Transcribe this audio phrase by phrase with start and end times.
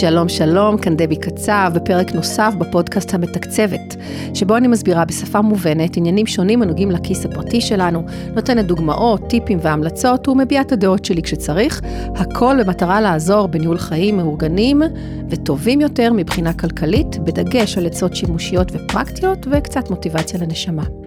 [0.00, 3.96] שלום שלום, כאן דבי קצב, בפרק נוסף בפודקאסט המתקצבת,
[4.34, 8.02] שבו אני מסבירה בשפה מובנת עניינים שונים הנוגעים לכיס הפרטי שלנו,
[8.34, 11.80] נותנת דוגמאות, טיפים והמלצות ומביעה את הדעות שלי כשצריך,
[12.16, 14.82] הכל במטרה לעזור בניהול חיים מאורגנים
[15.30, 20.99] וטובים יותר מבחינה כלכלית, בדגש על עצות שימושיות ופרקטיות וקצת מוטיבציה לנשמה.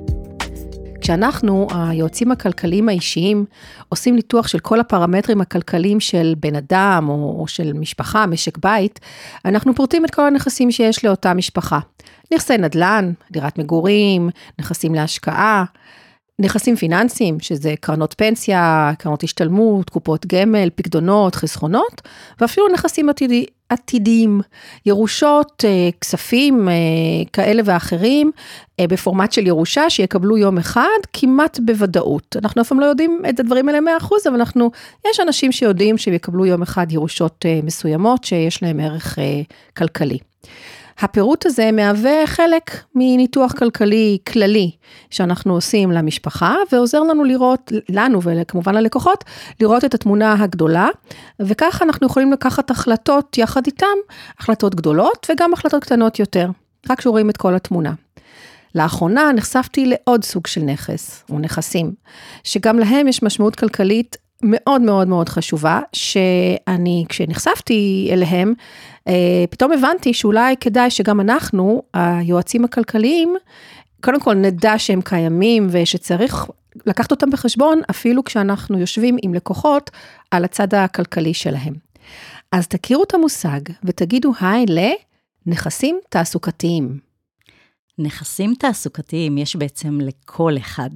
[1.04, 3.46] כשאנחנו, היועצים הכלכליים האישיים,
[3.90, 9.00] עושים ניתוח של כל הפרמטרים הכלכליים של בן אדם או, או של משפחה, משק בית,
[9.46, 11.80] אנחנו פורטים את כל הנכסים שיש לאותה משפחה.
[12.34, 14.30] נכסי נדל"ן, דירת מגורים,
[14.60, 15.64] נכסים להשקעה,
[16.44, 22.02] נכסים פיננסיים, שזה קרנות פנסיה, קרנות השתלמות, קופות גמל, פקדונות, חסכונות,
[22.42, 24.42] ואפילו נכסים עתידי, עתידיים,
[24.86, 26.74] ירושות, אה, כספים אה,
[27.34, 28.32] כאלה ואחרים,
[28.80, 32.36] אה, בפורמט של ירושה, שיקבלו יום אחד, כמעט בוודאות.
[32.42, 34.72] אנחנו אף פעם לא יודעים את הדברים האלה 100%, אבל אנחנו,
[35.10, 39.18] יש אנשים שיודעים שהם יקבלו יום אחד ירושות מסוימות, שיש להם ערך
[39.78, 40.18] כלכלי.
[41.00, 44.72] הפירוט הזה מהווה חלק מניתוח כלכלי כללי
[45.10, 49.24] שאנחנו עושים למשפחה, ועוזר לנו לראות, לנו וכמובן ללקוחות,
[49.62, 50.88] לראות את התמונה הגדולה,
[51.40, 53.98] וככה אנחנו יכולים לקחת החלטות יחד איתם,
[54.40, 56.50] החלטות גדולות וגם החלטות קטנות יותר,
[56.90, 57.94] רק כשרואים את כל התמונה.
[58.76, 61.94] לאחרונה נחשפתי לעוד סוג של נכס, או נכסים,
[62.44, 68.54] שגם להם יש משמעות כלכלית מאוד מאוד מאוד חשובה, שאני, כשנחשפתי אליהם,
[69.08, 73.36] אה, פתאום הבנתי שאולי כדאי שגם אנחנו, היועצים הכלכליים,
[74.04, 76.46] קודם כל נדע שהם קיימים ושצריך
[76.86, 79.92] לקחת אותם בחשבון, אפילו כשאנחנו יושבים עם לקוחות
[80.32, 81.74] על הצד הכלכלי שלהם.
[82.52, 84.66] אז תכירו את המושג ותגידו היי
[85.46, 87.00] לנכסים תעסוקתיים.
[87.98, 90.90] נכסים תעסוקתיים יש בעצם לכל אחד.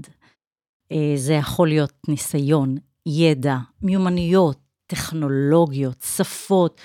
[0.91, 2.75] אה, זה יכול להיות ניסיון,
[3.09, 6.81] ידע, מיומנויות, טכנולוגיות, שפות,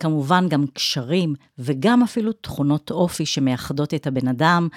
[0.00, 4.68] כמובן גם קשרים וגם אפילו תכונות אופי שמייחדות את הבן אדם,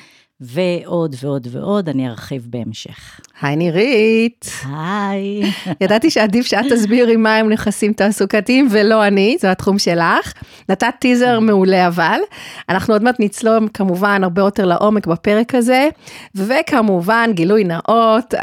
[0.41, 3.19] ועוד ועוד ועוד, אני ארחיב בהמשך.
[3.41, 4.51] היי נירית.
[4.75, 5.41] היי.
[5.81, 10.33] ידעתי שעדיף שאת תסבירי מה הם נכסים תעסוקתיים ולא אני, זה התחום שלך.
[10.69, 12.19] נתת טיזר מעולה אבל.
[12.69, 15.89] אנחנו עוד מעט נצלום כמובן הרבה יותר לעומק בפרק הזה,
[16.35, 18.33] וכמובן גילוי נאות,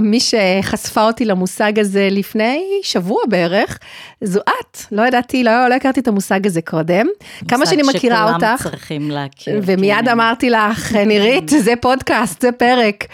[0.00, 3.78] מי שחשפה אותי למושג הזה לפני שבוע בערך,
[4.20, 4.78] זו את.
[4.92, 7.06] לא ידעתי, לא, לא הכרתי את המושג הזה קודם.
[7.48, 8.44] כמה שאני מכירה אותך.
[8.44, 9.60] מושג שכולם צריכים להכיר.
[9.62, 10.08] ומיד כן.
[10.08, 13.04] אמרתי לך, נירית, זה פודקאסט, זה פרק.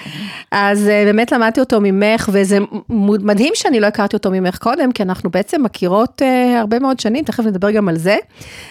[0.51, 2.59] אז אה, באמת למדתי אותו ממך, וזה
[2.89, 7.25] מדהים שאני לא הכרתי אותו ממך קודם, כי אנחנו בעצם מכירות uh, הרבה מאוד שנים,
[7.25, 8.17] תכף נדבר גם על זה.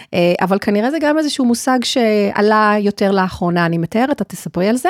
[0.04, 4.76] Uh, אבל כנראה זה גם איזשהו מושג שעלה יותר לאחרונה, אני מתארת, את תספרי על
[4.76, 4.88] זה.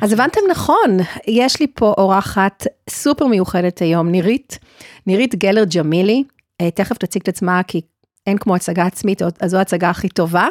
[0.00, 0.96] אז הבנתם נכון,
[1.28, 4.58] יש לי פה אורחת סופר מיוחדת היום, נירית,
[5.06, 6.24] נירית גלר ג'מילי.
[6.74, 7.80] תכף תציג את עצמה, כי
[8.26, 10.46] אין כמו הצגה עצמית, אז זו ההצגה הכי טובה.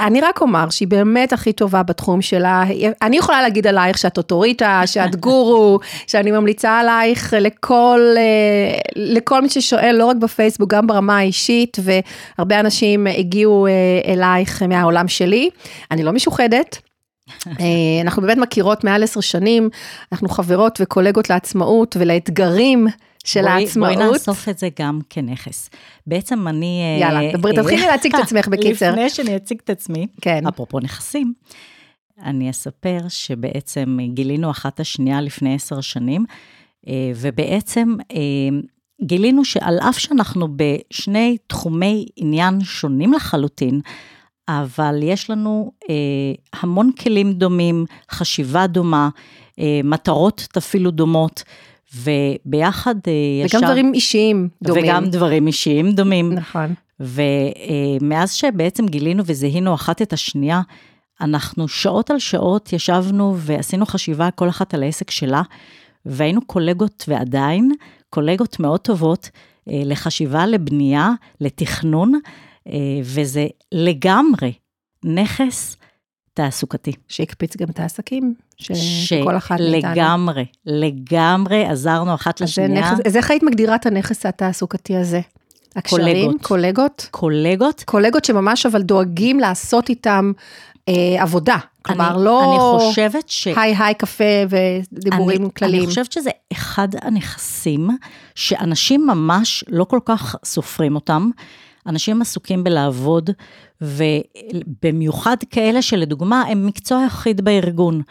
[0.00, 2.64] אני רק אומר שהיא באמת הכי טובה בתחום שלה.
[3.02, 9.48] אני יכולה להגיד עלייך שאת אוטוריטה, שאת גורו, שאני ממליצה עלייך לכל, אה, לכל מי
[9.48, 13.72] ששואל, לא רק בפייסבוק, גם ברמה האישית, והרבה אנשים הגיעו אה,
[14.12, 15.50] אלייך מהעולם שלי.
[15.90, 16.78] אני לא משוחדת.
[17.46, 17.54] אה,
[18.00, 19.70] אנחנו באמת מכירות מעל עשר שנים,
[20.12, 22.86] אנחנו חברות וקולגות לעצמאות ולאתגרים
[23.26, 23.96] של בואי, העצמאות.
[23.96, 25.70] בואי נאסוף את זה גם כנכס.
[26.06, 26.80] בעצם אני...
[26.82, 28.90] אה, יאללה, דברי, אה, תתחילי להציג את עצמך בקיצר.
[28.90, 30.46] לפני שאני אציג את עצמי, כן.
[30.46, 31.32] אפרופו נכסים,
[32.22, 36.24] אני אספר שבעצם גילינו אחת השנייה לפני עשר שנים,
[36.88, 37.94] אה, ובעצם
[39.02, 43.80] גילינו שעל אף שאנחנו בשני תחומי עניין שונים לחלוטין,
[44.48, 45.72] אבל יש לנו
[46.52, 49.08] המון כלים דומים, חשיבה דומה,
[49.84, 51.42] מטרות אפילו דומות.
[51.94, 52.94] וביחד
[53.44, 53.58] ישר...
[53.58, 54.84] וגם דברים אישיים דומים.
[54.84, 56.32] וגם דברים אישיים דומים.
[56.32, 56.74] נכון.
[57.00, 60.60] ומאז שבעצם גילינו וזיהינו אחת את השנייה,
[61.20, 65.42] אנחנו שעות על שעות ישבנו ועשינו חשיבה כל אחת על העסק שלה,
[66.06, 67.72] והיינו קולגות ועדיין
[68.10, 69.30] קולגות מאוד טובות
[69.68, 71.10] אה, לחשיבה, לבנייה,
[71.40, 72.20] לתכנון,
[72.68, 72.72] אה,
[73.02, 74.52] וזה לגמרי
[75.04, 75.75] נכס
[76.36, 76.92] תעסוקתי.
[77.08, 79.92] שהקפיץ גם את העסקים, שכל אחת מאיתנו.
[79.92, 82.92] לגמרי, לגמרי עזרנו אחת לשנייה.
[83.04, 85.20] אז איך היית מגדירה את הנכס התעסוקתי הזה?
[85.76, 86.40] הקשרים, קולגות.
[86.40, 87.06] קולגות?
[87.10, 87.82] קולגות.
[87.86, 90.32] קולגות שממש אבל דואגים לעשות איתם
[90.88, 91.56] אה, עבודה.
[91.82, 92.42] כלומר, אני, לא...
[92.42, 93.46] אני חושבת ש...
[93.46, 94.24] היי היי קפה
[94.92, 95.82] ודיבורים אני, כלליים.
[95.82, 97.88] אני חושבת שזה אחד הנכסים
[98.34, 101.30] שאנשים ממש לא כל כך סופרים אותם.
[101.86, 103.30] אנשים עסוקים בלעבוד,
[103.80, 108.02] ובמיוחד כאלה שלדוגמה הם מקצוע יחיד בארגון,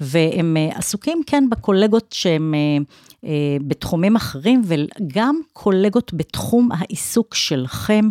[0.00, 2.84] והם אה, עסוקים כן בקולגות שהם אה,
[3.28, 8.08] אה, בתחומים אחרים, וגם קולגות בתחום העיסוק שלכם.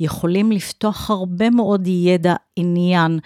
[0.00, 3.18] יכולים לפתוח הרבה מאוד ידע, עניין,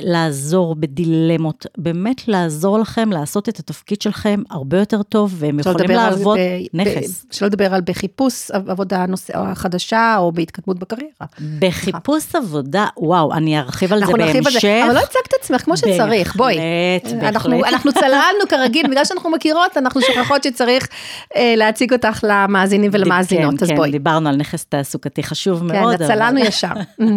[0.00, 6.38] לעזור בדילמות, באמת לעזור לכם לעשות את התפקיד שלכם הרבה יותר טוב, והם יכולים להוות
[6.74, 7.26] נכס.
[7.30, 11.26] שלא לדבר על בחיפוש עבודה נושא, חדשה, או בהתקדמות בקריירה.
[11.58, 14.60] בחיפוש עבודה, וואו, אני ארחיב על זה בהמשך.
[14.60, 16.58] זה, אבל לא הצגת עצמך כמו שצריך, בואי.
[17.04, 17.64] בהחלט, בהחלט.
[17.68, 20.88] אנחנו צללנו כרגיל, בגלל שאנחנו מכירות, אנחנו שוכחות שצריך
[21.36, 23.88] אה, להציג אותך למאזינים ולמאזינות, כן, אז כן, בואי.
[23.88, 25.96] כן, דיברנו על נכס תעסוקתי חשוב כן, מאוד.
[25.96, 26.72] כן, צללנו ישר.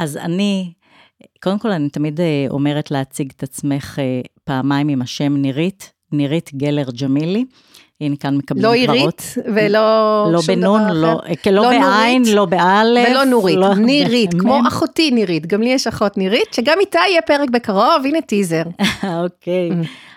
[0.00, 0.72] אה, אז אני,
[1.42, 6.50] קודם כל אני תמיד אה, אומרת להציג את עצמך אה, פעמיים עם השם נירית, נירית
[6.54, 7.44] גלר ג'מילי.
[8.00, 11.50] הנה כאן מקבלים לא עירית ולא לא שום בנון, דבר לא, אחר.
[11.50, 13.08] לא, לא בעין, לא באלף.
[13.10, 17.22] ולא נורית, לא, נירית, כמו אחותי נירית, גם לי יש אחות נירית, שגם איתה יהיה
[17.22, 18.62] פרק בקרוב, הנה טיזר.
[19.24, 19.70] אוקיי.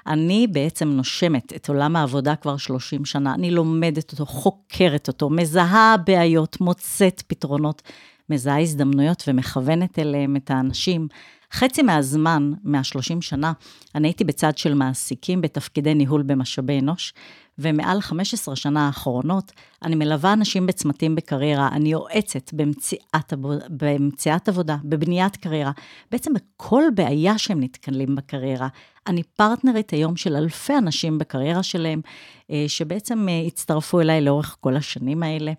[0.07, 5.95] אני בעצם נושמת את עולם העבודה כבר 30 שנה, אני לומדת אותו, חוקרת אותו, מזהה
[6.05, 7.81] בעיות, מוצאת פתרונות,
[8.29, 11.07] מזהה הזדמנויות ומכוונת אליהם את האנשים.
[11.53, 13.53] חצי מהזמן, מה-30 שנה,
[13.95, 17.13] אני הייתי בצד של מעסיקים בתפקידי ניהול במשאבי אנוש,
[17.59, 19.51] ומעל 15 שנה האחרונות,
[19.83, 23.33] אני מלווה אנשים בצמתים בקריירה, אני יועצת במציאת,
[23.69, 25.71] במציאת עבודה, בבניית קריירה,
[26.11, 28.67] בעצם בכל בעיה שהם נתקלים בקריירה.
[29.07, 32.01] אני פרטנרית היום של אלפי אנשים בקריירה שלהם,
[32.51, 35.51] אה, שבעצם אה, הצטרפו אליי לאורך כל השנים האלה.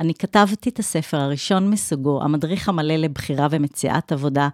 [0.00, 4.48] אני כתבתי את הספר הראשון מסוגו, המדריך המלא לבחירה ומציאת עבודה,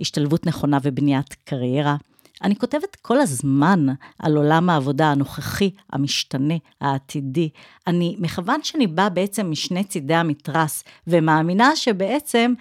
[0.00, 1.96] השתלבות נכונה ובניית קריירה.
[2.42, 3.86] אני כותבת כל הזמן
[4.18, 7.48] על עולם העבודה הנוכחי, המשתנה, העתידי.
[7.86, 12.54] אני, מכיוון שאני באה בעצם משני צידי המתרס, ומאמינה שבעצם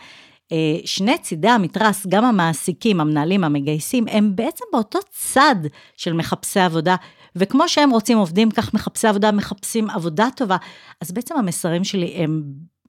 [0.52, 5.56] אה, שני צידי המתרס, גם המעסיקים, המנהלים, המגייסים, הם בעצם באותו צד
[5.98, 6.96] של מחפשי עבודה.
[7.36, 10.58] וכמו שהם רוצים עובדים, כך מחפשי עבודה מחפשים עבודה טובה.
[11.02, 12.44] אז בעצם המסרים שלי הם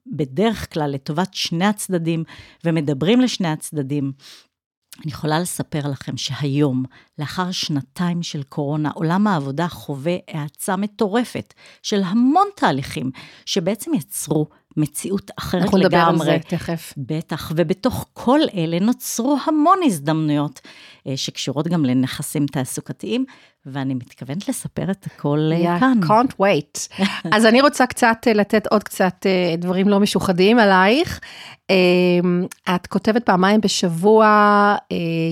[0.06, 2.24] בדרך כלל לטובת שני הצדדים,
[2.64, 4.12] ומדברים לשני הצדדים.
[5.02, 6.84] אני יכולה לספר לכם שהיום,
[7.18, 13.10] לאחר שנתיים של קורונה, עולם העבודה חווה האצה מטורפת של המון תהליכים,
[13.46, 15.98] שבעצם יצרו מציאות אחרת אנחנו לגמרי.
[16.00, 16.94] אנחנו נדבר על זה תכף.
[16.96, 20.60] בטח, ובתוך כל אלה נוצרו המון הזדמנויות
[21.06, 23.24] אה, שקשורות גם לנכסים תעסוקתיים,
[23.66, 26.00] ואני מתכוונת לספר את הכל yeah, כאן.
[26.02, 27.02] can't wait.
[27.34, 31.20] אז אני רוצה קצת אה, לתת עוד קצת אה, דברים לא משוחדים עלייך.
[32.74, 34.26] את כותבת פעמיים בשבוע,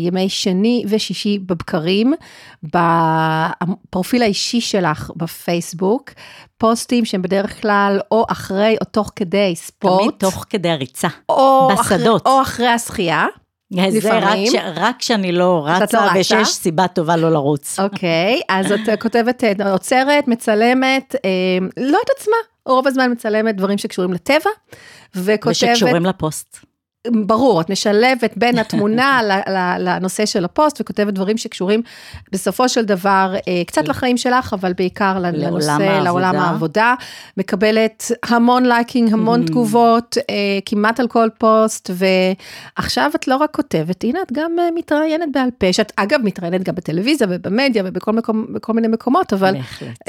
[0.01, 2.15] ימי שני ושישי בבקרים,
[2.63, 6.11] בפרופיל האישי שלך בפייסבוק,
[6.59, 10.03] פוסטים שהם בדרך כלל או אחרי או תוך כדי ספורט.
[10.03, 12.23] תמיד תוך כדי הריצה, או בשדות.
[12.23, 13.27] אחרי, או אחרי השחייה.
[13.89, 17.81] זה רק, ש, רק כשאני לא רצה, לא ושיש סיבה טובה לא לרוץ.
[17.81, 21.15] אוקיי, אז את כותבת, עוצרת, מצלמת,
[21.77, 22.37] לא את עצמה,
[22.67, 24.51] רוב הזמן מצלמת דברים שקשורים לטבע,
[25.15, 25.47] וכותבת...
[25.47, 26.72] ושקשורים לפוסט.
[27.11, 29.21] ברור, את משלבת בין התמונה
[29.79, 31.83] לנושא של הפוסט וכותבת דברים שקשורים
[32.33, 36.95] בסופו של דבר אה, קצת לחיים שלך, אבל בעיקר לנושא, לעולם העבודה.
[37.37, 39.47] מקבלת המון לייקים, המון mm.
[39.47, 40.35] תגובות, אה,
[40.67, 45.49] כמעט על כל פוסט, ועכשיו את לא רק כותבת, הנה את גם אה, מתראיינת בעל
[45.59, 49.55] פה, שאת אגב מתראיינת גם בטלוויזיה ובמדיה ובכל מקום, מיני מקומות, אבל...
[49.55, 50.09] בהחלט.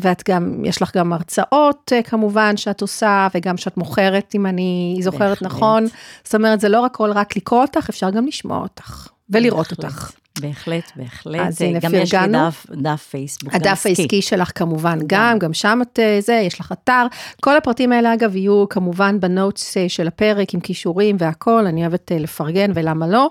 [0.00, 5.42] ואת גם, יש לך גם הרצאות כמובן שאת עושה, וגם שאת מוכרת, אם אני זוכרת.
[5.42, 5.86] נכון.
[6.28, 10.12] זאת אומרת, זה לא הכל רק לקרוא אותך, אפשר גם לשמוע אותך ולראות בהחלט, אותך.
[10.40, 11.40] בהחלט, בהחלט.
[11.40, 15.78] אז הנה גם יש לי דף, דף פייסבוק הדף העסקי שלך כמובן גם, גם שם
[15.82, 17.06] את אה, זה, יש לך אתר.
[17.40, 22.12] כל הפרטים האלה אגב יהיו כמובן בנוטס אה, של הפרק עם כישורים והכל, אני אוהבת
[22.12, 23.30] אה, לפרגן ולמה לא.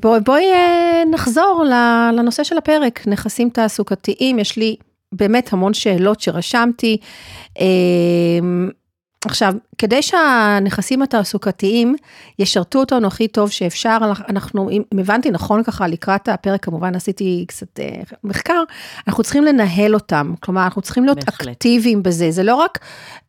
[0.00, 0.38] בואי בוא,
[1.10, 1.64] נחזור
[2.16, 4.76] לנושא של הפרק, נכסים תעסוקתיים, יש לי
[5.12, 6.96] באמת המון שאלות שרשמתי.
[9.24, 11.94] עכשיו, כדי שהנכסים התעסוקתיים
[12.38, 13.98] ישרתו אותנו הכי טוב שאפשר,
[14.28, 18.62] אנחנו, אם הבנתי נכון ככה, לקראת הפרק, כמובן עשיתי קצת אה, מחקר,
[19.08, 21.48] אנחנו צריכים לנהל אותם, כלומר, אנחנו צריכים להיות בהחלט.
[21.48, 22.78] אקטיביים בזה, זה לא רק,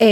[0.01, 0.07] אה,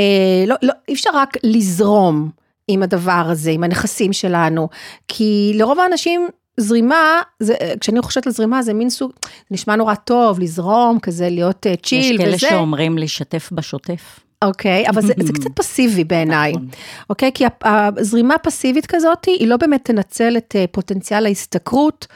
[0.47, 2.29] לא, לא, אי אפשר רק לזרום
[2.67, 4.69] עם הדבר הזה, עם הנכסים שלנו,
[5.07, 6.27] כי לרוב האנשים,
[6.59, 9.11] זרימה, זה, כשאני חושבת על זרימה, זה מין סוג,
[9.51, 12.23] נשמע נורא טוב, לזרום, כזה להיות צ'יל וזה.
[12.23, 14.26] יש כאלה שאומרים לשתף בשוטף.
[14.41, 16.67] אוקיי, okay, אבל זה, זה קצת פסיבי בעיניי, נכון.
[17.09, 17.29] אוקיי?
[17.29, 22.07] Okay, כי הזרימה פסיבית כזאת, היא לא באמת תנצל את אה, פוטנציאל ההשתכרות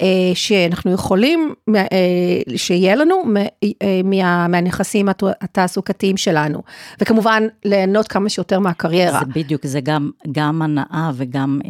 [0.00, 1.86] אה, שאנחנו יכולים, אה,
[2.56, 3.22] שיהיה לנו
[4.04, 5.08] מה, מהנכסים
[5.40, 6.62] התעסוקתיים שלנו.
[7.00, 9.18] וכמובן, ליהנות כמה שיותר מהקריירה.
[9.18, 11.60] זה בדיוק, זה גם, גם הנאה וגם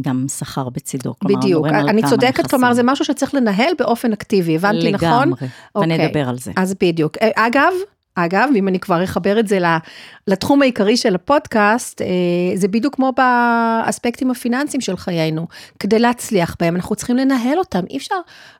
[0.00, 1.14] גם שכר בצידו.
[1.24, 5.28] בדיוק, אני צודקת, כלומר, זה משהו שצריך לנהל באופן אקטיבי, הבנתי לגמרי, נכון?
[5.28, 6.28] לגמרי, ונדבר okay.
[6.28, 6.52] על זה.
[6.56, 7.16] אז בדיוק.
[7.36, 7.72] אגב,
[8.18, 9.58] אגב, אם אני כבר אחבר את זה
[10.26, 12.06] לתחום העיקרי של הפודקאסט, אה,
[12.54, 15.46] זה בדיוק כמו באספקטים הפיננסיים של חיינו.
[15.78, 18.14] כדי להצליח בהם, אנחנו צריכים לנהל אותם, אי אפשר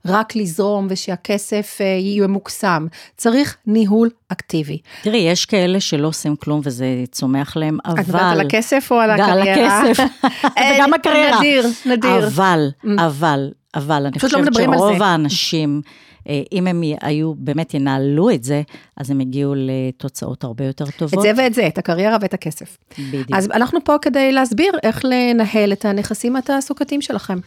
[0.06, 2.86] רק לזרום ושהכסף אה, יהיה מוקסם,
[3.16, 4.78] צריך ניהול אקטיבי.
[5.02, 8.00] תראי, יש כאלה שלא עושים כלום וזה צומח להם, אבל...
[8.00, 9.80] את מדברת על הכסף או על הקריירה?
[9.80, 10.04] על הכסף,
[10.74, 11.38] וגם הקריירה.
[11.38, 12.26] נדיר, נדיר.
[12.26, 12.88] אבל, mm.
[12.98, 15.82] אבל, אבל, אני לא חושבת שרוב האנשים...
[16.28, 18.62] אה, אם הם היו, באמת ינהלו את זה,
[18.96, 21.14] אז הם הגיעו לתוצאות הרבה יותר טובות.
[21.14, 22.76] את זה ואת זה, את הקריירה ואת הכסף.
[22.98, 23.28] בדיוק.
[23.34, 27.38] אז אנחנו פה כדי להסביר איך לנהל את הנכסים התעסוקתיים שלכם.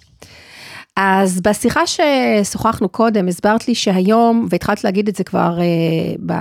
[0.96, 6.34] אז בשיחה ששוחחנו קודם, הסברת לי שהיום, והתחלת להגיד את זה כבר אה, ב,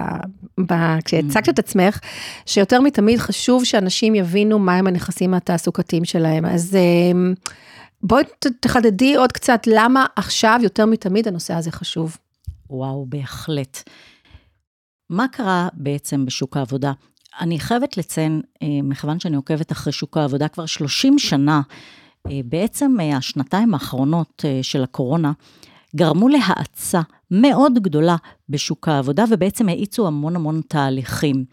[0.67, 1.99] ב, כשהצגת את עצמך,
[2.47, 6.45] שיותר מתמיד חשוב שאנשים יבינו מהם הנכסים התעסוקתיים שלהם.
[6.45, 7.33] אז אה,
[8.03, 8.25] בואי
[8.61, 12.17] תחדדי עוד קצת למה עכשיו יותר מתמיד הנושא הזה חשוב.
[12.71, 13.89] וואו, בהחלט.
[15.11, 16.93] מה קרה בעצם בשוק העבודה?
[17.41, 21.61] אני חייבת לציין, אה, מכיוון שאני עוקבת אחרי שוק העבודה כבר 30 שנה,
[22.31, 25.33] אה, בעצם אה, השנתיים האחרונות של הקורונה
[25.97, 28.17] גרמו להאצה מאוד גדולה
[28.49, 31.45] בשוק העבודה, ובעצם האיצו המון המון תהליכים.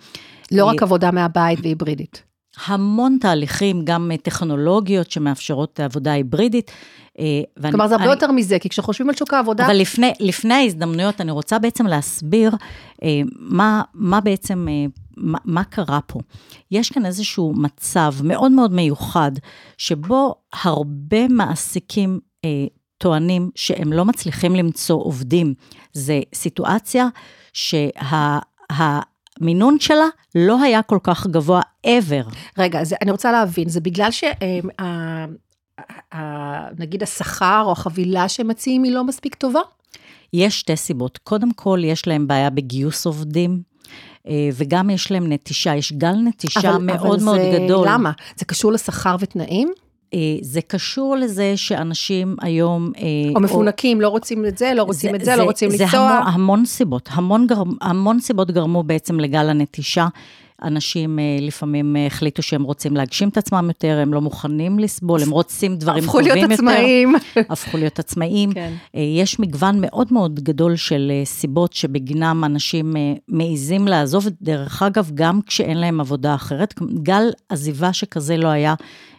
[0.52, 2.24] לא רק עבודה מהבית והיברידית.
[2.66, 6.72] המון תהליכים, גם טכנולוגיות שמאפשרות עבודה היברידית.
[7.20, 7.26] אה,
[7.58, 9.66] ואני, כלומר, זה הרבה אני, יותר מזה, כי כשחושבים על שוק העבודה...
[9.66, 12.52] אבל לפני, לפני ההזדמנויות, אני רוצה בעצם להסביר
[13.04, 14.86] אה, מה, מה בעצם, אה,
[15.18, 16.20] מה, מה קרה פה.
[16.72, 19.32] יש כאן איזשהו מצב מאוד מאוד מיוחד,
[19.78, 22.50] שבו הרבה מעסיקים אה,
[22.98, 25.54] טוענים שהם לא מצליחים למצוא עובדים.
[25.94, 27.08] זה סיטואציה
[27.54, 28.40] שה...
[29.42, 32.36] המינון שלה לא היה כל כך גבוה ever.
[32.58, 34.24] רגע, זה, אני רוצה להבין, זה בגלל ש...
[36.80, 39.60] נגיד השכר או החבילה שהם מציעים היא לא מספיק טובה?
[40.34, 41.18] יש שתי סיבות.
[41.18, 43.62] קודם כל, יש להם בעיה בגיוס עובדים.
[44.28, 47.88] אה, וגם יש להם נטישה, יש גל נטישה אבל, מאוד אבל מאוד זה, גדול.
[47.90, 48.12] למה?
[48.36, 49.72] זה קשור לשכר ותנאים?
[50.14, 52.92] אה, זה קשור לזה שאנשים היום...
[52.98, 53.04] אה,
[53.36, 55.70] או מפונקים, או, לא רוצים את זה, לא רוצים זה, את זה, זה, לא רוצים
[55.70, 55.88] לנסוע.
[55.88, 60.08] זה המון, המון סיבות, המון, גר, המון סיבות גרמו בעצם לגל הנטישה.
[60.64, 65.30] אנשים אה, לפעמים החליטו שהם רוצים להגשים את עצמם יותר, הם לא מוכנים לסבול, הם
[65.30, 66.40] רוצים דברים טובים יותר.
[66.40, 67.16] הפכו להיות עצמאים.
[67.52, 68.54] הפכו להיות עצמאים.
[68.54, 68.74] כן.
[68.94, 72.96] יש מגוון מאוד מאוד גדול של סיבות שבגינם אנשים
[73.28, 76.74] מעיזים לעזוב, דרך אגב, גם כשאין להם עבודה אחרת.
[77.04, 78.76] גל עזיבה שכזה לא היה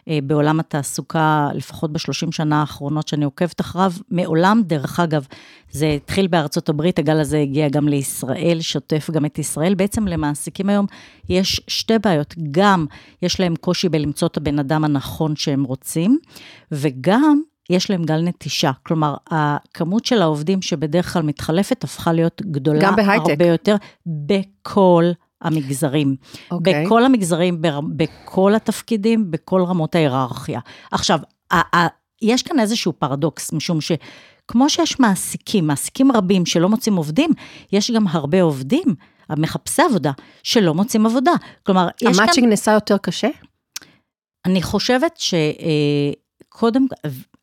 [0.09, 5.25] אה, בעולם התעסוקה, לפחות בשלושים שנה האחרונות שאני עוקבת אחריו, מעולם, דרך אגב,
[5.71, 9.75] זה התחיל בארצות הברית, הגל הזה הגיע גם לישראל, שוטף גם את ישראל.
[9.75, 10.85] בעצם למעסיקים היום
[11.29, 12.85] יש שתי בעיות, גם
[13.21, 16.17] יש להם קושי בלמצוא את הבן אדם הנכון שהם רוצים,
[16.71, 18.71] וגם יש להם גל נטישה.
[18.83, 25.05] כלומר, הכמות של העובדים שבדרך כלל מתחלפת הפכה להיות גדולה הרבה יותר בכל
[25.41, 26.15] המגזרים.
[26.21, 26.51] Okay.
[26.51, 26.85] אוקיי.
[26.85, 27.61] בכל המגזרים,
[27.95, 30.59] בכל התפקידים, בכל רמות ההיררכיה.
[30.91, 31.19] עכשיו,
[32.21, 37.29] יש כאן איזשהו פרדוקס, משום שכמו שיש מעסיקים, מעסיקים רבים שלא מוצאים עובדים,
[37.71, 38.95] יש גם הרבה עובדים,
[39.37, 40.11] מחפשי עבודה,
[40.43, 41.31] שלא מוצאים עבודה.
[41.65, 42.23] כלומר, יש כאן...
[42.23, 43.29] המאצ'ינג נעשה יותר קשה?
[44.45, 45.33] אני חושבת ש...
[45.33, 46.11] אה,
[46.59, 46.85] קודם,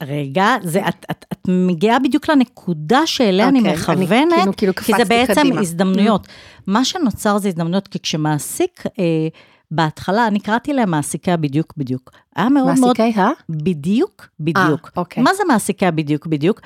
[0.03, 4.53] רגע, זה, את, את, את מגיעה בדיוק לנקודה שאליה okay, אני אוקיי, מכוונת, אני, כאילו,
[4.57, 5.61] כאילו כי זה בעצם קדימה.
[5.61, 6.27] הזדמנויות.
[6.27, 6.63] Mm-hmm.
[6.67, 9.29] מה שנוצר זה הזדמנויות, כי כשמעסיק, אה,
[9.71, 12.11] בהתחלה, אני קראתי להם מעסיקי הבדיוק בדיוק.
[12.37, 12.97] היה מאוד מעסיקי מאוד...
[12.99, 13.29] מעסיקי ה?
[13.49, 14.87] בדיוק, בדיוק.
[14.89, 15.23] 아, אוקיי.
[15.23, 16.61] מה זה מעסיקי הבדיוק בדיוק?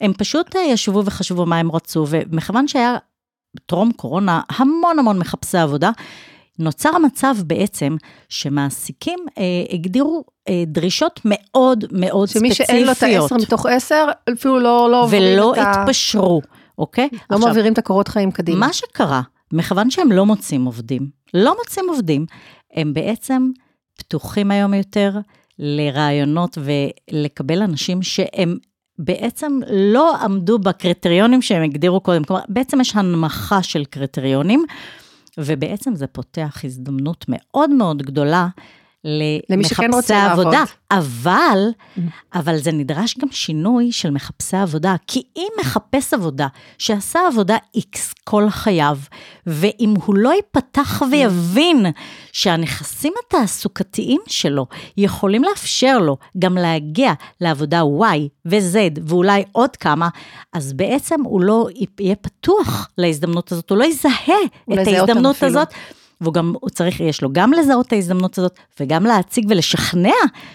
[0.00, 2.96] הם פשוט אה, ישבו וחשבו מה הם רצו, ומכיוון שהיה
[3.66, 5.90] טרום קורונה המון המון מחפשי עבודה,
[6.58, 7.96] נוצר המצב בעצם
[8.28, 12.68] שמעסיקים אה, הגדירו אה, דרישות מאוד מאוד שמי ספציפיות.
[12.68, 15.32] שמי שאין לו את העשר מתוך עשר, אפילו לא, לא עוברים את ה...
[15.32, 16.42] ולא התפשרו,
[16.78, 17.08] אוקיי?
[17.12, 18.66] לא עכשיו, מעבירים את הקורות חיים קדימה.
[18.66, 22.26] מה שקרה, מכיוון שהם לא מוצאים עובדים, לא מוצאים עובדים,
[22.72, 23.50] הם בעצם
[23.98, 25.18] פתוחים היום יותר
[25.58, 28.56] לרעיונות ולקבל אנשים שהם
[28.98, 32.24] בעצם לא עמדו בקריטריונים שהם הגדירו קודם.
[32.24, 34.64] כלומר, בעצם יש הנמכה של קריטריונים.
[35.38, 38.48] ובעצם זה פותח הזדמנות מאוד מאוד גדולה
[39.04, 40.50] למחפשי עבודה.
[40.50, 40.54] לעבוד.
[40.90, 42.00] אבל, mm.
[42.34, 44.94] אבל זה נדרש גם שינוי של מחפשי עבודה.
[45.06, 46.46] כי אם מחפש עבודה
[46.78, 48.98] שעשה עבודה X כל חייו,
[49.46, 51.86] ואם הוא לא ייפתח ויבין
[52.32, 54.66] שהנכסים התעסוקתיים שלו
[54.96, 60.08] יכולים לאפשר לו גם להגיע לעבודה Y ו-Z ואולי עוד כמה,
[60.52, 61.68] אז בעצם הוא לא
[62.00, 64.38] יהיה פתוח להזדמנות הזאת, הוא לא יזהה
[64.72, 65.68] את ההזדמנות הזאת.
[65.68, 66.01] אפילו.
[66.22, 70.14] והוא גם, הוא צריך, יש לו גם לזהות את ההזדמנות הזאת, וגם להציג ולשכנע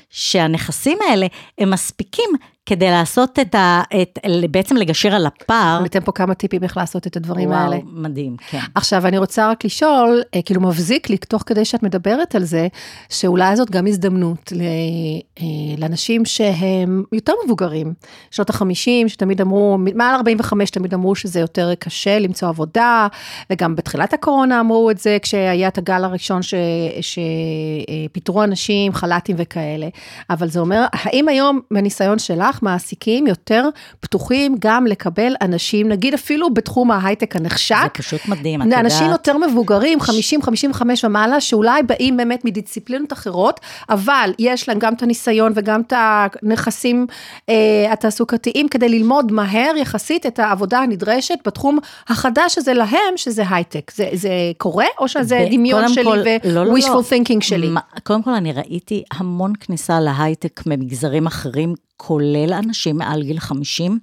[0.10, 2.30] שהנכסים האלה הם מספיקים
[2.68, 3.82] כדי לעשות את ה...
[4.02, 4.20] את,
[4.52, 5.82] בעצם לגשר על הפער.
[5.82, 7.76] ניתן פה כמה טיפים איך לעשות את הדברים וואו, האלה.
[7.76, 8.60] וואו, מדהים, כן.
[8.76, 12.68] עכשיו, אני רוצה רק לשאול, אה, כאילו מבזיק לי, תוך כדי שאת מדברת על זה,
[13.10, 15.46] שאולי זאת גם הזדמנות אה,
[15.78, 17.94] לאנשים שהם יותר מבוגרים,
[18.32, 23.08] שנות ה-50, שתמיד אמרו, מעל 45 תמיד אמרו שזה יותר קשה למצוא עבודה,
[23.50, 26.42] וגם בתחילת הקורונה אמרו את זה, כשהיה את הגל הראשון
[27.02, 29.88] שפיטרו אנשים, חל"תים וכאלה.
[30.30, 36.54] אבל זה אומר, האם היום, מניסיון שלך, מעסיקים יותר פתוחים גם לקבל אנשים, נגיד אפילו
[36.54, 37.76] בתחום ההייטק הנחשק?
[37.84, 38.80] זה פשוט מדהים, את יודעת.
[38.80, 43.60] אנשים יותר מבוגרים, 50, 55 ומעלה, שאולי באים באמת מדיסציפלינות אחרות,
[43.90, 47.08] אבל יש להם גם את הניסיון וגם את הנכסים
[47.50, 47.56] אה,
[47.92, 53.92] התעסוקתיים, כדי ללמוד מהר יחסית את העבודה הנדרשת בתחום החדש הזה להם, שזה הייטק.
[53.96, 57.02] זה, זה קורה, או שזה דמיון שלי ו-wishful לא, לא, לא.
[57.10, 57.70] thinking שלי?
[57.70, 64.00] מה, קודם כל, אני ראיתי המון כניסה להייטק ממגזרים אחרים, כולל אנשים מעל גיל 50.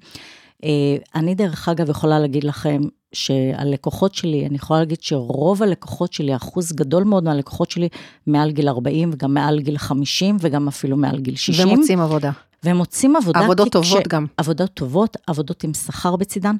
[0.64, 0.70] אה,
[1.14, 2.80] אני דרך אגב יכולה להגיד לכם
[3.12, 7.88] שהלקוחות שלי, אני יכולה להגיד שרוב הלקוחות שלי, אחוז גדול מאוד מהלקוחות שלי,
[8.26, 11.68] מעל גיל 40 וגם מעל גיל 50 וגם אפילו מעל גיל 60.
[11.68, 12.30] ומוצאים עבודה.
[12.64, 13.40] ומוצאים עבודה.
[13.40, 14.08] עבודות טובות כש...
[14.08, 14.26] גם.
[14.36, 16.56] עבודות טובות, עבודות עם שכר בצידן,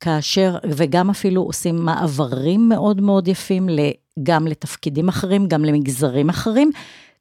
[0.00, 3.68] כאשר, וגם אפילו עושים מעברים מאוד מאוד יפים
[4.22, 6.70] גם לתפקידים אחרים, גם למגזרים אחרים.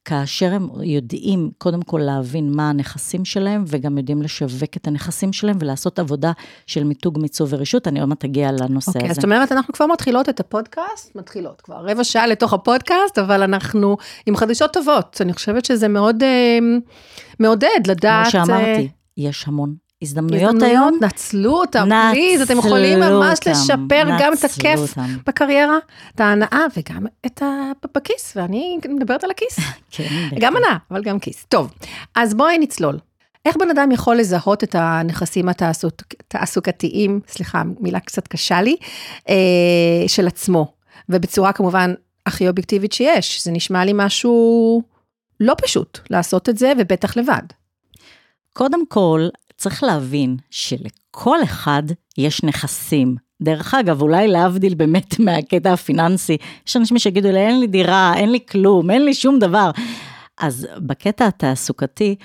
[0.10, 5.58] כאשר הם יודעים קודם כל להבין מה הנכסים שלהם, וגם יודעים לשווק את הנכסים שלהם
[5.60, 6.32] ולעשות עבודה
[6.68, 9.14] של מיתוג, מיצוב ורישות, אני עוד מעט אגיע לנושא okay, אוקיי, הזה.
[9.14, 13.98] זאת אומרת, אנחנו כבר מתחילות את הפודקאסט, מתחילות כבר רבע שעה לתוך הפודקאסט, אבל אנחנו
[14.26, 15.18] עם חדשות טובות.
[15.22, 16.92] אני חושבת שזה מאוד uh,
[17.40, 18.32] מעודד לדעת...
[18.32, 21.00] כמו שאמרתי, uh, יש המון הזדמנויות היום.
[21.02, 25.18] נצלו אותם, פליז, אתם יכולים ממש לשפר גם את הכיף אותם.
[25.28, 25.78] בקריירה,
[26.16, 27.72] את ההנאה וגם את ה...
[27.96, 29.60] בכיס, ואני מדברת על הכיס.
[29.92, 30.30] כן.
[30.40, 31.46] גם הנאה, אבל גם כיס.
[31.50, 31.74] טוב,
[32.16, 33.00] אז בואי נצלול.
[33.46, 38.76] איך בן אדם יכול לזהות את הנכסים התעסוקתיים, סליחה, מילה קצת קשה לי,
[39.30, 39.36] אה,
[40.08, 40.74] של עצמו,
[41.10, 41.94] ובצורה כמובן
[42.26, 43.44] הכי אובייקטיבית שיש.
[43.44, 44.84] זה נשמע לי משהו
[45.40, 47.44] לא פשוט לעשות את זה, ובטח לבד.
[48.54, 49.28] קודם כל,
[49.60, 51.84] צריך להבין שלכל אחד
[52.18, 53.16] יש נכסים.
[53.42, 58.32] דרך אגב, אולי להבדיל באמת מהקטע הפיננסי, יש אנשים שיגידו לי, אין לי דירה, אין
[58.32, 59.72] לי כלום, אין לי שום דבר.
[60.40, 62.16] אז בקטע התעסוקתי,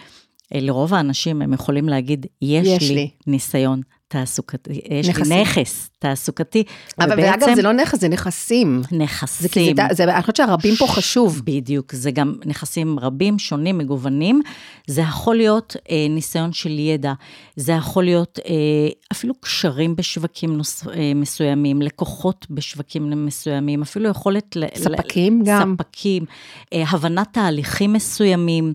[0.55, 3.81] אה, לרוב האנשים הם יכולים להגיד, יש, יש לי, לי ניסיון
[4.15, 5.33] תעסוקתי, יש נכסים.
[5.33, 6.65] לי נכס תעסוקתי.
[6.99, 8.83] אבל ובעצם, ואגב, זה לא נכס, זה נכסים.
[8.93, 9.77] נכסים.
[9.77, 11.43] זה, זה, זה, אני חושבת שהרבים פה חשוב.
[11.45, 14.43] בדיוק, זה גם נכסים רבים, שונים, מגוונים.
[14.87, 17.13] זה יכול להיות אה, ניסיון של ידע,
[17.57, 18.53] זה יכול להיות אה,
[19.13, 24.57] אפילו קשרים בשווקים נוס, אה, מסוימים, לקוחות בשווקים מסוימים, אפילו יכולת...
[24.75, 25.75] ספקים ל, גם.
[25.79, 26.25] ספקים,
[26.73, 28.73] אה, הבנת תהליכים מסוימים.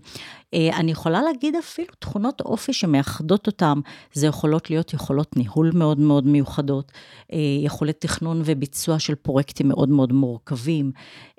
[0.54, 3.80] אה, אני יכולה להגיד אפילו תכונות אופי שמאחדות אותם,
[4.12, 6.92] זה יכולות להיות יכולות ניהול מאוד מאוד מיוחדות,
[7.32, 10.92] אה, יכולת תכנון וביצוע של פרויקטים מאוד מאוד מורכבים,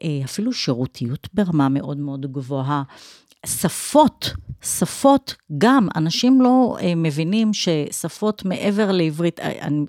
[0.04, 2.84] אה, אפילו שירותיות ברמה מאוד מאוד גבוהה.
[3.46, 9.40] שפות, שפות גם, אנשים לא מבינים ששפות מעבר לעברית,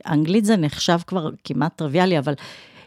[0.06, 2.34] אנגלית זה נחשב כבר כמעט טריוויאלי, אבל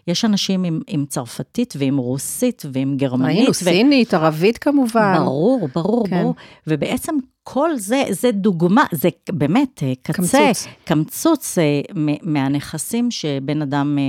[0.07, 3.37] יש אנשים עם, עם צרפתית ועם רוסית ועם גרמנית.
[3.37, 3.53] ראינו, ו...
[3.53, 5.15] סינית, ערבית כמובן.
[5.17, 6.21] ברור, ברור, כן.
[6.21, 6.35] ברור.
[6.67, 11.81] ובעצם כל זה, זה דוגמה, זה באמת אה, קצה, קמצוץ, קמצוץ אה,
[12.21, 14.03] מהנכסים שבן אדם אה,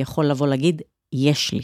[0.00, 1.62] יכול לבוא להגיד, יש לי.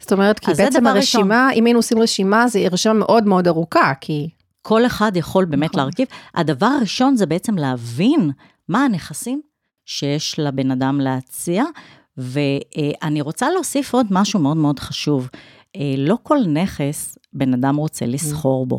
[0.00, 1.58] זאת אומרת, כי בעצם הרשימה, ראשון.
[1.58, 4.28] אם היינו עושים רשימה, זה רשימה מאוד מאוד ארוכה, כי...
[4.66, 5.80] כל אחד יכול באמת נכון.
[5.80, 6.06] להרכיב.
[6.34, 8.30] הדבר הראשון זה בעצם להבין
[8.68, 9.40] מה הנכסים
[9.84, 11.64] שיש לבן אדם להציע,
[12.18, 15.28] ואני רוצה להוסיף עוד משהו מאוד מאוד חשוב.
[15.76, 18.78] אה, לא כל נכס בן אדם רוצה לסחור בו.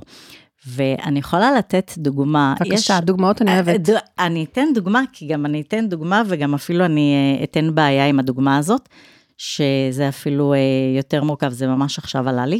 [0.67, 2.55] ואני יכולה לתת דוגמה.
[2.59, 3.89] בבקשה, יש, דוגמאות אני אוהבת.
[3.89, 8.07] אה, אני אתן דוגמה, כי גם אני אתן דוגמה, וגם אפילו אני אה, אתן בעיה
[8.07, 8.89] עם הדוגמה הזאת,
[9.37, 10.53] שזה אפילו
[10.97, 12.59] יותר מורכב, זה ממש עכשיו עלה לי.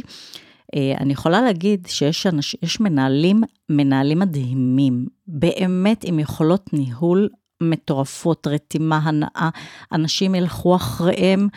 [1.00, 7.28] אני יכולה להגיד שיש אנש, מנהלים, מנהלים מדהימים, באמת עם יכולות ניהול
[7.60, 9.48] מטורפות, רתימה, הנאה,
[9.92, 11.48] אנשים ילכו אחריהם.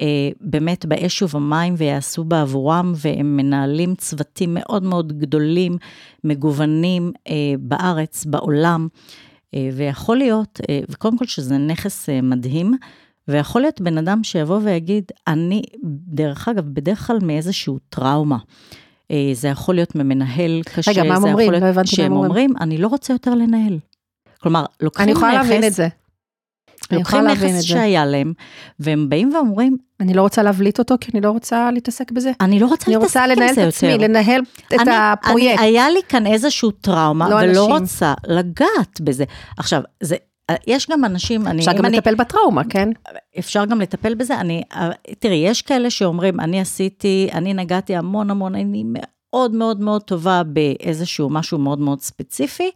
[0.00, 5.76] אה, באמת באש ובמים ויעשו בעבורם, והם מנהלים צוותים מאוד מאוד גדולים,
[6.24, 8.88] מגוונים אה, בארץ, בעולם,
[9.54, 12.74] אה, ויכול להיות, אה, וקודם כל שזה נכס אה, מדהים,
[13.28, 15.62] ויכול להיות בן אדם שיבוא ויגיד, אני,
[16.08, 18.38] דרך אגב, בדרך כלל מאיזשהו טראומה.
[19.10, 21.50] אה, זה יכול להיות ממנהל קשה, רגע, מה הם אומרים?
[21.52, 22.54] לא הבנתי מה הם אומרים.
[22.60, 23.78] אני לא רוצה יותר לנהל.
[24.42, 25.22] כלומר, לוקחים נכס...
[25.22, 25.88] אני יכולה להבין את זה.
[26.92, 28.32] לוקחים נכס שהיה להם,
[28.80, 29.76] והם באים ואומרים...
[30.00, 32.32] אני לא רוצה להבליט אותו, כי אני לא רוצה להתעסק בזה.
[32.40, 33.36] אני לא רוצה להתעסק עם זה יותר.
[33.36, 35.58] אני רוצה לנהל את עצמי, לנהל את אני, הפרויקט.
[35.58, 37.76] אני, היה לי כאן איזשהו טראומה, לא ולא אנשים.
[37.82, 39.24] רוצה לגעת בזה.
[39.58, 40.16] עכשיו, זה,
[40.66, 41.60] יש גם אנשים, אני...
[41.60, 42.88] אפשר גם אני, לטפל בטראומה, כן?
[43.38, 44.40] אפשר גם לטפל בזה.
[44.40, 44.62] אני,
[45.18, 50.42] תראי, יש כאלה שאומרים, אני עשיתי, אני נגעתי המון המון, אני מאוד מאוד מאוד טובה
[50.42, 52.70] באיזשהו משהו מאוד מאוד ספציפי.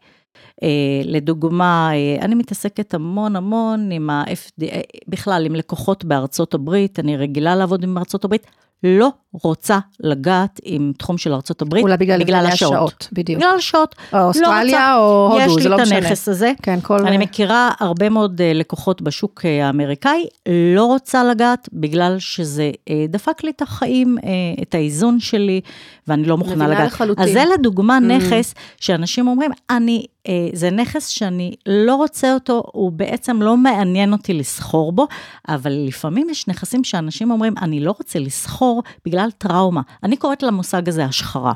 [0.62, 0.68] אה,
[1.04, 7.56] לדוגמה, אה, אני מתעסקת המון המון עם ה-FDA, בכלל עם לקוחות בארצות הברית, אני רגילה
[7.56, 8.46] לעבוד עם ארצות הברית.
[8.82, 9.10] לא
[9.42, 12.72] רוצה לגעת עם תחום של ארצות הברית, אולי בגלל, בגלל השעות.
[12.72, 13.08] השעות.
[13.12, 13.40] בדיוק.
[13.40, 13.94] בגלל השעות.
[14.12, 15.86] או לא אוסטרליה לא או הודו, זה לא משנה.
[15.86, 16.52] יש לי את הנכס הזה.
[16.62, 17.06] כן, כל...
[17.06, 20.26] אני מכירה הרבה מאוד אה, לקוחות בשוק אה, האמריקאי,
[20.74, 24.16] לא רוצה לגעת בגלל שזה אה, דפק לי את החיים,
[24.62, 25.60] את האיזון שלי,
[26.08, 26.70] ואני לא מוכנה לגעת.
[26.70, 27.24] מבינה לחלוטין.
[27.24, 28.00] אז זה לדוגמה mm.
[28.00, 30.06] נכס שאנשים אומרים, אני,
[30.52, 35.06] זה נכס שאני לא רוצה אותו, הוא בעצם לא מעניין אותי לסחור בו,
[35.48, 38.65] אבל לפעמים יש נכסים שאנשים אומרים, אני לא רוצה לסחור
[39.04, 39.82] בגלל טראומה.
[40.02, 41.52] אני קוראת למושג הזה השחרה.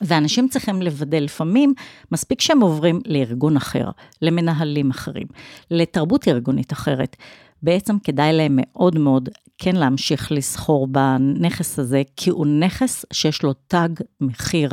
[0.00, 1.74] ואנשים צריכים לוודא, לפעמים
[2.12, 3.90] מספיק שהם עוברים לארגון אחר,
[4.22, 5.26] למנהלים אחרים,
[5.70, 7.16] לתרבות ארגונית אחרת.
[7.62, 9.28] בעצם כדאי להם מאוד מאוד
[9.58, 13.88] כן להמשיך לסחור בנכס הזה, כי הוא נכס שיש לו תג
[14.20, 14.70] מחיר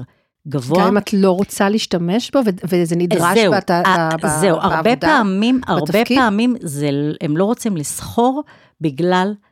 [0.48, 0.82] גבוה.
[0.82, 4.76] גם אם את לא רוצה להשתמש בו, וזה נדרש זהו, בת, ה, ב, זהו, בעבודה,
[4.76, 5.96] הרבה פעמים, בתפקיד?
[5.96, 6.90] הרבה פעמים זה,
[7.22, 8.44] הם לא רוצים לסחור
[8.82, 9.47] בגלל אה,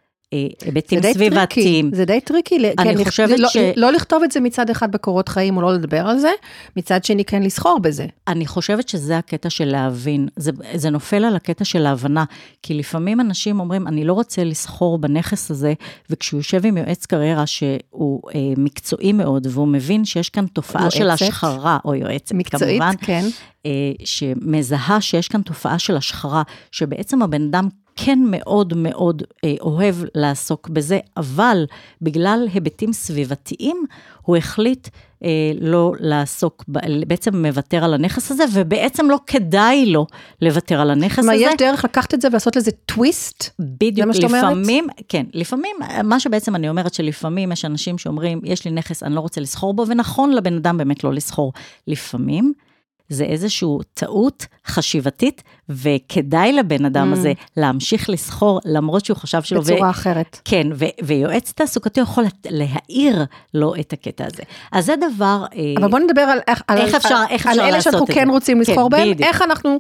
[0.66, 1.92] היבטים סביבתיים.
[1.94, 3.58] זה די טריקי, אני כן, חושבת לא, ש...
[3.76, 6.32] לא לכתוב את זה מצד אחד בקורות חיים או לא לדבר על זה,
[6.78, 8.06] מצד שני כן לסחור בזה.
[8.28, 12.26] אני חושבת שזה הקטע של להבין, זה, זה נופל על הקטע של ההבנה,
[12.64, 15.74] כי לפעמים אנשים אומרים, אני לא רוצה לסחור בנכס הזה,
[16.10, 20.98] וכשהוא יושב עם יועץ קריירה שהוא אה, מקצועי מאוד, והוא מבין שיש כאן תופעה יועצת,
[20.98, 23.26] של השחרה, או יועצת מקצועית, כמובן, כן.
[23.66, 23.72] אה,
[24.04, 30.70] שמזהה שיש כאן תופעה של השחרה, שבעצם הבן אדם כן מאוד מאוד אה, אוהב לעסוק
[30.70, 31.66] בזה, אבל
[32.02, 33.86] בגלל היבטים סביבתיים,
[34.22, 34.88] הוא החליט
[35.24, 36.64] אה, לא לעסוק,
[37.08, 40.08] בעצם מוותר על הנכס הזה, ובעצם לא כדאי לו
[40.42, 41.28] לוותר על הנכס הזה.
[41.28, 43.50] מה, יש דרך לקחת את זה ולעשות לזה טוויסט?
[43.60, 49.04] בדיוק, לפעמים, כן, לפעמים, מה שבעצם אני אומרת, שלפעמים יש אנשים שאומרים, יש לי נכס,
[49.04, 51.54] אני לא רוצה לסחור בו, ונכון לבן אדם באמת לא לסחור.
[51.88, 52.54] לפעמים,
[53.10, 57.18] זה איזושהי טעות חשיבתית, וכדאי לבן אדם mm.
[57.18, 59.62] הזה להמשיך לסחור, למרות שהוא חשב שלא...
[59.62, 59.90] בצורה ו...
[59.90, 60.40] אחרת.
[60.46, 60.86] כן, ו...
[61.04, 64.44] ויועץ תעסוקתי יכול להאיר לו את הקטע הזה.
[64.72, 65.46] אז זה דבר...
[65.56, 68.30] אה, אבל בוא נדבר על איך, איך על, אפשר, איך אפשר על אלה שאנחנו כן
[68.30, 69.22] רוצים לסחור כן, בהם, בדיוק.
[69.22, 69.80] איך אנחנו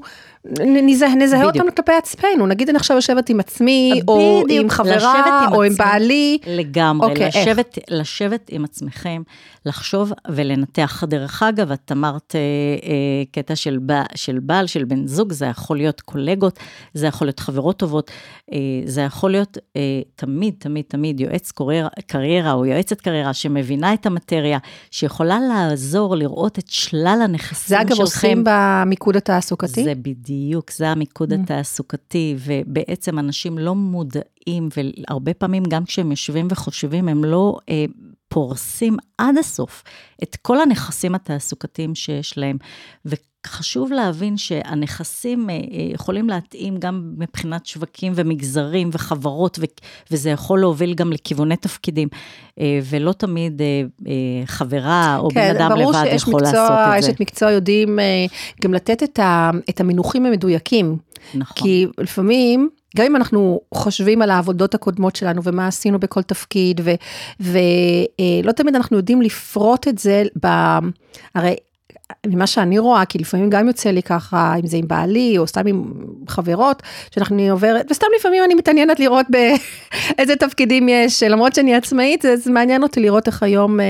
[0.65, 5.45] נזהה, נזהה אותם כלפי עצמנו, נגיד אני עכשיו יושבת עם עצמי, בדיוק, או עם חברה,
[5.47, 6.37] עם או עם בעלי.
[6.47, 9.21] לגמרי, אוקיי, לשבת, לשבת עם עצמכם,
[9.65, 11.03] לחשוב ולנתח.
[11.07, 12.39] דרך אגב, את אמרת אה,
[12.89, 16.59] אה, קטע של, בע, של בעל, של בן זוג, זה יכול להיות קולגות,
[16.93, 18.11] זה יכול להיות חברות טובות,
[18.53, 23.93] אה, זה יכול להיות אה, תמיד, תמיד, תמיד יועץ קריירה, קריירה או יועצת קריירה שמבינה
[23.93, 24.57] את המטריה,
[24.91, 27.87] שיכולה לעזור לראות את שלל הנכסים שלכם.
[27.87, 29.83] זה אגב עושים במיקוד התעסוקתי?
[29.83, 31.35] זה בדיוק, זה המיקוד mm.
[31.35, 37.57] התעסוקתי, ובעצם אנשים לא מודעים, והרבה פעמים גם כשהם יושבים וחושבים, הם לא...
[37.69, 37.85] אה,
[38.27, 39.83] פורסים עד הסוף
[40.23, 42.57] את כל הנכסים התעסוקתיים שיש להם.
[43.45, 45.59] וחשוב להבין שהנכסים אה, אה,
[45.93, 49.59] יכולים להתאים גם מבחינת שווקים ומגזרים וחברות,
[50.11, 52.07] וזה יכול להוביל גם לכיווני תפקידים,
[52.59, 53.61] אה, ולא תמיד
[54.45, 56.55] חברה או כן, בן אדם לבד יכול מקצוע, לעשות את זה.
[56.55, 57.99] כן, ברור שיש את מקצוע יודעים
[58.61, 59.19] גם לתת
[59.69, 60.97] את המינוחים המדויקים.
[61.33, 61.63] נכון.
[61.63, 62.69] כי לפעמים...
[62.97, 66.81] גם אם אנחנו חושבים על העבודות הקודמות שלנו ומה עשינו בכל תפקיד,
[67.39, 67.59] ולא
[68.47, 70.47] אה, תמיד אנחנו יודעים לפרוט את זה, ב,
[71.35, 71.55] הרי
[72.27, 75.67] ממה שאני רואה, כי לפעמים גם יוצא לי ככה, אם זה עם בעלי או סתם
[75.67, 75.83] עם
[76.27, 82.51] חברות, שאנחנו עוברת, וסתם לפעמים אני מתעניינת לראות באיזה תפקידים יש, למרות שאני עצמאית, זה
[82.51, 83.85] מעניין אותי לראות איך היום אה,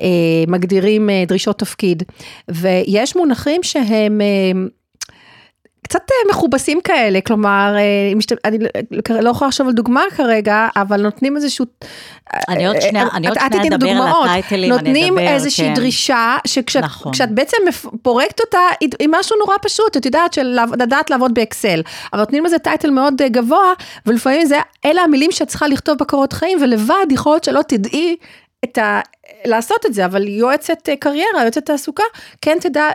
[0.00, 0.06] אה,
[0.48, 2.02] מגדירים אה, דרישות תפקיד.
[2.48, 4.20] ויש מונחים שהם...
[4.20, 4.68] אה,
[5.88, 8.12] קצת אה, מכובסים כאלה, כלומר, אה,
[8.44, 8.58] אני
[9.22, 11.66] לא יכולה לחשוב על דוגמה כרגע, אבל נותנים איזשהו...
[12.48, 15.74] אני עוד שנייה, אני עוד שנייה אדבר על הטייטלים, נותנים איזושהי כן.
[15.74, 17.12] דרישה, שכשאת נכון.
[17.30, 17.56] בעצם
[18.02, 21.80] פורקת אותה, היא משהו נורא פשוט, את יודעת, של לדעת לעבוד באקסל,
[22.12, 23.72] אבל נותנים לזה טייטל מאוד אה, גבוה,
[24.06, 28.16] ולפעמים זה, אלה המילים שאת צריכה לכתוב בקורות חיים, ולבד יכול להיות שלא תדעי
[28.64, 29.00] את ה...
[29.44, 32.02] לעשות את זה, אבל יועצת אה, קריירה, יועצת תעסוקה,
[32.40, 32.88] כן תדע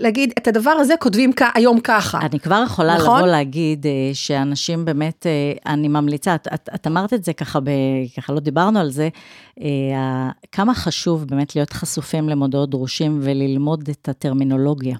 [0.00, 2.18] להגיד, את הדבר הזה כותבים היום ככה.
[2.20, 3.18] אני כבר יכולה נכון?
[3.18, 7.60] לבוא להגיד אה, שאנשים באמת, אה, אני ממליצה, את, את, את אמרת את זה ככה,
[7.60, 7.70] ב,
[8.16, 9.08] ככה לא דיברנו על זה,
[10.52, 14.96] כמה חשוב באמת להיות חשופים למודעות דרושים וללמוד את הטרמינולוגיה.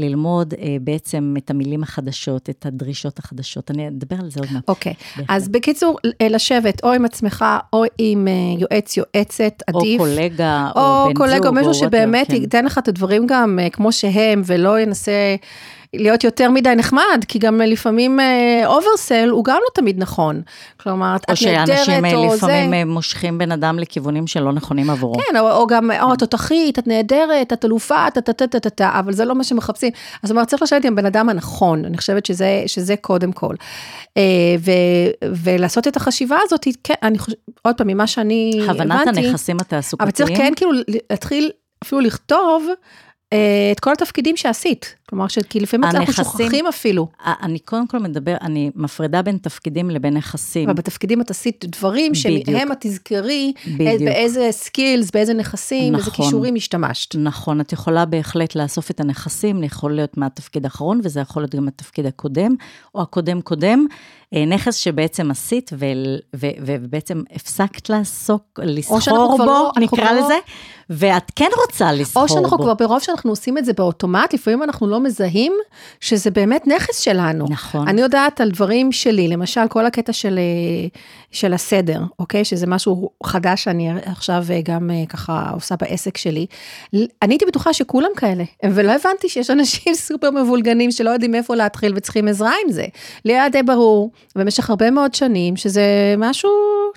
[0.00, 3.70] ללמוד אה, בעצם את המילים החדשות, את הדרישות החדשות.
[3.70, 4.68] אני אדבר על זה עוד מעט.
[4.68, 5.22] אוקיי, okay.
[5.28, 10.00] אז בקיצור, אה, לשבת או עם עצמך או עם אה, יועץ, יועצת, עדיף.
[10.00, 12.34] או קולגה, או, או בן קולגה, זוג, או מישהו שבאמת כן.
[12.34, 15.36] ייתן לך את הדברים גם אה, כמו שהם, ולא ינסה...
[15.94, 18.20] להיות יותר מדי נחמד, כי גם לפעמים
[18.66, 20.42] oversell uh, הוא גם לא תמיד נכון.
[20.76, 22.84] כלומר, את נהדרת או שאנשים לפעמים זה...
[22.86, 25.14] מושכים בן אדם לכיוונים שלא נכונים עבורו.
[25.14, 28.70] כן, או, או גם, או, את תותחית, את נהדרת, את אלופה, את טה טה טה
[28.70, 29.92] טה, אבל זה לא מה שמחפשים.
[30.22, 33.54] אז זאת אומרת, צריך לשבת עם הבן אדם הנכון, אני חושבת שזה, שזה קודם כל.
[34.58, 34.70] ו,
[35.24, 38.82] ולעשות את החשיבה הזאת, כן, אני חושבת, עוד פעם, ממה שאני הבנתי.
[38.82, 40.08] הבנת הנכסים התעסוקתיים.
[40.08, 41.50] אבל צריך כן כאילו להתחיל
[41.84, 42.66] אפילו לכתוב.
[43.32, 44.94] אה, את כל התפקידים שעשית.
[45.10, 47.08] כלומר, כי לפעמים אנחנו שוכחים אפילו.
[47.42, 50.68] אני קודם כל מדבר, אני מפרידה בין תפקידים לבין נכסים.
[50.68, 56.24] אבל בתפקידים את עשית דברים שהם את תזכרי באיזה סקילס, באיזה נכסים, באיזה נכון.
[56.24, 57.14] כישורים השתמשת.
[57.14, 61.68] נכון, את יכולה בהחלט לאסוף את הנכסים, יכול להיות מהתפקיד האחרון, וזה יכול להיות גם
[61.68, 62.54] התפקיד הקודם,
[62.94, 63.86] או הקודם-קודם.
[64.34, 65.70] אה, נכס שבעצם עשית,
[66.34, 70.38] ובעצם הפסקת לעסוק, לסחור בו, לא, נקרא לזה,
[70.90, 72.32] ואת כן רוצה לסחור בו.
[72.32, 75.52] או שאנחנו כבר, ברוב שאנחנו עושים את זה באוטומט, לפעמים אנחנו לא מזהים
[76.00, 77.46] שזה באמת נכס שלנו.
[77.50, 77.88] נכון.
[77.88, 80.88] אני יודעת על דברים שלי, למשל, כל הקטע של, אה,
[81.30, 82.44] של הסדר, אוקיי?
[82.44, 86.46] שזה משהו חדש שאני עכשיו אה, גם ככה עושה בעסק שלי.
[86.94, 91.92] אני הייתי בטוחה שכולם כאלה, ולא הבנתי שיש אנשים סופר מבולגנים שלא יודעים איפה להתחיל
[91.96, 92.84] וצריכים עזרה עם זה.
[93.24, 94.10] לי היה די ברור.
[94.36, 96.50] במשך הרבה מאוד שנים, שזה משהו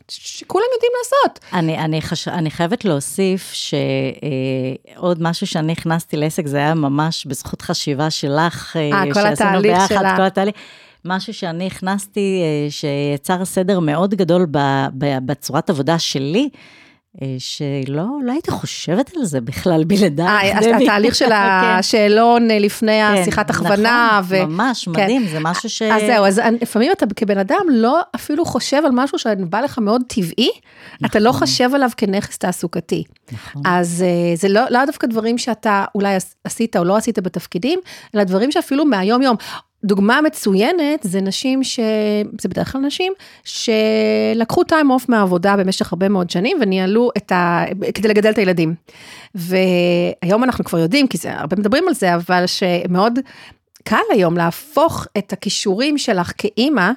[0.07, 1.39] שכולם יודעים לעשות.
[1.53, 2.27] אני, אני, חש...
[2.27, 8.75] אני חייבת להוסיף שעוד אה, משהו שאני הכנסתי לעסק, זה היה ממש בזכות חשיבה שלך,
[8.75, 10.15] 아, אה, כל התהליך ביחד, שלה.
[10.15, 10.55] כל התהליך.
[11.05, 14.45] משהו שאני הכנסתי, אה, שיצר סדר מאוד גדול
[15.25, 16.49] בצורת עבודה שלי.
[17.21, 20.25] אה, שלא לא הייתי חושבת על זה בכלל בלעדיו.
[20.25, 21.33] אה, התהליך של כן.
[21.33, 24.19] השאלון אה, לפני כן, השיחת הכוונה.
[24.23, 24.91] נכון, ממש, כן.
[24.91, 25.81] מדהים, זה משהו ש...
[25.81, 30.01] אז זהו, אז לפעמים אתה כבן אדם לא אפילו חושב על משהו שבא לך מאוד
[30.07, 30.49] טבעי,
[31.05, 31.39] אתה לא נכון.
[31.39, 33.03] חושב עליו כנכס תעסוקתי.
[33.31, 33.61] נכון.
[33.65, 34.03] אז
[34.35, 37.79] זה לא, לא דווקא דברים שאתה אולי עשית או לא עשית בתפקידים,
[38.15, 39.35] אלא דברים שאפילו מהיום-יום.
[39.83, 41.79] דוגמה מצוינת זה נשים ש...
[42.41, 47.65] זה בדרך כלל נשים שלקחו טיים אוף מהעבודה במשך הרבה מאוד שנים וניהלו את ה...
[47.93, 48.75] כדי לגדל את הילדים.
[49.35, 53.19] והיום אנחנו כבר יודעים, כי זה, הרבה מדברים על זה, אבל שמאוד
[53.83, 56.91] קל היום להפוך את הכישורים שלך כאימא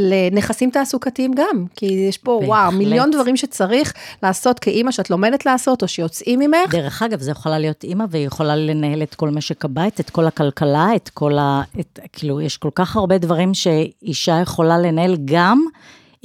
[0.00, 2.48] לנכסים תעסוקתיים גם, כי יש פה, בהחלט.
[2.48, 6.70] וואו, מיליון דברים שצריך לעשות כאימא שאת לומדת לעשות, או שיוצאים ממך.
[6.74, 10.26] דרך אגב, זו יכולה להיות אימא, והיא יכולה לנהל את כל משק הבית, את כל
[10.26, 11.62] הכלכלה, את כל ה...
[11.80, 15.64] את, כאילו, יש כל כך הרבה דברים שאישה יכולה לנהל גם.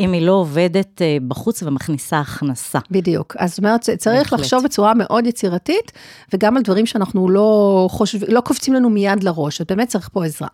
[0.01, 2.79] אם היא לא עובדת אה, בחוץ ומכניסה הכנסה.
[2.91, 3.35] בדיוק.
[3.39, 4.39] אז זאת אומרת, צריך בהחלט.
[4.39, 5.91] לחשוב בצורה מאוד יצירתית,
[6.33, 10.25] וגם על דברים שאנחנו לא חושבים, לא קופצים לנו מיד לראש, אז באמת צריך פה
[10.25, 10.47] עזרה.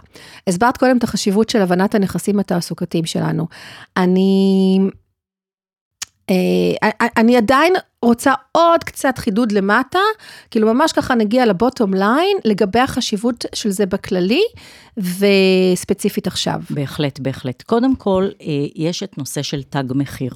[0.48, 3.48] הסברת קודם את החשיבות של הבנת הנכסים התעסוקתיים שלנו.
[3.98, 4.80] אני
[6.30, 7.74] אה, אני עדיין
[8.08, 10.00] רוצה עוד קצת חידוד למטה,
[10.52, 14.42] כאילו ממש ככה נגיע לבוטום ליין, לגבי החשיבות של זה בכללי,
[14.98, 16.62] וספציפית עכשיו.
[16.70, 17.62] בהחלט, בהחלט.
[17.62, 20.34] קודם כל, אה, יש את נושא של תג מחיר.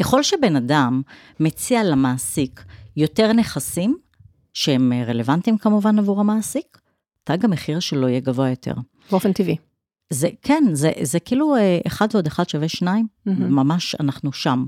[0.00, 1.02] ככל שבן אדם
[1.40, 2.64] מציע למעסיק
[2.96, 3.96] יותר נכסים,
[4.54, 6.78] שהם רלוונטיים כמובן עבור המעסיק,
[7.24, 8.74] תג המחיר שלו יהיה גבוה יותר.
[9.10, 9.56] באופן טבעי.
[10.12, 13.30] זה, כן, זה, זה כאילו אה, אחד ועוד אחד שווה שניים, mm-hmm.
[13.30, 14.66] ממש אנחנו שם.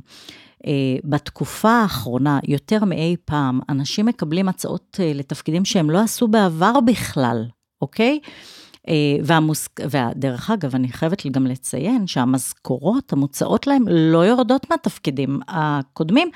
[0.65, 0.69] Uh,
[1.05, 7.45] בתקופה האחרונה, יותר מאי פעם, אנשים מקבלים הצעות uh, לתפקידים שהם לא עשו בעבר בכלל,
[7.83, 8.21] אוקיי?
[8.87, 8.91] Uh,
[9.25, 9.69] והמוס...
[9.91, 16.31] ודרך אגב, אני חייבת גם לציין שהמשכורות המוצעות להם לא יורדות מהתפקידים הקודמים,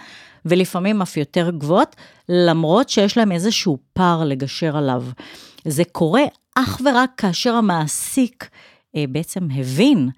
[0.44, 1.96] ולפעמים אף יותר גבוהות,
[2.28, 5.04] למרות שיש להם איזשהו פער לגשר עליו.
[5.64, 6.22] זה קורה
[6.54, 8.48] אך ורק כאשר המעסיק
[8.96, 10.08] אה, בעצם הבין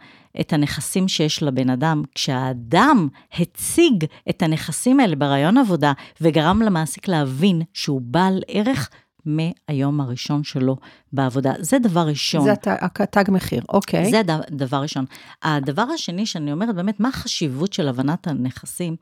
[0.41, 7.63] את הנכסים שיש לבן אדם, כשהאדם הציג את הנכסים האלה ברעיון עבודה וגרם למעסיק להבין
[7.73, 8.91] שהוא בעל ערך
[9.27, 10.77] מהיום הראשון שלו
[11.13, 11.53] בעבודה.
[11.59, 12.45] זה דבר ראשון.
[12.45, 12.53] זה
[13.01, 14.11] התג מחיר, אוקיי.
[14.11, 15.05] זה דבר ראשון.
[15.43, 18.97] הדבר השני שאני אומרת, באמת, מה החשיבות של הבנת הנכסים?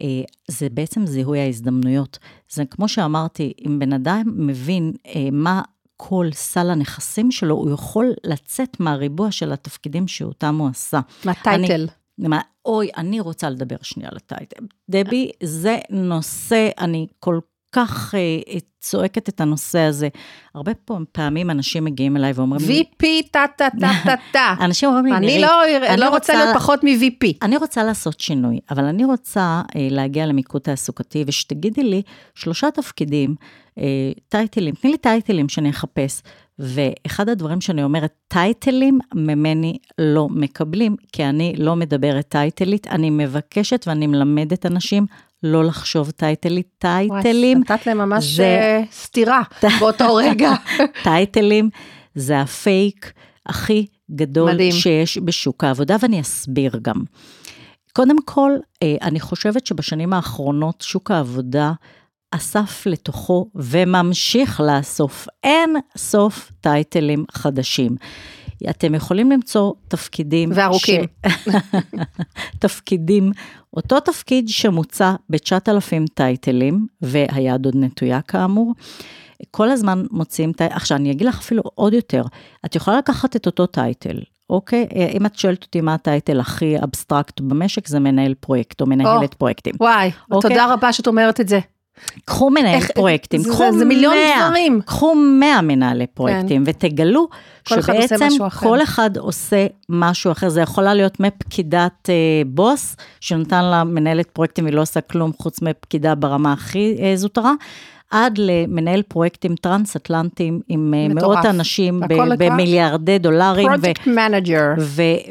[0.00, 2.18] אה, זה בעצם זיהוי ההזדמנויות.
[2.50, 5.62] זה כמו שאמרתי, אם בן אדם מבין אה, מה
[6.00, 11.00] כל סל הנכסים שלו, הוא יכול לצאת מהריבוע של התפקידים שאותם הוא עשה.
[11.24, 11.86] מהטייטל.
[12.24, 14.64] אני, אוי, אני רוצה לדבר שנייה על הטייטל.
[14.88, 17.38] דבי, זה נושא, אני כל
[17.72, 20.08] כך אה, צועקת את הנושא הזה.
[20.54, 20.72] הרבה
[21.12, 22.82] פעמים אנשים מגיעים אליי ואומרים לי...
[22.82, 24.54] VP, טה טה טה טה טה.
[24.64, 27.26] אנשים אומרים לי, אני לא, אני לא רוצה להיות פחות מ-VP.
[27.42, 32.02] אני רוצה לעשות שינוי, אבל אני רוצה אה, להגיע למיקוד תעסוקתי, ושתגידי לי
[32.34, 33.67] שלושה תפקידים, אה,
[34.28, 36.22] טייטלים, תני לי טייטלים שאני אחפש.
[36.58, 43.84] ואחד הדברים שאני אומרת, טייטלים ממני לא מקבלים, כי אני לא מדברת טייטלית, אני מבקשת
[43.88, 45.06] ואני מלמדת אנשים
[45.42, 47.58] לא לחשוב טייטלית, טייטלים.
[47.58, 48.44] נתת להם ממש זה...
[48.44, 49.42] אה, סתירה
[49.80, 50.52] באותו רגע.
[51.02, 51.70] טייטלים
[52.14, 53.12] זה הפייק
[53.46, 54.72] הכי גדול מדהים.
[54.72, 57.02] שיש בשוק העבודה, ואני אסביר גם.
[57.92, 58.50] קודם כל,
[58.82, 61.72] אה, אני חושבת שבשנים האחרונות שוק העבודה
[62.30, 67.96] אסף לתוכו וממשיך לאסוף אין סוף טייטלים חדשים.
[68.70, 70.50] אתם יכולים למצוא תפקידים...
[70.54, 71.04] וארוכים.
[71.28, 71.48] ש...
[72.60, 73.32] תפקידים,
[73.74, 78.74] אותו תפקיד שמוצע ב-9,000 titles, והיד עוד נטויה כאמור.
[79.50, 82.22] כל הזמן מוצאים, עכשיו אני אגיד לך אפילו עוד יותר,
[82.66, 84.18] את יכולה לקחת את אותו title,
[84.50, 84.86] אוקיי?
[85.16, 89.34] אם את שואלת אותי מה ה title הכי אבסטרקט במשק, זה מנהל פרויקט או מנהלת
[89.34, 89.74] oh, פרויקטים.
[89.80, 90.50] וואי, אוקיי?
[90.50, 91.58] תודה רבה שאת אומרת את זה.
[92.24, 94.80] קחו מנהל איך, פרויקטים, זה, קחו זה, זה מיליון 100, דברים.
[94.84, 96.70] קחו 100 מנהלי פרויקטים כן.
[96.70, 97.28] ותגלו
[97.68, 100.48] כל שבעצם אחד כל אחד עושה משהו אחר.
[100.48, 102.14] זה יכולה להיות מפקידת אה,
[102.46, 107.52] בוס, שנותן לה מנהלת פרויקטים, היא לא עושה כלום חוץ מפקידה ברמה הכי אה, זוטרה.
[108.10, 111.36] עד למנהל פרויקטים טרנס-אטלנטיים עם אה, מטורף.
[111.36, 112.00] מאות אנשים
[112.38, 113.68] במיליארדי דולרים.
[113.80, 114.74] project manager.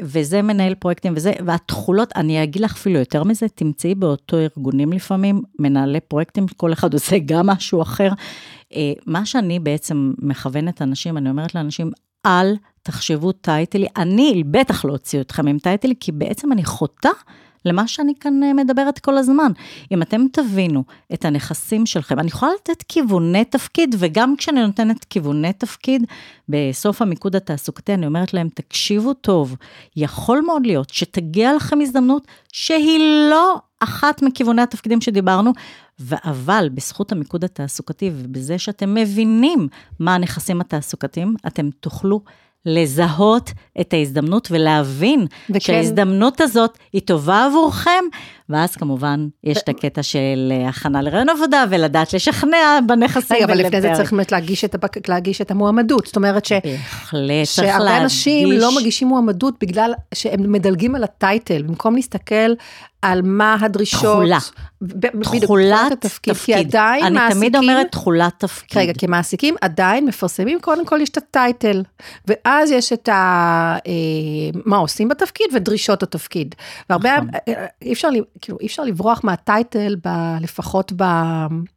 [0.02, 5.42] וזה מנהל פרויקטים וזה, והתכולות, אני אגיד לך אפילו יותר מזה, תמצאי באותו ארגונים לפעמים,
[5.58, 8.10] מנהלי פרויקטים, כל אחד עושה גם משהו אחר.
[8.74, 11.90] אה, מה שאני בעצם מכוונת אנשים, אני אומרת לאנשים,
[12.26, 17.10] אל תחשבו טייטלי, אני בטח לא אוציא אתכם עם טייטלי, כי בעצם אני חוטאה
[17.64, 19.52] למה שאני כאן אה, מדברת כל הזמן.
[19.92, 25.52] אם אתם תבינו את הנכסים שלכם, אני יכולה לתת כיווני תפקיד, וגם כשאני נותנת כיווני
[25.52, 26.04] תפקיד,
[26.48, 29.56] בסוף המיקוד התעסוקתי, אני אומרת להם, תקשיבו טוב,
[29.96, 35.52] יכול מאוד להיות שתגיע לכם הזדמנות שהיא לא אחת מכיווני התפקידים שדיברנו,
[36.12, 39.68] אבל בזכות המיקוד התעסוקתי ובזה שאתם מבינים
[39.98, 42.20] מה הנכסים התעסוקתיים, אתם תוכלו
[42.66, 45.60] לזהות את ההזדמנות ולהבין וכן.
[45.60, 48.04] שההזדמנות הזאת היא טובה עבורכם,
[48.50, 53.36] ואז כמובן יש את הקטע של אה, הכנה לרעיון עבודה ולדעת לשכנע בנכסים.
[53.36, 55.08] רגע, אבל לפני זה צריך באמת להגיש את, הבק...
[55.08, 56.52] להגיש את המועמדות, זאת אומרת ש...
[56.52, 57.56] בהחלט, צריך להגיש.
[57.56, 62.52] שהרבה אנשים לא מגישים מועמדות בגלל שהם מדלגים על הטייטל, במקום להסתכל
[63.02, 64.00] על מה הדרישות.
[64.00, 64.38] תכולה.
[65.40, 66.36] תכולת תפקיד.
[66.36, 67.42] כי עדיין אני מעסיקים...
[67.42, 68.78] אני תמיד אומרת תכולת תפקיד.
[68.78, 71.82] רגע, כי מעסיקים עדיין מפרסמים, קודם כל יש את הטייטל,
[72.26, 73.76] ואז יש את ה...
[73.86, 76.54] אה, מה עושים בתפקיד ודרישות התפקיד.
[76.90, 77.28] והרבה, נכון.
[77.48, 78.08] אה, אי אפשר,
[78.40, 81.04] כאילו, אי אפשר לברוח מהטייטל, ב, לפחות ב,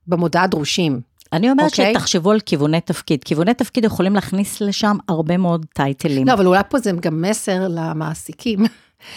[0.07, 1.01] במודעה דרושים.
[1.33, 1.71] אני אומרת okay.
[1.71, 1.93] אוקיי?
[1.93, 3.23] שתחשבו על כיווני תפקיד.
[3.23, 6.27] כיווני תפקיד יכולים להכניס לשם הרבה מאוד טייטלים.
[6.27, 8.65] לא, אבל אולי פה זה גם מסר למעסיקים.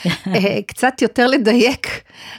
[0.07, 1.87] אה, קצת יותר לדייק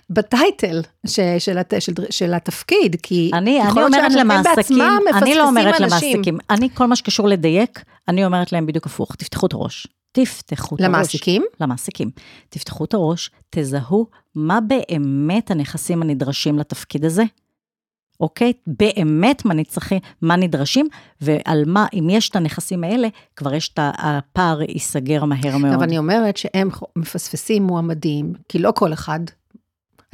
[0.10, 5.82] בטייטל ש, של, הת, של, של התפקיד, כי אני, אני אומרת למעסיקים, אני לא אומרת
[5.82, 6.10] אנשים.
[6.10, 9.88] למעסיקים, אני כל מה שקשור לדייק, אני אומרת להם בדיוק הפוך, תפתחו את הראש.
[10.16, 10.90] תפתחו את הראש.
[10.90, 11.44] למעסיקים?
[11.62, 12.10] למעסיקים.
[12.50, 17.24] תפתחו את הראש, תזהו מה באמת הנכסים הנדרשים לתפקיד הזה.
[18.20, 18.54] אוקיי?
[18.68, 20.88] באמת מה, נצטרכי, מה נדרשים,
[21.22, 25.74] ועל מה, אם יש את הנכסים האלה, כבר יש את הפער ייסגר מהר מאוד.
[25.74, 29.20] אבל אני אומרת שהם מפספסים מועמדים, כי לא כל אחד,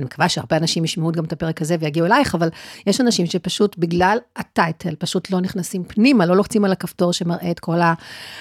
[0.01, 2.49] אני מקווה שהרבה אנשים ישמעו גם את הפרק הזה ויגיעו אלייך, אבל
[2.87, 7.59] יש אנשים שפשוט בגלל הטייטל, פשוט לא נכנסים פנימה, לא לוחצים על הכפתור שמראה את
[7.59, 7.93] כל ה...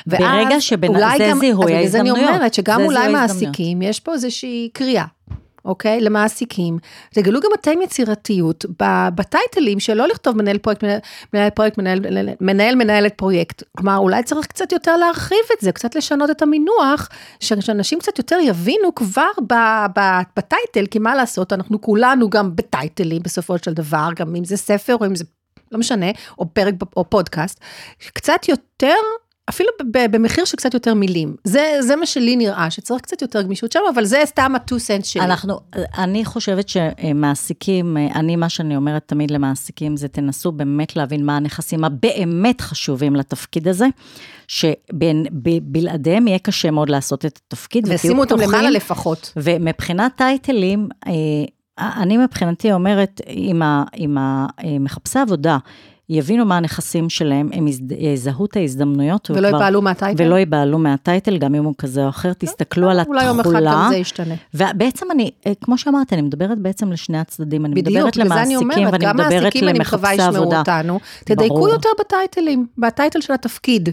[0.07, 0.93] ברגע שבין...
[1.19, 2.19] זה זיהוי ההזדמנויות.
[2.19, 5.05] אז אני אומרת שגם אולי מעסיקים, יש פה איזושהי קריאה.
[5.65, 6.01] אוקיי?
[6.01, 6.79] למעסיקים.
[7.15, 8.65] תגלו גם אתם יצירתיות
[9.15, 10.85] בטייטלים שלא לכתוב מנהל פרויקט,
[11.33, 12.01] מנהל, פרויקט, מנהל,
[12.41, 13.63] מנהל, מנהלת פרויקט.
[13.77, 17.09] כלומר, אולי צריך קצת יותר להרחיב את זה, קצת לשנות את המינוח,
[17.41, 19.31] שאנשים קצת יותר יבינו כבר
[20.37, 24.97] בטייטל, כי מה לעשות, אנחנו כולנו גם בטייטלים בסופו של דבר, גם אם זה ספר
[25.01, 25.25] או אם זה,
[25.73, 26.07] לא משנה,
[26.39, 27.61] או פרק או פודקאסט,
[28.15, 28.95] קצת יותר
[29.51, 29.71] אפילו
[30.11, 31.37] במחיר של קצת יותר מילים.
[31.45, 35.05] זה, זה מה שלי נראה, שצריך קצת יותר גמישות שם, אבל זה סתם ה-2 cents
[35.05, 35.23] שלי.
[35.23, 35.61] אנחנו,
[35.99, 41.85] אני חושבת שמעסיקים, אני, מה שאני אומרת תמיד למעסיקים, זה תנסו באמת להבין מה הנכסים
[41.85, 43.87] הבאמת חשובים לתפקיד הזה,
[44.49, 47.89] שבלעדיהם יהיה קשה מאוד לעשות את התפקיד.
[47.89, 49.33] ושימו אותם למעלה לפחות.
[49.37, 51.13] ומבחינת טייטלים, אה,
[51.81, 55.59] אני מבחינתי אומרת, אם, ה, אם המחפשי עבודה,
[56.11, 57.67] יבינו מה הנכסים שלהם, הם
[57.99, 59.31] יזהו את ההזדמנויות.
[59.31, 60.25] ולא ייבהלו מהטייטל?
[60.25, 63.21] ולא ייבהלו מהטייטל, גם אם הוא כזה או אחר, תסתכלו על התכולה.
[63.21, 64.35] אולי יום אחד גם זה ישתנה.
[64.55, 67.67] ובעצם אני, אה, כמו שאמרתי, אני מדברת בעצם לשני הצדדים.
[67.67, 70.59] אני בדיוק, מדברת למעסיקים, אני אומרת, ואני מדברת למחפשי עבודה.
[70.59, 73.89] אותנו, תדייקו יותר בטייטלים, בטייטל של התפקיד.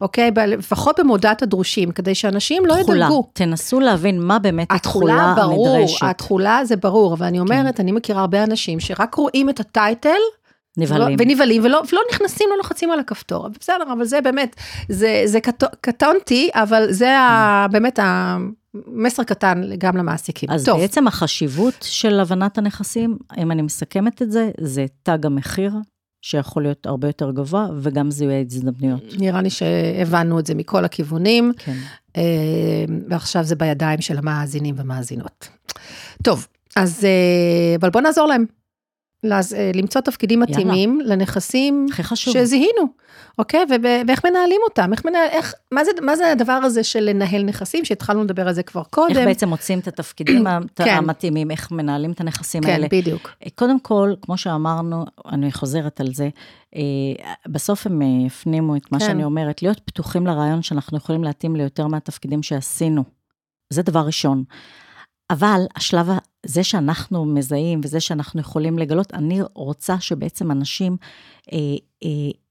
[0.00, 0.30] אוקיי?
[0.46, 3.28] לפחות במודעת הדרושים, כדי שאנשים לא ידלגו.
[3.32, 6.02] תנסו להבין מה באמת התכולה הנדרשת.
[6.02, 7.82] התכולה זה ברור, אבל אני אומרת, כן.
[7.82, 10.10] אני מכירה הרבה אנשים שרק רואים את הטייטל,
[10.76, 11.16] נבהלים.
[11.20, 13.48] ונבהלים, ולא, ולא נכנסים, לא לוחצים על הכפתור.
[13.60, 14.56] בסדר, אבל זה באמת,
[14.88, 15.38] זה, זה
[15.80, 20.50] קטונתי, אבל זה ה, באמת המסר קטן גם למעסיקים.
[20.50, 20.80] אז טוב.
[20.80, 25.72] בעצם החשיבות של הבנת הנכסים, אם אני מסכמת את זה, זה תג המחיר,
[26.22, 29.02] שיכול להיות הרבה יותר גבוה, וגם זיהוי ההזדמנויות.
[29.18, 31.76] נראה לי שהבנו את זה מכל הכיוונים, כן.
[32.16, 32.22] אה,
[33.08, 35.48] ועכשיו זה בידיים של המאזינים ומאזינות.
[36.22, 36.46] טוב,
[36.76, 38.44] אז, אה, אבל בוא נעזור להם.
[39.24, 41.14] אה, למצוא תפקידים מתאימים יאללה.
[41.14, 42.88] לנכסים שזיהינו,
[43.38, 43.60] אוקיי?
[44.06, 44.92] ואיך מנהלים אותם?
[44.92, 48.54] איך מנהל, איך, מה, זה, מה זה הדבר הזה של לנהל נכסים, שהתחלנו לדבר על
[48.54, 49.16] זה כבר קודם?
[49.16, 50.44] איך בעצם מוצאים את התפקידים
[50.76, 50.96] כן.
[50.96, 52.88] המתאימים, איך מנהלים את הנכסים כן, האלה?
[52.88, 53.30] כן, בדיוק.
[53.44, 56.28] אה, קודם כל, כמו שאמרנו, אני חוזרת על זה,
[56.76, 56.82] אה,
[57.48, 59.06] בסוף הם הפנימו את מה כן.
[59.06, 63.04] שאני אומרת, להיות פתוחים לרעיון שאנחנו יכולים להתאים ליותר מהתפקידים שעשינו.
[63.70, 64.44] זה דבר ראשון.
[65.30, 66.06] אבל השלב,
[66.46, 70.96] זה שאנחנו מזהים וזה שאנחנו יכולים לגלות, אני רוצה שבעצם אנשים
[71.52, 71.58] אה,
[72.04, 72.08] אה,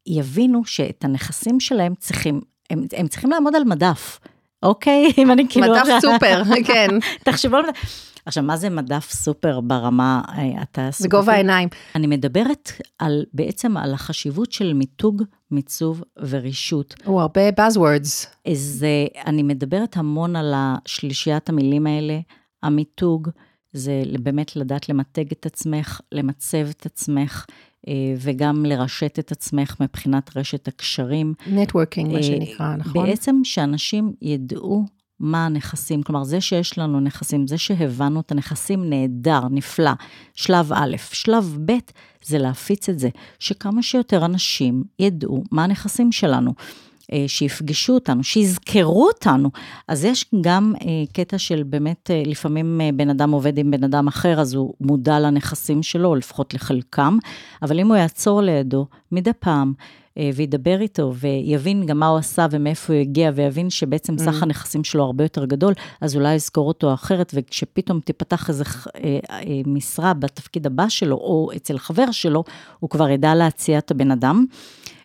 [0.08, 4.20] יבינו שאת הנכסים שלהם צריכים, הם, הם צריכים לעמוד על מדף,
[4.64, 5.12] אוקיי?
[5.18, 5.68] אם אני כאילו...
[5.68, 6.90] מדף סופר, כן.
[7.24, 8.12] תחשבו על מדף.
[8.26, 11.12] עכשיו, מה זה מדף סופר ברמה אה, התעסוקתית?
[11.12, 11.70] בגובה העיניים.
[11.96, 16.96] אני מדברת על, בעצם על החשיבות של מיתוג, מיצוב ורישות.
[17.06, 18.28] הוא הרבה buzzwords.
[18.54, 22.20] זה, אני מדברת המון על השלישיית המילים האלה,
[22.64, 23.30] המיתוג
[23.74, 27.46] זה באמת לדעת למתג את עצמך, למצב את עצמך,
[27.88, 31.34] אה, וגם לרשת את עצמך מבחינת רשת הקשרים.
[31.48, 33.06] נטוורקינג, מה אה, שנקרא, נכון?
[33.06, 34.86] בעצם שאנשים ידעו
[35.20, 39.92] מה הנכסים, כלומר, זה שיש לנו נכסים, זה שהבנו את הנכסים, נהדר, נפלא.
[40.34, 41.72] שלב א', שלב ב',
[42.24, 46.54] זה להפיץ את זה, שכמה שיותר אנשים ידעו מה הנכסים שלנו.
[47.14, 49.50] אה, שיפגשו אותנו, שיזכרו אותנו.
[49.88, 54.08] אז יש גם אה, קטע של באמת, אה, לפעמים בן אדם עובד עם בן אדם
[54.08, 57.18] אחר, אז הוא מודע לנכסים שלו, או לפחות לחלקם,
[57.62, 59.74] אבל אם הוא יעצור לידו מדי פעם,
[60.36, 64.44] וידבר איתו, ויבין גם מה הוא עשה ומאיפה הוא הגיע, ויבין שבעצם סך mm.
[64.44, 68.64] הנכסים שלו הרבה יותר גדול, אז אולי יזכור אותו אחרת, וכשפתאום תיפתח איזו
[69.66, 72.44] משרה בתפקיד הבא שלו, או אצל חבר שלו,
[72.80, 74.46] הוא כבר ידע להציע את הבן אדם.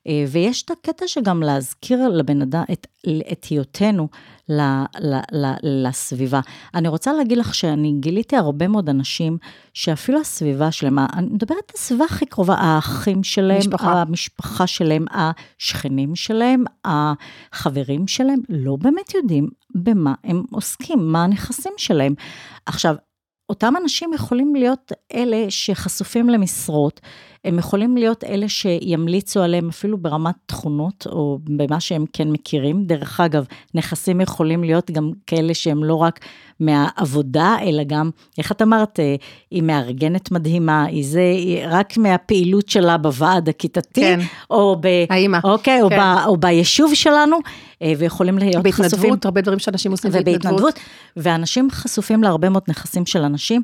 [0.06, 2.86] אה, ויש את הקטע שגם להזכיר לבן אדם את,
[3.32, 4.08] את היותנו
[4.48, 4.60] ל,
[5.00, 6.40] ל, ל, לסביבה.
[6.74, 9.38] אני רוצה להגיד לך שאני גיליתי הרבה מאוד אנשים
[9.74, 14.02] שאפילו הסביבה שלהם, אני מדברת על הסביבה הכי קרובה, האחים שלהם, משפחה.
[14.02, 22.14] המשפחה שלהם, השכנים שלהם, החברים שלהם, לא באמת יודעים במה הם עוסקים, מה הנכסים שלהם.
[22.66, 22.94] עכשיו,
[23.48, 27.00] אותם אנשים יכולים להיות אלה שחשופים למשרות,
[27.44, 32.84] הם יכולים להיות אלה שימליצו עליהם אפילו ברמת תכונות, או במה שהם כן מכירים.
[32.84, 36.20] דרך אגב, נכסים יכולים להיות גם כאלה שהם לא רק
[36.60, 39.14] מהעבודה, אלא גם, איך את אמרת, אה,
[39.50, 44.20] היא מארגנת מדהימה, היא זה, היא רק מהפעילות שלה בוועד הכיתתי, כן.
[44.50, 44.86] או ב...
[45.10, 45.38] האמא.
[45.44, 45.82] אוקיי, כן.
[45.82, 47.36] או, ב, או ביישוב שלנו,
[47.82, 49.00] אה, ויכולים להיות בהתנדבות, חשופים...
[49.00, 50.40] בהתנדבות, הרבה דברים שאנשים עושים בהתנדבות.
[50.44, 50.78] ובהתנדבות,
[51.16, 53.62] ואנשים חשופים להרבה מאוד נכסים של אנשים.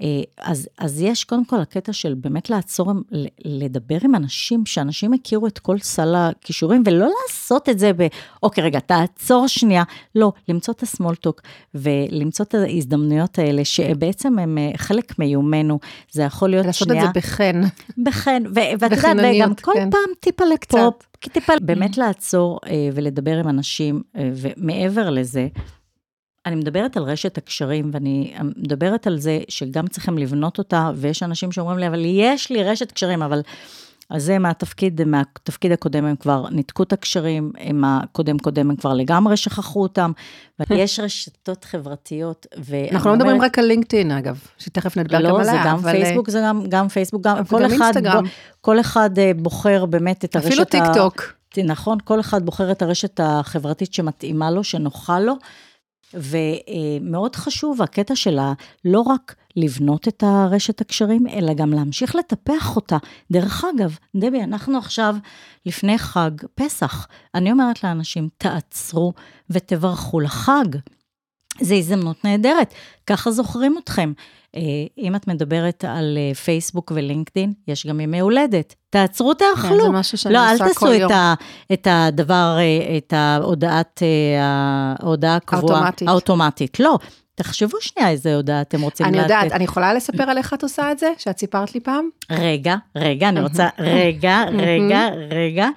[0.00, 0.06] אה,
[0.38, 2.92] אז, אז יש קודם כל הקטע של באמת לעצור,
[3.44, 8.06] לדבר עם אנשים, שאנשים יכירו את כל סל הכישורים, ולא לעשות את זה ב,
[8.42, 9.82] אוקיי, רגע, תעצור שנייה.
[10.14, 11.42] לא, למצוא את הסמולטוק,
[11.74, 15.78] ולמצוא את ההזדמנויות האלה, שבעצם הם אה, חלק מיומנו.
[16.12, 17.04] זה יכול להיות לעשות שנייה...
[17.04, 17.60] לעשות את זה בחן.
[18.04, 19.90] בחן, ואת יודעת, וגם כל כן.
[19.90, 20.90] פעם טיפה לפה,
[21.20, 25.48] טיפה, באמת לעצור אה, ולדבר עם אנשים, ומעבר לזה,
[26.46, 31.52] אני מדברת על רשת הקשרים, ואני מדברת על זה שגם צריכים לבנות אותה, ויש אנשים
[31.52, 33.40] שאומרים לי, אבל יש לי רשת קשרים, אבל...
[34.10, 38.94] אז זה מהתפקיד, מהתפקיד הקודם הם כבר ניתקו את הקשרים, עם הקודם קודם הם כבר
[38.94, 40.12] לגמרי שכחו אותם,
[40.70, 42.46] ויש רשתות חברתיות.
[42.92, 45.52] אנחנו לא מדברים רק על לינקדאין אגב, שתכף נדבר לא, גם עליה.
[45.52, 45.92] לא, זה גם אבל...
[45.92, 48.24] פייסבוק, זה גם, גם פייסבוק, גם כל אחד, אינסטגרם.
[48.60, 50.48] כל אחד בוחר באמת את הרשת.
[50.48, 51.22] אפילו טיק טוק.
[51.64, 55.34] נכון, כל אחד בוחר את הרשת החברתית שמתאימה לו, שנוחה לו.
[56.14, 58.52] ומאוד חשוב הקטע שלה
[58.84, 62.96] לא רק לבנות את הרשת הקשרים, אלא גם להמשיך לטפח אותה.
[63.30, 65.16] דרך אגב, דבי, אנחנו עכשיו
[65.66, 67.06] לפני חג פסח.
[67.34, 69.12] אני אומרת לאנשים, תעצרו
[69.50, 70.66] ותברכו לחג.
[71.60, 72.74] זו הזדמנות נהדרת,
[73.06, 74.12] ככה זוכרים אתכם.
[74.56, 74.60] אה,
[74.98, 78.74] אם את מדברת על אה, פייסבוק ולינקדין, יש גם ימי הולדת.
[78.90, 79.78] תעצרו, תאכלו.
[79.78, 81.10] כן, זה משהו שאני לא, עושה כל יום.
[81.10, 84.02] לא, אל תעשו את הדבר, אה, את ההודעת,
[85.00, 85.74] ההודעה הקבועה.
[85.74, 86.08] האוטומטית.
[86.08, 86.80] האוטומטית.
[86.80, 86.98] לא,
[87.34, 89.14] תחשבו שנייה איזה הודעה אתם רוצים לתת.
[89.14, 92.08] אני יודעת, אני יכולה לספר על איך את עושה את זה, שאת סיפרת לי פעם?
[92.30, 95.68] רגע, רגע, אני רוצה, רגע, רגע, רגע.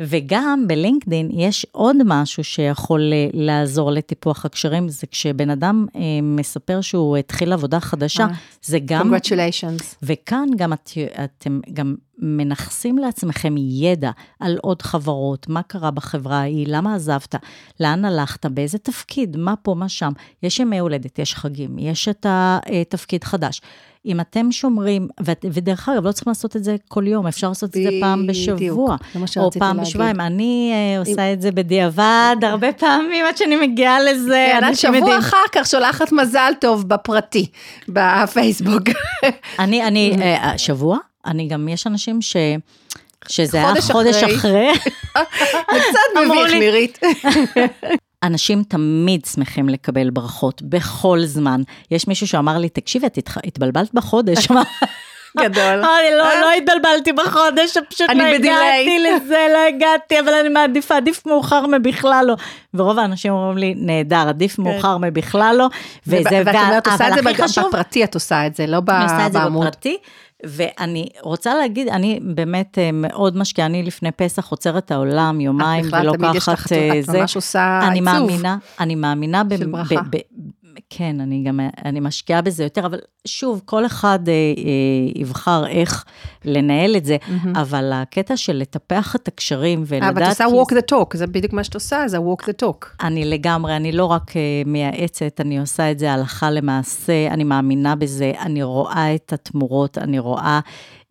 [0.00, 6.80] וגם בלינקדין יש עוד משהו שיכול אה, לעזור לטיפוח הקשרים, זה כשבן אדם אה, מספר
[6.80, 8.28] שהוא התחיל עבודה חדשה, אה,
[8.62, 9.14] זה גם...
[9.14, 9.94] Congratulations.
[10.02, 10.90] וכאן גם את,
[11.24, 14.10] אתם גם מנכסים לעצמכם ידע
[14.40, 17.34] על עוד חברות, מה קרה בחברה ההיא, למה עזבת,
[17.80, 20.12] לאן הלכת, באיזה תפקיד, מה פה, מה שם.
[20.42, 23.60] יש ימי הולדת, יש חגים, יש את התפקיד חדש.
[24.06, 25.08] אם אתם שומרים,
[25.52, 28.96] ודרך אגב, לא צריכים לעשות את זה כל יום, אפשר לעשות את זה פעם בשבוע,
[29.36, 30.20] או פעם בשבועיים.
[30.20, 34.48] אני uh, עושה את זה בדיעבד הרבה פעמים עד שאני מגיעה לזה.
[34.60, 37.46] כן, שבוע אחר כך שולחת מזל טוב בפרטי,
[37.88, 38.82] בפייסבוק.
[39.58, 40.98] אני, אני, uh, שבוע?
[41.26, 42.36] אני גם, יש אנשים ש...
[43.28, 44.68] שזה היה חודש אחרי.
[45.72, 46.98] זה קצת מביך, נירית.
[48.22, 51.62] אנשים תמיד שמחים לקבל ברכות, בכל זמן.
[51.90, 54.48] יש מישהו שאמר לי, תקשיבי, את התבלבלת בחודש.
[55.38, 55.62] גדול.
[55.64, 61.26] אני לא, לא התבלבלתי בחודש, פשוט לא הגעתי לזה, לא הגעתי, אבל אני מעדיפה, עדיף
[61.26, 62.34] מאוחר מבכלל לא.
[62.74, 64.62] ורוב האנשים אומרים לי, נהדר, עדיף כן.
[64.62, 65.68] מאוחר מבכלל לא.
[66.06, 67.22] וזה, ואת אומרת, עושה את זה
[67.68, 69.10] בפרטי, את עושה את זה, לא בעמוד.
[69.10, 69.96] אני עושה את זה בפרטי.
[70.46, 75.84] ואני רוצה להגיד, אני באמת אה, מאוד משקיעה, אני לפני פסח עוצרת את העולם יומיים
[75.92, 77.00] ולוקחת זה.
[77.04, 77.90] את ממש עושה עיצוב.
[77.90, 79.94] אני מאמינה, אני מאמינה של ברכה.
[80.90, 86.04] כן, אני גם, אני משקיעה בזה יותר, אבל שוב, כל אחד אה, אה, יבחר איך
[86.44, 87.60] לנהל את זה, mm-hmm.
[87.60, 90.12] אבל הקטע של לטפח את הקשרים ולדעת...
[90.12, 92.86] אבל את עושה walk the talk, זה בדיוק מה שאת עושה, זה walk the talk.
[93.00, 97.96] אני לגמרי, אני לא רק אה, מייעצת, אני עושה את זה הלכה למעשה, אני מאמינה
[97.96, 100.60] בזה, אני רואה את התמורות, אני רואה...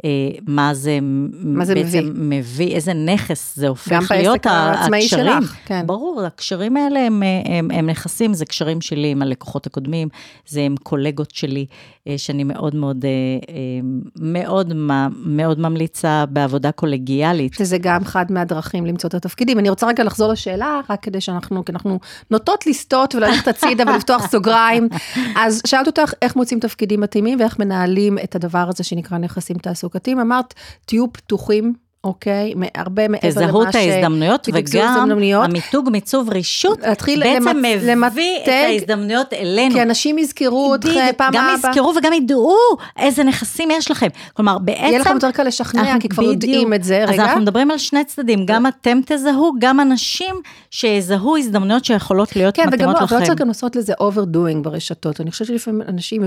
[0.06, 0.10] אה,
[0.48, 1.00] מה זה,
[1.32, 2.40] מה זה בעצם מביא.
[2.40, 5.04] מביא, איזה נכס זה הופך להיות הקשרים.
[5.04, 5.88] שלך, כן.
[5.88, 10.08] ברור, הקשרים האלה הם, הם, הם נכסים, זה קשרים שלי עם הלקוחות הקודמים,
[10.48, 11.66] זה עם קולגות שלי,
[12.08, 13.10] אה, שאני מאוד מאוד, אה,
[14.20, 14.74] מאוד,
[15.26, 17.54] מאוד ממליצה בעבודה קולגיאלית.
[17.54, 19.60] שזה גם אחד מהדרכים למצוא את התפקידים.
[19.60, 22.00] אני רוצה רגע לחזור לשאלה, רק כדי שאנחנו, כי אנחנו
[22.32, 24.90] נוטות לסטות וללכת הצידה ולפתוח סוגריים.
[25.36, 29.87] אז שאלת אותך איך מוצאים תפקידים מתאימים ואיך מנהלים את הדבר הזה שנקרא נכסים תעסוקתיים.
[29.88, 30.54] תעסוקתיים, אמרת,
[30.86, 31.74] תהיו פתוחים
[32.76, 33.48] הרבה מעבר למה ש...
[33.48, 35.12] תזהו את ההזדמנויות, וגם
[35.44, 36.80] המיתוג, מיצוב, רישות,
[37.20, 37.64] בעצם
[37.98, 39.76] מביא את ההזדמנויות אלינו.
[39.76, 41.42] כי אנשים יזכרו אותך פעם הבאה.
[41.42, 42.58] גם יזכרו וגם ידעו
[43.00, 44.08] איזה נכסים יש לכם.
[44.34, 44.84] כלומר, בעצם...
[44.84, 47.04] יהיה לכם יותר קל לשכנע, כי כבר יודעים את זה.
[47.04, 47.14] רגע.
[47.14, 50.36] אז אנחנו מדברים על שני צדדים, גם אתם תזהו, גם אנשים
[50.72, 53.08] שיזהו הזדמנויות שיכולות להיות מתאימות לכם.
[53.08, 55.22] כן, וגם לא צריך גם לעשות לזה overdoing ברשתות.
[55.22, 56.22] אני חושבת שלפעמים אנשים,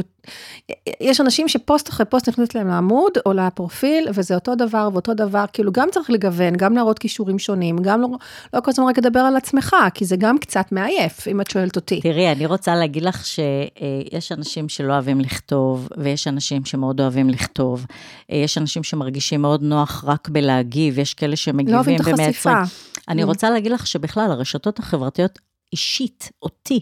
[1.00, 5.44] יש אנשים שפוסט אחרי פוסט נכנסת להם לעמוד או לפרופיל, וזה אותו דבר ואותו דבר,
[5.52, 8.08] כאילו כאילו גם צריך לגוון, גם להראות כישורים שונים, גם לא,
[8.54, 11.76] לא כל הזמן רק לדבר על עצמך, כי זה גם קצת מעייף, אם את שואלת
[11.76, 12.00] אותי.
[12.00, 17.86] תראי, אני רוצה להגיד לך שיש אנשים שלא אוהבים לכתוב, ויש אנשים שמאוד אוהבים לכתוב.
[18.28, 21.98] יש אנשים שמרגישים מאוד נוח רק בלהגיב, יש כאלה שמגיבים ומייצרים.
[21.98, 22.62] לא אוהבים את החשיפה.
[23.08, 23.26] אני mm.
[23.26, 25.38] רוצה להגיד לך שבכלל, הרשתות החברתיות,
[25.72, 26.80] אישית, אותי,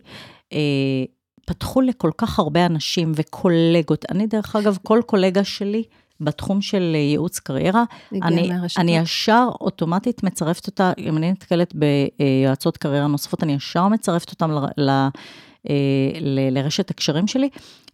[0.52, 0.58] אה,
[1.46, 4.04] פתחו לכל כך הרבה אנשים וקולגות.
[4.10, 5.82] אני, דרך אגב, כל קולגה שלי,
[6.20, 13.06] בתחום של ייעוץ קריירה, אני, אני ישר אוטומטית מצרפת אותה, אם אני נתקלת ביועצות קריירה
[13.06, 15.08] נוספות, אני ישר מצרפת אותם ל, אה, ל,
[16.50, 17.48] לרשת הקשרים שלי,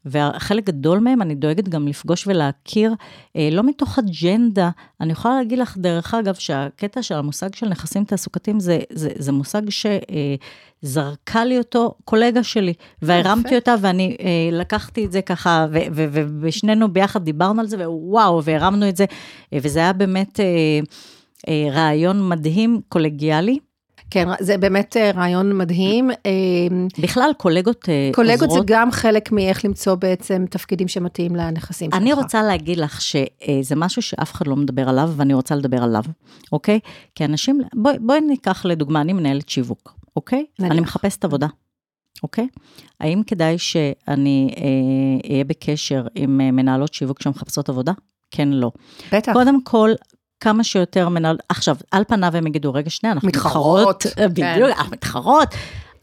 [0.06, 2.94] וחלק גדול מהם אני דואגת גם לפגוש ולהכיר,
[3.36, 8.04] אה, לא מתוך אג'נדה, אני יכולה להגיד לך, דרך אגב, שהקטע של המושג של נכסים
[8.04, 15.04] תעסוקתיים זה, זה, זה מושג שזרקה לי אותו קולגה שלי, והרמתי אותה ואני אה, לקחתי
[15.04, 15.66] את זה ככה,
[16.40, 19.04] ושנינו ביחד דיברנו על זה, ווואו, והרמנו את זה,
[19.52, 20.40] וזה היה באמת
[21.72, 23.58] רעיון מדהים, קולגיאלי.
[24.10, 26.10] כן, זה באמת אה, רעיון מדהים.
[26.10, 26.30] אה,
[27.02, 28.14] בכלל, קולגות אה, עוזרות.
[28.14, 32.02] קולגות זה גם חלק מאיך למצוא בעצם תפקידים שמתאים לנכסים שלך.
[32.02, 36.02] אני רוצה להגיד לך שזה משהו שאף אחד לא מדבר עליו, ואני רוצה לדבר עליו,
[36.52, 36.80] אוקיי?
[37.14, 40.44] כי אנשים, בואי בוא ניקח לדוגמה, אני מנהלת שיווק, אוקיי?
[40.58, 40.72] נניח.
[40.72, 41.46] אני מחפשת עבודה.
[42.22, 42.48] אוקיי?
[43.00, 44.54] האם כדאי שאני
[45.26, 47.92] אהיה אה, בקשר עם מנהלות שיווק שמחפשות עבודה?
[48.30, 48.70] כן, לא.
[49.12, 49.32] בטח.
[49.32, 49.90] קודם כל,
[50.40, 51.38] כמה שיותר מנהל...
[51.48, 53.96] עכשיו, על פניו הם יגידו, רגע, שנייה, אנחנו מתחרות.
[53.96, 54.28] מתחרות, כן.
[54.28, 55.48] בדיוק, אנחנו מתחרות.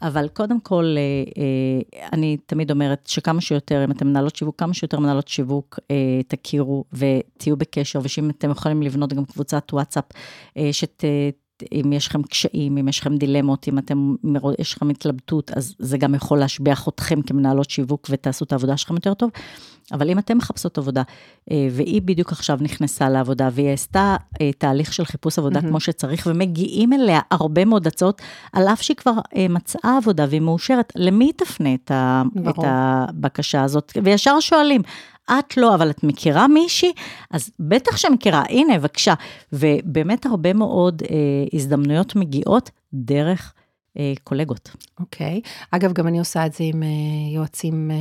[0.01, 4.73] אבל קודם כל, אה, אה, אני תמיד אומרת שכמה שיותר, אם אתם מנהלות שיווק, כמה
[4.73, 10.03] שיותר מנהלות שיווק אה, תכירו ותהיו בקשר, ושאם אתם יכולים לבנות גם קבוצת וואטסאפ,
[10.71, 11.03] שת...
[11.71, 14.15] אם יש לכם קשיים, אם יש לכם דילמות, אם אתם,
[14.59, 18.95] יש לכם התלבטות, אז זה גם יכול להשביח אתכם כמנהלות שיווק ותעשו את העבודה שלכם
[18.95, 19.29] יותר טוב.
[19.91, 21.01] אבל אם אתם מחפשות עבודה,
[21.51, 25.67] אה, והיא בדיוק עכשיו נכנסה לעבודה, והיא עשתה אה, תהליך של חיפוש עבודה mm-hmm.
[25.67, 28.21] כמו שצריך, ומגיעים אליה הרבה מאוד הצעות,
[28.53, 32.55] על אף שהיא כבר אה, מצאה עבודה והיא מאושרת, למי היא תפנה את, ה, את
[32.63, 33.91] הבקשה הזאת?
[34.03, 34.81] וישר שואלים,
[35.31, 36.91] את לא, אבל את מכירה מישהי?
[37.31, 39.13] אז בטח שמכירה, הנה, בבקשה.
[39.53, 41.17] ובאמת הרבה מאוד אה,
[41.53, 43.53] הזדמנויות מגיעות דרך
[43.97, 44.75] אה, קולגות.
[44.99, 45.41] אוקיי.
[45.45, 45.65] Okay.
[45.71, 46.87] אגב, גם אני עושה את זה עם אה,
[47.35, 47.91] יועצים...
[47.91, 47.95] אה...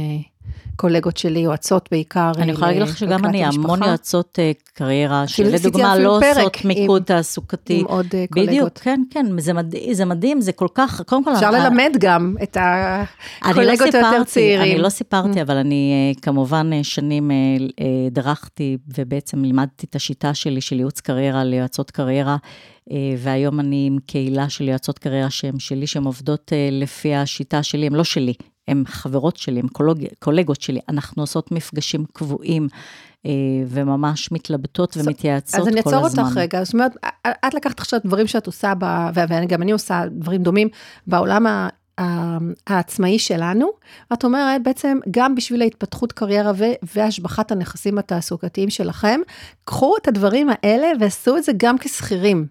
[0.80, 2.32] קולגות שלי, יועצות בעיקר.
[2.38, 7.80] אני יכולה להגיד לך שגם אני, המון יועצות אה, קריירה, שלדוגמה לא עושות מיקוד תעסוקתי.
[7.80, 8.48] עם עוד אה, קולגות.
[8.48, 11.34] בדיוק, כן, כן, זה מדהים, זה מדהים, זה כל כך, קודם כל...
[11.34, 14.72] אפשר ללמד גם את לא הקולגות היותר צעירים.
[14.72, 17.30] אני לא סיפרתי, אבל אני אה, כמובן שנים
[18.07, 22.36] הדרכתי, ובעצם לימדתי את השיטה שלי של ייעוץ קריירה ליועצות קריירה.
[23.18, 27.92] והיום אני עם קהילה של יועצות קריירה שהן שלי, שהן עובדות לפי השיטה שלי, הן
[27.92, 28.32] לא שלי,
[28.69, 32.69] הן חברות שלי, הן קולוג, קולגות שלי, אנחנו עושות מפגשים קבועים.
[33.27, 33.31] אה,
[33.67, 35.79] וממש מתלבטות ומתייעצות כל הזמן.
[35.79, 36.93] אז אני אעצור אותך רגע, זאת אומרת,
[37.47, 38.85] את לקחת עכשיו דברים שאת עושה, ב,
[39.15, 40.69] וגם אני עושה דברים דומים
[41.07, 41.47] בעולם
[42.67, 43.71] העצמאי שלנו,
[44.11, 46.53] ואת אומרת, בעצם גם בשביל ההתפתחות קריירה
[46.95, 49.21] והשבחת הנכסים התעסוקתיים שלכם,
[49.65, 52.47] קחו את הדברים האלה ועשו את זה גם כשכירים.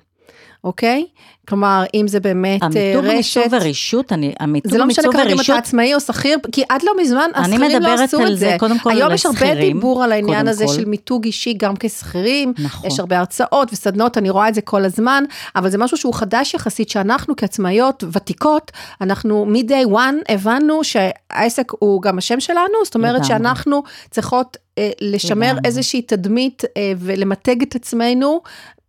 [0.63, 1.05] אוקיי?
[1.49, 2.75] כלומר, אם זה באמת רשת...
[2.75, 6.63] המיתוג מיצוב ורישות, אני, המיתוג זה לא משנה כרגע אם אתה עצמאי או שכיר, כי
[6.69, 8.35] עד לא מזמן השכירים לא עשו את זה.
[8.35, 10.73] זה קודם כל היום יש הרבה דיבור על העניין הזה כל.
[10.73, 12.87] של מיתוג אישי גם כשכירים, נכון.
[12.87, 15.23] יש הרבה הרצאות וסדנות, אני רואה את זה כל הזמן,
[15.55, 22.01] אבל זה משהו שהוא חדש יחסית, שאנחנו כעצמאיות ותיקות, אנחנו מ-day one הבנו שהעסק הוא
[22.01, 28.41] גם השם שלנו, זאת אומרת שאנחנו צריכות אה, לשמר איזושהי תדמית אה, ולמתג את עצמנו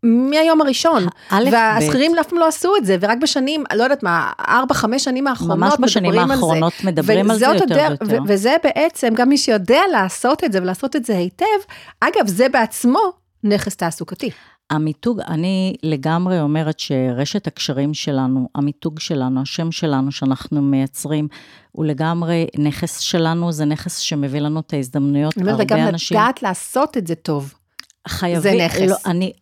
[0.03, 1.07] מהיום הראשון,
[1.53, 5.27] והשכירים אף פעם לא עשו את זה, ורק בשנים, לא יודעת מה, ארבע, חמש שנים
[5.27, 8.23] האחרונות ממש בשנים האחרונות מדברים על זה יותר ויותר.
[8.27, 11.47] וזה בעצם, גם מי שיודע לעשות את זה ולעשות את זה היטב,
[12.01, 13.01] אגב, זה בעצמו
[13.45, 14.31] נכס תעסוקתי.
[14.71, 21.29] המיתוג, אני לגמרי אומרת שרשת הקשרים שלנו, המיתוג שלנו, השם שלנו שאנחנו מייצרים,
[21.73, 26.17] הוא לגמרי נכס שלנו, זה נכס שמביא לנו את ההזדמנויות, הרבה אנשים...
[26.17, 27.55] וגם לדעת לעשות את זה טוב.
[28.09, 28.81] חייבים, זה נכס.
[28.81, 29.33] לא, אני,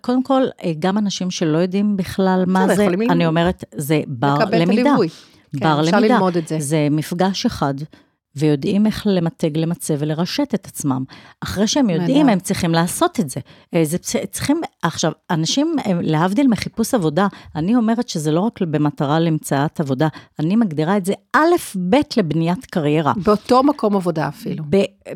[0.00, 4.94] קודם כל, אה, גם אנשים שלא יודעים בכלל מה זה, אני אומרת, זה בר למידה.
[5.54, 6.18] בר כן, למידה.
[6.58, 7.74] זה מפגש אחד
[8.36, 11.04] ויודעים איך למתג, למצב ולרשת את עצמם.
[11.40, 13.40] אחרי שהם יודעים, הם צריכים לעשות את זה.
[13.74, 13.98] אה, זה
[14.30, 17.26] צריכים, עכשיו, אנשים, להבדיל מחיפוש עבודה,
[17.56, 20.08] אני אומרת שזה לא רק במטרה למציאת עבודה,
[20.38, 23.12] אני מגדירה את זה א', ב', לבניית קריירה.
[23.16, 24.64] באותו מקום עבודה אפילו.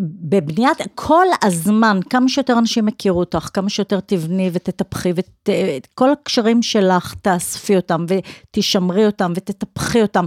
[0.01, 6.63] בבניית, כל הזמן, כמה שיותר אנשים יכירו אותך, כמה שיותר תבני ותטפחי, ואת כל הקשרים
[6.63, 10.27] שלך, תאספי אותם ותשמרי אותם ותטפחי אותם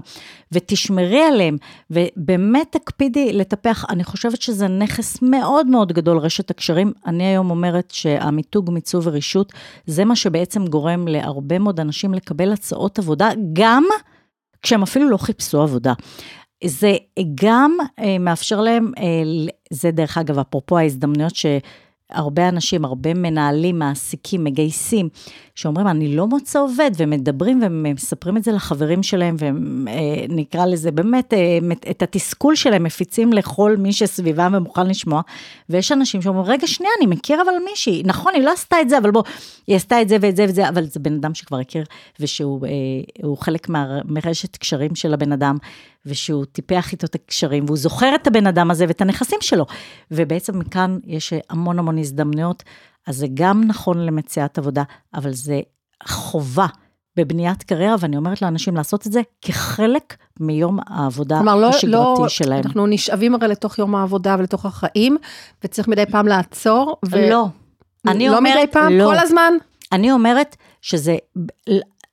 [0.52, 1.58] ותשמרי עליהם,
[1.92, 6.94] ובאמת תקפידי לטפח, אני חושבת שזה נכס מאוד מאוד גדול, רשת הקשרים.
[7.06, 9.54] אני היום אומרת שהמיתוג, מיצוב ורישות,
[9.86, 13.84] זה מה שבעצם גורם להרבה מאוד אנשים לקבל הצעות עבודה, גם
[14.62, 15.94] כשהם אפילו לא חיפשו עבודה.
[16.66, 16.94] זה
[17.36, 19.04] גם אה, מאפשר להם, אה,
[19.72, 21.46] זה דרך אגב, אפרופו ההזדמנויות ש...
[22.14, 25.10] הרבה אנשים, הרבה מנהלים, מעסיקים, מגייסים,
[25.56, 31.58] שאומרים, אני לא מוצא עובד, ומדברים ומספרים את זה לחברים שלהם, ונקרא לזה באמת, אה,
[31.92, 35.22] את התסכול שלהם מפיצים לכל מי שסביבם ומוכן לשמוע,
[35.70, 38.98] ויש אנשים שאומרים, רגע, שנייה, אני מכיר אבל מישהי, נכון, היא לא עשתה את זה,
[38.98, 39.24] אבל בוא,
[39.68, 41.84] היא עשתה את זה ואת זה ואת זה, אבל זה בן אדם שכבר הכיר,
[42.20, 43.68] ושהוא אה, חלק
[44.06, 45.58] מרשת קשרים של הבן אדם.
[46.06, 49.66] ושהוא טיפח איתו את הקשרים, והוא זוכר את הבן אדם הזה ואת הנכסים שלו.
[50.12, 52.64] ובעצם מכאן יש המון המון הזדמנויות,
[53.08, 54.84] אז זה גם נכון למציאת עבודה,
[55.14, 55.62] אבל זה
[56.08, 56.68] חובה.
[57.16, 62.28] בבניית קריירה, ואני אומרת לאנשים לעשות את זה כחלק מיום העבודה כלומר, לא, השגרתי לא,
[62.28, 62.62] שלהם.
[62.66, 65.18] אנחנו נשאבים הרי לתוך יום העבודה ולתוך החיים,
[65.64, 66.98] וצריך מדי פעם לעצור.
[67.12, 67.30] ו...
[67.30, 67.46] לא.
[68.08, 69.06] אני לא אומרת, מדי פעם, לא.
[69.06, 69.54] כל הזמן.
[69.92, 71.18] אני אומרת שזה,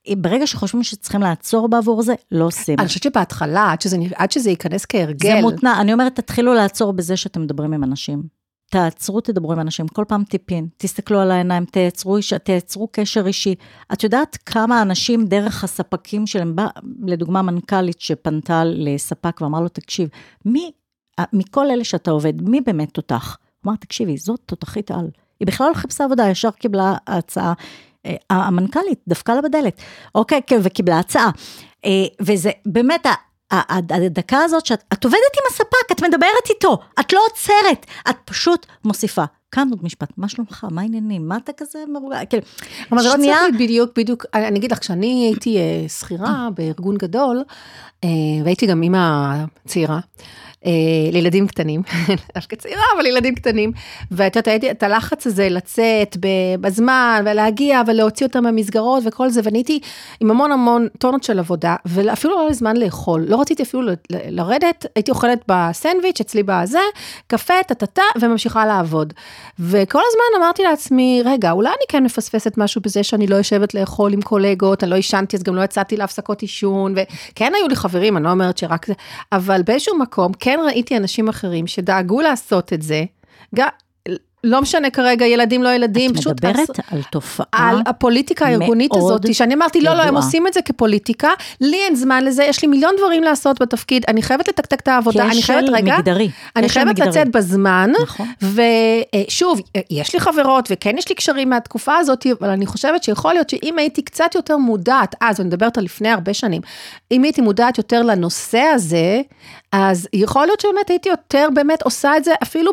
[0.09, 2.79] ברגע שחושבים שצריכים לעצור בעבור זה, לא עושים.
[2.79, 5.29] אני חושבת שבהתחלה, עד שזה, עד שזה ייכנס כהרגל.
[5.29, 8.41] זה מותנע, אני אומרת, תתחילו לעצור בזה שאתם מדברים עם אנשים.
[8.71, 13.55] תעצרו, תדברו עם אנשים, כל פעם טיפין, תסתכלו על העיניים, תייצרו, תייצרו קשר אישי.
[13.93, 16.57] את יודעת כמה אנשים דרך הספקים שלהם,
[17.07, 20.09] לדוגמה מנכ"לית שפנתה לספק ואמר לו, תקשיב,
[20.45, 20.71] מי,
[21.33, 23.39] מכל אלה שאתה עובד, מי באמת תותח?
[23.67, 25.11] אמר, תקשיבי, זאת תותחית על.
[25.41, 27.53] היא בכלל לא חיפשה עבודה, ישר קיבלה הצעה.
[28.07, 29.81] אה, המנכ"לית דפקה לה בדלת,
[30.15, 31.31] אוקיי, כן, וקיבלה הצעה.
[31.85, 31.91] אה,
[32.21, 33.07] וזה באמת,
[33.51, 38.67] הדקה הזאת שאת את עובדת עם הספק, את מדברת איתו, את לא עוצרת, את פשוט
[38.85, 39.25] מוסיפה.
[39.53, 42.43] כאן עוד משפט, מה שלומך, מה העניינים, מה אתה כזה מרוגע, כאילו,
[42.93, 47.43] אבל זה לא צריך בדיוק, בדיוק, אני אגיד לך, כשאני הייתי אה, שכירה בארגון גדול,
[48.45, 49.35] והייתי גם אימא
[49.67, 50.01] צעירה,
[51.13, 51.83] לילדים קטנים,
[52.35, 53.73] דווקא צעירה, אבל לילדים קטנים.
[54.11, 56.17] ואת יודעת, את הלחץ הזה לצאת
[56.61, 59.81] בזמן ולהגיע ולהוציא אותם מהמסגרות וכל זה, ואני הייתי
[60.21, 64.87] עם המון המון טונות של עבודה, ואפילו לא היה זמן לאכול, לא רציתי אפילו לרדת,
[64.95, 66.79] הייתי אוכלת בסנדוויץ' אצלי בזה,
[67.27, 69.13] קפה, טה-טה-טה, וממשיכה לעבוד.
[69.59, 74.13] וכל הזמן אמרתי לעצמי, רגע, אולי אני כן מפספסת משהו בזה שאני לא יושבת לאכול
[74.13, 78.17] עם קולגות, אני לא עישנתי, אז גם לא יצאתי להפסקות עישון, וכן היו לי חברים,
[78.17, 78.93] אני לא אומרת שרק זה,
[79.33, 83.05] אבל באיזשהו מקום, כן כן ראיתי אנשים אחרים שדאגו לעשות את זה,
[83.55, 83.69] גם,
[84.45, 86.27] לא משנה כרגע, ילדים, לא ילדים, פשוט...
[86.27, 86.81] את מדברת עש...
[86.91, 91.29] על תופעה על הפוליטיקה הארגונית הזאת, שאני אמרתי, לא, לא, הם עושים את זה כפוליטיקה,
[91.61, 95.25] לי אין זמן לזה, יש לי מיליון דברים לעשות בתפקיד, אני חייבת לתקתק את העבודה,
[95.25, 96.31] אני חייבת, רגע, מגדרי.
[96.57, 98.27] אני חייבת לצאת בזמן, נכון.
[98.43, 103.51] ושוב, יש לי חברות, וכן יש לי קשרים מהתקופה הזאת, אבל אני חושבת שיכול להיות
[103.51, 106.63] שאם הייתי קצת יותר מודעת, אז, אני מדברת על לפני הרבה שנים,
[107.11, 109.21] אם הייתי מודעת יותר לנושא הזה,
[109.73, 112.73] אז יכול להיות שבאמת הייתי יותר באמת עושה את זה, אפילו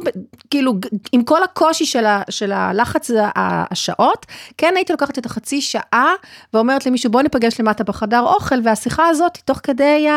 [0.50, 0.74] כאילו
[1.12, 4.26] עם כל הקושי של, ה, של הלחץ השעות,
[4.58, 6.14] כן הייתי לוקחת את החצי שעה
[6.54, 10.08] ואומרת למישהו בוא ניפגש למטה בחדר אוכל, והשיחה הזאת תוך כדי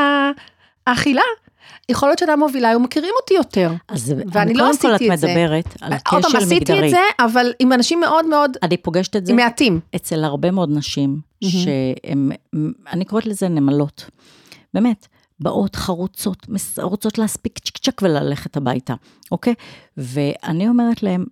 [0.87, 1.23] האכילה.
[1.89, 3.73] יכול להיות שאתה מובילה, היו מכירים אותי יותר.
[3.89, 5.27] אז ואני לא עשיתי את זה.
[5.27, 6.33] קודם כל את מדברת על כשל מגדרי.
[6.33, 8.57] עוד עשיתי את זה, אבל עם אנשים מאוד מאוד...
[8.63, 9.33] אני פוגשת את זה.
[9.33, 9.81] מעטים.
[9.97, 12.31] אצל הרבה מאוד נשים, שהן,
[12.93, 14.11] אני קוראת לזה נמלות.
[14.75, 15.07] באמת.
[15.41, 16.47] באות חרוצות,
[16.83, 18.95] רוצות להספיק צ'יק צ'ק וללכת הביתה,
[19.31, 19.55] אוקיי?
[19.97, 21.25] ואני אומרת להם,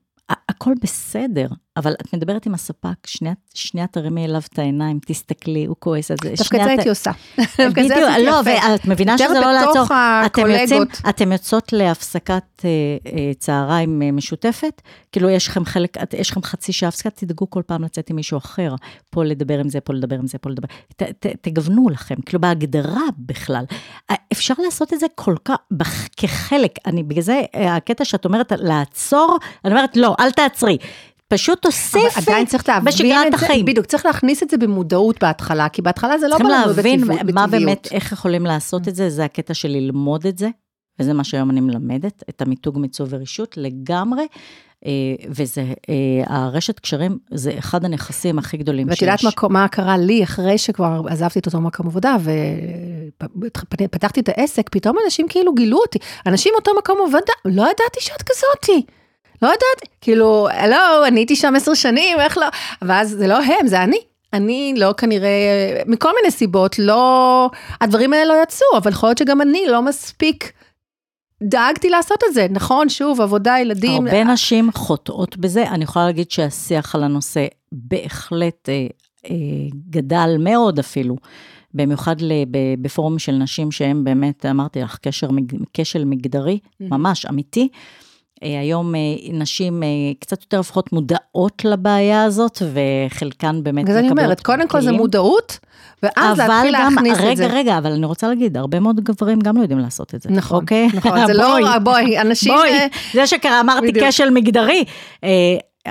[0.48, 1.48] הכל בסדר,
[1.78, 6.16] אבל את מדברת עם הספק, שנייה, שנייה תרימי אליו את העיניים, תסתכלי, הוא כועס על
[6.22, 6.34] זה.
[6.38, 7.10] דווקא זה הייתי עושה.
[7.76, 7.92] בדיוק,
[8.26, 9.86] לא, ואת מבינה שזה לא לעצור.
[10.26, 12.70] אתם יוצאים, אתם יוצאות להפסקת אה,
[13.06, 17.62] אה, צהריים אה, משותפת, כאילו יש לכם חלק, יש לכם חצי שעה הפסקה, תדאגו כל
[17.66, 18.74] פעם לצאת עם מישהו אחר,
[19.10, 22.40] פה לדבר עם זה, פה לדבר עם זה, פה לדבר, ת, ת, תגוונו לכם, כאילו
[22.40, 23.64] בהגדרה בכלל.
[24.32, 25.56] אפשר לעשות את זה כל כך,
[26.16, 30.78] כחלק, אני, בגלל זה הקטע שאת אומרת לעצור, אני אומרת, לא, אל תעצרי.
[31.28, 32.20] פשוט תוסיפי
[32.84, 33.64] בשגרת החיים.
[33.64, 36.74] בדיוק, צריך להכניס את זה במודעות בהתחלה, כי בהתחלה זה לא לנו בטבעיות.
[36.74, 40.48] צריכים להבין מה באמת, איך יכולים לעשות את זה, זה הקטע של ללמוד את זה,
[41.00, 44.26] וזה מה שהיום אני מלמדת, את המיתוג, מיצוב ורישות לגמרי.
[44.86, 44.90] אה,
[45.28, 49.02] וזה, אה, הרשת קשרים זה אחד הנכסים הכי גדולים שיש.
[49.02, 52.16] ואת יודעת מה, מה קרה לי אחרי שכבר עזבתי את אותו מקום עבודה
[53.80, 55.98] ופתחתי את העסק, פתאום אנשים כאילו גילו אותי.
[56.26, 58.86] אנשים מאותו מקום עבודה, לא ידעתי שאת כזאתי.
[59.42, 62.46] לא יודעת, כאילו, לא, אני הייתי שם עשר שנים, איך לא,
[62.82, 63.98] ואז זה לא הם, זה אני.
[64.32, 69.42] אני לא כנראה, מכל מיני סיבות, לא, הדברים האלה לא יצאו, אבל יכול להיות שגם
[69.42, 70.52] אני לא מספיק
[71.42, 74.06] דאגתי לעשות את זה, נכון, שוב, עבודה, ילדים.
[74.06, 78.86] הרבה נשים חוטאות בזה, אני יכולה להגיד שהשיח על הנושא בהחלט אה,
[79.30, 79.36] אה,
[79.90, 81.16] גדל מאוד אפילו.
[81.74, 82.16] במיוחד
[82.80, 85.28] בפורום של נשים שהם באמת, אמרתי לך, קשר,
[85.74, 87.68] כשל מגדרי, ממש אמיתי.
[88.42, 89.00] אה, היום אה,
[89.32, 89.88] נשים אה,
[90.20, 93.98] קצת יותר לפחות מודעות לבעיה הזאת, וחלקן באמת מקבלות...
[93.98, 95.58] אז אני אומרת, קודם כל זה מודעות,
[96.02, 97.46] ואז להתחיל להכניס רגע, את זה.
[97.46, 100.30] רגע, רגע, אבל אני רוצה להגיד, הרבה מאוד גברים גם לא יודעים לעשות את זה.
[100.30, 100.88] נכון, אוקיי?
[100.94, 102.54] נכון, זה לא, בואי, אנשים...
[102.54, 104.84] בואי, זה שקרה, אמרתי כשל מגדרי.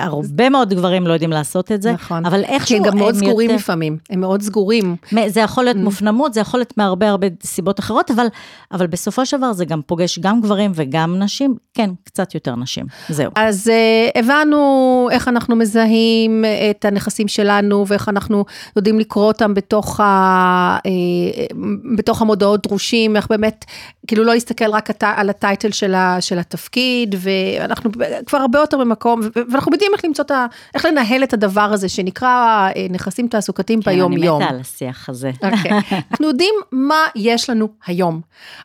[0.04, 2.26] הרבה מאוד גברים לא יודעים לעשות את זה, נכון.
[2.26, 3.60] אבל איכשהו הם, הם גם מאוד סגורים יותר...
[3.62, 4.96] לפעמים, הם מאוד סגורים.
[5.26, 5.80] זה יכול להיות mm.
[5.80, 8.26] מופנמות, זה יכול להיות מהרבה הרבה סיבות אחרות, אבל,
[8.72, 12.86] אבל בסופו של דבר זה גם פוגש גם גברים וגם נשים, כן, קצת יותר נשים,
[13.08, 13.30] זהו.
[13.36, 13.70] אז
[14.14, 18.44] uh, הבנו איך אנחנו מזהים את הנכסים שלנו, ואיך אנחנו
[18.76, 21.54] יודעים לקרוא אותם בתוך, ה, uh,
[21.96, 23.64] בתוך המודעות דרושים, איך באמת,
[24.08, 27.90] כאילו לא להסתכל רק על הטייטל של, ה, של התפקיד, ואנחנו
[28.26, 30.46] כבר הרבה יותר במקום, ואנחנו יודעים איך למצוא את ה...
[30.74, 32.28] איך לנהל את הדבר הזה שנקרא
[32.76, 34.40] אה, נכסים תעסוקתיים כן, ביום-יום.
[34.40, 35.30] כן, אני מתה על השיח הזה.
[35.30, 35.56] Okay.
[35.56, 35.70] אוקיי.
[36.10, 38.20] אנחנו יודעים מה יש לנו היום,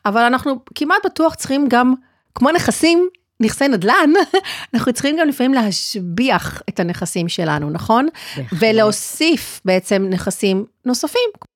[0.06, 1.94] אבל אנחנו כמעט בטוח צריכים גם,
[2.36, 3.08] כמו נכסים,
[3.40, 4.10] נכסי נדל"ן,
[4.74, 8.08] אנחנו צריכים גם לפעמים להשביח את הנכסים שלנו, נכון?
[8.38, 8.60] בהחלט.
[8.62, 11.53] ולהוסיף בעצם נכסים נוספים.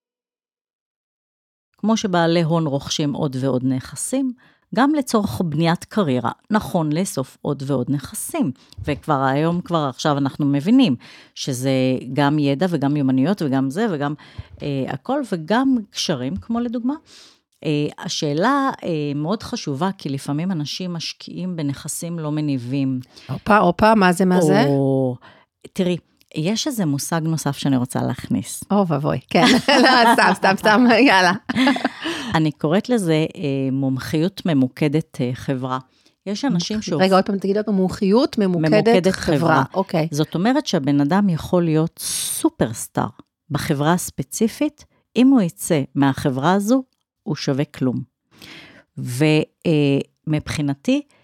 [1.88, 4.32] כמו שבעלי הון רוכשים עוד ועוד נכסים,
[4.76, 8.52] גם לצורך בניית קריירה, נכון לאסוף עוד ועוד נכסים.
[8.86, 10.96] וכבר היום, כבר עכשיו אנחנו מבינים
[11.36, 11.72] שזה
[12.14, 14.14] גם ידע וגם מיומנויות וגם זה וגם
[14.62, 16.94] אה, הכל, וגם קשרים, כמו לדוגמה.
[17.64, 23.00] אה, השאלה אה, מאוד חשובה, כי לפעמים אנשים משקיעים בנכסים לא מניבים.
[23.30, 24.66] הופה, הופה, מה זה, מה או, זה?
[25.74, 25.98] תראי,
[26.36, 28.64] יש איזה מושג נוסף שאני רוצה להכניס.
[28.72, 29.46] או ואבוי, כן,
[29.84, 31.32] לא, סתם, סתם, סתם, יאללה.
[32.36, 35.80] אני קוראת לזה אה, מומחיות ממוקדת אה, חברה.
[36.26, 36.90] יש אנשים ש...
[36.90, 39.08] רגע, עוד פעם, תגיד עוד פעם, מומחיות ממוקדת.
[39.08, 39.64] חברה.
[39.74, 40.08] אוקיי.
[40.12, 43.08] זאת אומרת שהבן אדם יכול להיות סופרסטאר
[43.50, 46.84] בחברה הספציפית, אם הוא יצא מהחברה הזו,
[47.24, 48.02] הוא שווה כלום.
[50.28, 51.16] ומבחינתי, אה,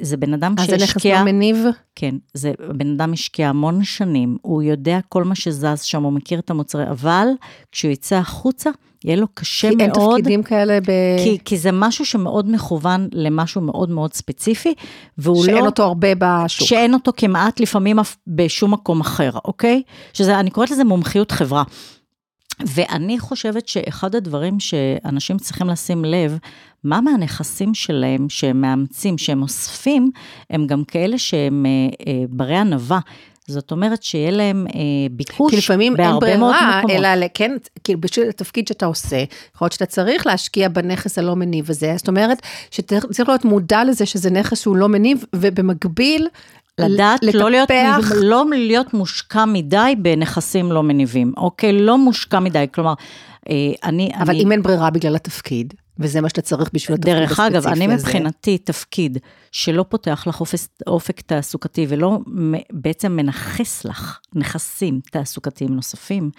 [0.00, 0.74] זה בן אדם שהשקיע...
[0.74, 1.64] אז זה נכס לא מניב?
[1.94, 6.38] כן, זה בן אדם השקיע המון שנים, הוא יודע כל מה שזז שם, הוא מכיר
[6.38, 7.26] את המוצרי, אבל
[7.72, 8.70] כשהוא יצא החוצה,
[9.04, 9.94] יהיה לו קשה כי מאוד.
[9.94, 10.90] כי אין תפקידים כאלה ב...
[11.24, 14.74] כי, כי זה משהו שמאוד מכוון למשהו מאוד מאוד ספציפי,
[15.18, 15.60] והוא שאין לא...
[15.60, 16.68] שאין אותו הרבה בשוק.
[16.68, 19.82] שאין אותו כמעט לפעמים בשום מקום אחר, אוקיי?
[20.12, 21.62] שזה, אני קוראת לזה מומחיות חברה.
[22.66, 26.38] ואני חושבת שאחד הדברים שאנשים צריכים לשים לב,
[26.84, 30.10] מה מהנכסים שלהם שהם מאמצים, שהם אוספים,
[30.50, 33.00] הם גם כאלה שהם אה, אה, ברי ענווה.
[33.48, 34.80] זאת אומרת שיהיה להם אה,
[35.10, 36.54] ביקוש בהרבה מאוד מקומות.
[36.54, 40.26] כי לפעמים אין ברירה, אלא כן, כאילו בשביל התפקיד שאתה עושה, יכול להיות שאתה צריך
[40.26, 42.38] להשקיע בנכס הלא מניב הזה, זאת אומרת
[42.70, 46.28] שצריך להיות מודע לזה שזה נכס שהוא לא מניב, ובמקביל
[46.78, 47.38] לדעת לטפח.
[47.38, 47.70] לא להיות,
[48.20, 51.72] לא להיות מושקע מדי בנכסים לא מניבים, אוקיי?
[51.72, 52.94] לא מושקע מדי, כלומר,
[53.48, 53.54] אה,
[53.84, 54.10] אני...
[54.16, 57.50] אבל אני, אם אין ברירה בגלל התפקיד, וזה מה שאתה צריך בשביל התפקיד הספציפי הזה.
[57.50, 59.18] דרך אגב, אני מבחינתי, תפקיד
[59.52, 62.18] שלא פותח לך אופק, אופק תעסוקתי ולא
[62.72, 66.30] בעצם מנכס לך נכסים תעסוקתיים נוספים,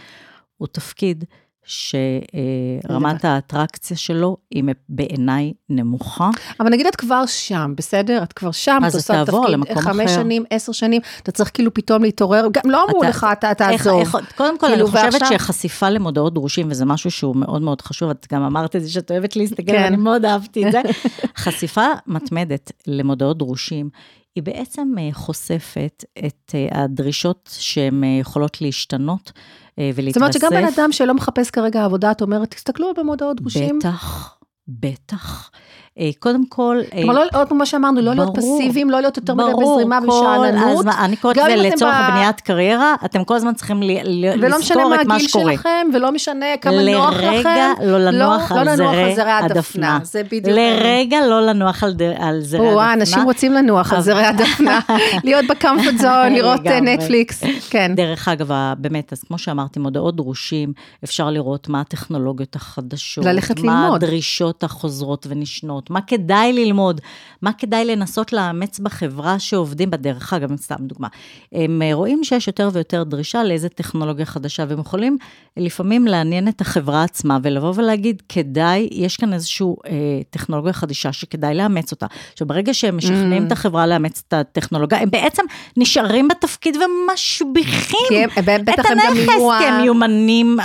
[0.58, 1.24] הוא תפקיד
[1.70, 6.30] שרמת האטרקציה שלו היא בעיניי נמוכה.
[6.60, 8.24] אבל נגיד את כבר שם, בסדר?
[8.24, 12.48] את כבר שם, את עושה תפקיד חמש שנים, עשר שנים, אתה צריך כאילו פתאום להתעורר,
[12.52, 14.12] גם לא אמרו לך, אתה תעזוב.
[14.36, 18.28] קודם כל, כאילו, אני חושבת שחשיפה למודעות דרושים, וזה משהו שהוא מאוד מאוד חשוב, את
[18.32, 19.82] גם אמרת את זה שאת אוהבת להסתכל, כן.
[19.84, 20.82] ואני מאוד אהבתי את זה.
[21.44, 23.90] חשיפה מתמדת למודעות דרושים.
[24.36, 29.32] היא בעצם אה, חושפת את אה, הדרישות שהן אה, יכולות להשתנות
[29.80, 30.14] ולהתרסף.
[30.14, 33.80] זאת אומרת שגם בן אדם שלא מחפש כרגע עבודה, את אומרת, תסתכלו במודעות דרושים.
[33.80, 35.52] בטח, בטח.
[36.00, 36.78] אה, קודם כל...
[36.91, 40.86] כלומר, לא, עוד פעם מה שאמרנו, לא להיות פסיביים, לא להיות יותר מדי בזרימה ושאננות.
[40.86, 45.54] ברור, אני קוראת לזה לצורך בניית קריירה, אתם כל הזמן צריכים לזכור את מה שקורה.
[45.54, 47.26] ולא משנה מה הגיל שלכם, ולא משנה כמה נוח לכם.
[47.26, 48.76] לרגע לא לנוח על
[49.16, 50.00] זרי הדפנה.
[50.04, 50.58] זה בדיוק.
[50.58, 52.74] לרגע לא לנוח על זרי הדפנה.
[52.74, 54.80] וואו, אנשים רוצים לנוח על זרי הדפנה.
[55.24, 57.43] להיות בקמפורט זון, לראות נטפליקס.
[57.70, 57.91] כן.
[57.95, 60.74] דרך אגב, באמת, אז כמו שאמרתי, מודעות דרושים,
[61.04, 63.26] אפשר לראות מה הטכנולוגיות החדשות.
[63.26, 63.74] ללכת ללמוד.
[63.74, 65.89] מה הדרישות החוזרות ונשנות.
[65.90, 67.02] מה כדאי ללמוד,
[67.42, 71.08] מה כדאי לנסות לאמץ בחברה שעובדים בדרך אגב, סתם דוגמה.
[71.52, 75.18] הם אה, רואים שיש יותר ויותר דרישה לאיזה טכנולוגיה חדשה, והם יכולים
[75.58, 79.92] לפעמים לעניין את החברה עצמה ולבוא ולהגיד, כדאי, יש כאן איזושהי אה,
[80.30, 82.06] טכנולוגיה חדשה שכדאי לאמץ אותה.
[82.32, 83.48] עכשיו, ברגע שהם משכנעים mm.
[83.48, 85.44] את החברה לאמץ את הטכנולוגיה, הם בעצם
[85.78, 90.58] נשארים בתפקיד ומשביחים את הנכס, כי הם מיומנים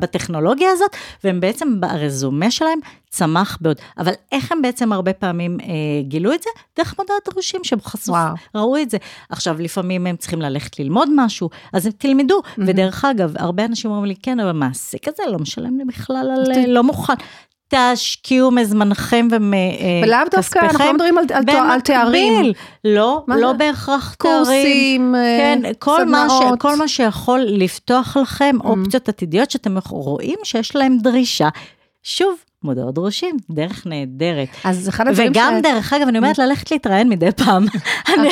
[0.00, 2.78] בטכנולוגיה הזאת, והם בעצם ברזומה שלהם
[3.10, 3.76] צמח בעוד.
[3.98, 5.66] אבל איך הם בעצם הרבה פעמים אה,
[6.02, 6.50] גילו את זה?
[6.78, 8.34] דרך מודעת דרושים שהם חשוף, וואו.
[8.54, 8.98] ראו את זה.
[9.30, 12.40] עכשיו, לפעמים הם צריכים ללכת ללמוד משהו, אז הם תלמדו.
[12.40, 12.62] Mm-hmm.
[12.66, 16.52] ודרך אגב, הרבה אנשים אומרים לי, כן, אבל המעסיק הזה לא משלם לי בכלל על...
[16.52, 17.14] אה, לא מוכן.
[17.74, 20.00] תשקיעו מזמנכם ומכספיכם.
[20.02, 22.52] ולאו דווקא, אנחנו לא מדברים על, על, על תארים.
[22.84, 24.44] לא, לא בהכרח תארים.
[24.44, 28.66] קורסים, כן, כל מה, ש, כל מה שיכול לפתוח לכם mm-hmm.
[28.66, 31.48] אופציות עתידיות שאתם רואים שיש להם דרישה.
[32.02, 34.48] שוב, מודעות דרושים, דרך נהדרת.
[34.64, 35.36] אז אחד הדברים ש...
[35.36, 37.66] וגם, דרך אגב, אני אומרת ללכת להתראיין מדי פעם.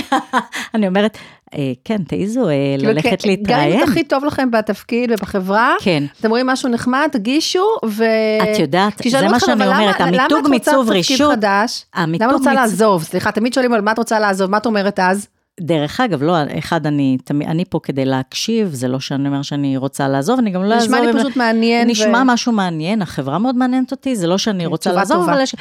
[0.75, 1.19] אני אומרת,
[1.55, 3.73] אה, כן, תעיזו אה, כאילו, ללכת כן, להתראיין.
[3.73, 6.05] גם אם הכי טוב לכם בתפקיד ובחברה, כן.
[6.21, 8.05] אתם רואים משהו נחמד, תגישו, ו...
[8.43, 11.39] את יודעת, זה מה שאני אומרת, המיתוג, מיצוב, רישות.
[11.97, 13.03] למה את רוצה לעזוב?
[13.03, 15.29] סליחה, תמיד שואלים על מה את רוצה לעזוב, מה את אומרת אז?
[15.61, 20.09] דרך אגב, לא, אחד, אני, אני פה כדי להקשיב, זה לא שאני אומר שאני רוצה
[20.09, 20.94] לעזוב, אני גם לא אעזוב.
[20.94, 21.90] נשמע לי פשוט מעניין.
[21.90, 22.24] נשמע ו...
[22.26, 25.32] משהו מעניין, החברה מאוד מעניינת אותי, זה לא שאני רוצה לעזוב, טובה.
[25.32, 25.54] אבל יש...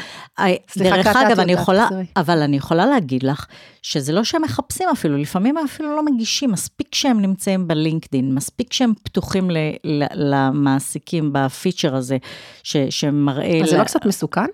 [0.70, 1.88] סליחה, דרך אגב, אני יכולה,
[2.18, 3.46] אבל אני יכולה להגיד לך,
[3.82, 8.94] שזה לא שהם מחפשים אפילו, לפעמים אפילו לא מגישים, מספיק שהם נמצאים בלינקדין, מספיק שהם
[9.04, 12.18] פתוחים ל, ל, למעסיקים בפיצ'ר הזה,
[12.64, 13.60] ש, שמראה...
[13.62, 13.72] אז ל...
[13.72, 14.46] זה לא קצת מסוכן?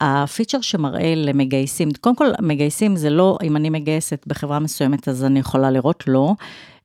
[0.00, 5.38] הפיצ'ר שמראה למגייסים, קודם כל מגייסים זה לא אם אני מגייסת בחברה מסוימת אז אני
[5.38, 6.34] יכולה לראות, לא.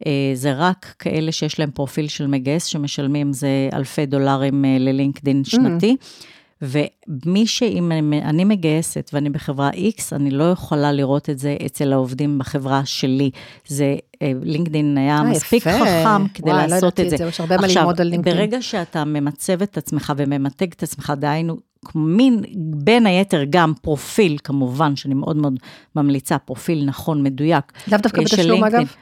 [0.05, 5.43] אה, זה רק כאלה שיש להם פרופיל של מגייס שמשלמים זה אלפי דולרים אה, ללינקדין
[5.43, 5.95] שנתי.
[5.99, 6.41] Mm-hmm.
[6.61, 11.93] ומי שאם אני, אני מגייסת ואני בחברה X, אני לא יכולה לראות את זה אצל
[11.93, 13.29] העובדים בחברה שלי.
[13.67, 15.71] זה, אה, לינקדין היה 아, מספיק יפה.
[15.71, 17.17] חכם כדי וואי, לא לעשות לא את זה.
[17.17, 17.25] זה.
[17.25, 18.33] יש הרבה מה ללמוד על לינקדין.
[18.33, 21.57] ברגע שאתה ממצב את עצמך וממתג את עצמך, דהיינו,
[21.95, 22.43] מין,
[22.83, 25.59] בין היתר גם פרופיל, כמובן, שאני מאוד מאוד
[25.95, 27.71] ממליצה, פרופיל נכון, מדויק.
[27.87, 28.95] לאו דווקא בתשלום אגב?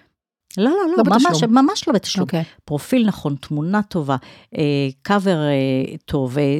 [0.57, 1.53] לא, לא, לא, לא ממש, בתשלום.
[1.57, 2.23] ממש לא בתשלום.
[2.23, 2.27] Okay.
[2.27, 2.43] אוקיי.
[2.65, 4.15] פרופיל נכון, תמונה טובה,
[5.01, 6.59] קאבר אה, אה, טוב, אה,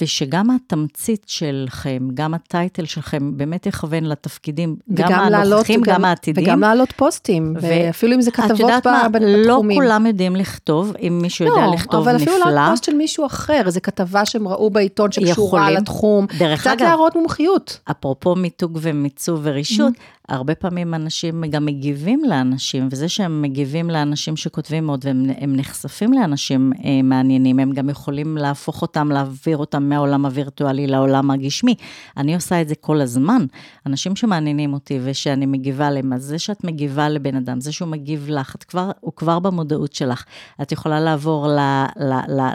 [0.00, 6.44] ושגם התמצית שלכם, גם הטייטל שלכם, באמת יכוון לתפקידים, גם הנוכחים, גם העתידים.
[6.44, 9.80] וגם להעלות פוסטים, ואפילו אם זה כתבות לא בתחומים.
[9.80, 12.10] לא כולם יודעים לכתוב, אם מישהו לא, יודע לכתוב, נפלא.
[12.10, 16.26] אבל אפילו להעלות פוסט של מישהו אחר, איזה כתבה שהם ראו בעיתון שקשורה יכולים, לתחום.
[16.38, 17.80] דרך אגב, קצת להראות מומחיות.
[17.90, 20.17] אפרופו מיתוג ומיצוב ורישות, mm-hmm.
[20.28, 26.72] הרבה פעמים אנשים גם מגיבים לאנשים, וזה שהם מגיבים לאנשים שכותבים מאוד, והם נחשפים לאנשים
[26.84, 31.74] אה, מעניינים, הם גם יכולים להפוך אותם, להעביר אותם מהעולם הווירטואלי לעולם הגשמי.
[32.16, 33.46] אני עושה את זה כל הזמן.
[33.86, 38.26] אנשים שמעניינים אותי ושאני מגיבה להם, אז זה שאת מגיבה לבן אדם, זה שהוא מגיב
[38.28, 40.24] לך, את כבר, הוא כבר במודעות שלך.
[40.62, 41.48] את יכולה לעבור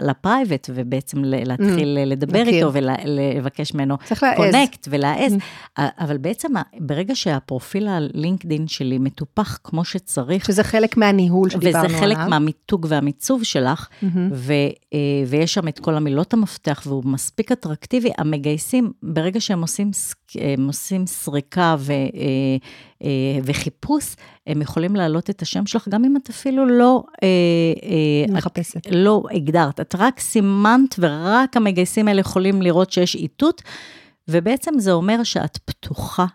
[0.02, 2.54] לפרייבט ובעצם להתחיל mm, לדבר מכיר.
[2.54, 3.96] איתו ולבקש ממנו
[4.36, 5.32] קונקט ולהעז.
[5.32, 5.80] Mm.
[5.98, 7.14] אבל בעצם ברגע
[7.64, 11.90] שהפרופיל הלינקדין שלי מטופח כמו שצריך, שזה חלק מהניהול שדיברנו עליו.
[11.90, 12.30] וזה חלק עליו.
[12.30, 14.18] מהמיתוג והמיצוב שלך, mm-hmm.
[14.32, 14.52] ו,
[14.94, 19.90] אה, ויש שם את כל המילות המפתח, והוא מספיק אטרקטיבי, המגייסים, ברגע שהם עושים,
[20.34, 21.98] הם עושים סריקה ו, אה,
[23.02, 23.08] אה,
[23.44, 24.14] וחיפוש,
[24.46, 27.02] הם יכולים להעלות את השם שלך, גם אם את אפילו לא...
[28.28, 28.76] מחפשת.
[28.76, 33.62] את, לא הגדרת, את רק סימנת, ורק המגייסים האלה יכולים לראות שיש איתות,
[34.28, 36.26] ובעצם זה אומר שאת פתוחה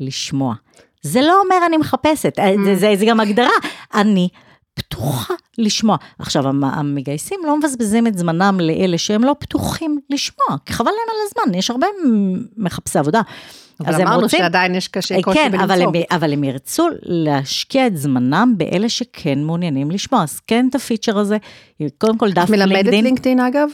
[0.00, 0.54] לשמוע.
[1.02, 2.42] זה לא אומר אני מחפשת, mm.
[2.64, 3.48] זה, זה, זה גם הגדרה,
[3.94, 4.28] אני
[4.74, 5.96] פתוחה לשמוע.
[6.18, 11.16] עכשיו, המגייסים לא מבזבזים את זמנם לאלה שהם לא פתוחים לשמוע, כי חבל להם על
[11.26, 11.86] הזמן, יש הרבה
[12.56, 13.20] מחפשי עבודה.
[13.80, 15.64] אבל אמרנו רוצים, שעדיין יש קשה אה, קושי כן, בלמצוא.
[15.64, 20.74] אבל הם, אבל הם ירצו להשקיע את זמנם באלה שכן מעוניינים לשמוע, אז כן את
[20.74, 21.36] הפיצ'ר הזה,
[21.98, 22.62] קודם כל דף לינקדאין.
[22.62, 23.68] את מלמדת לינקדאין אגב?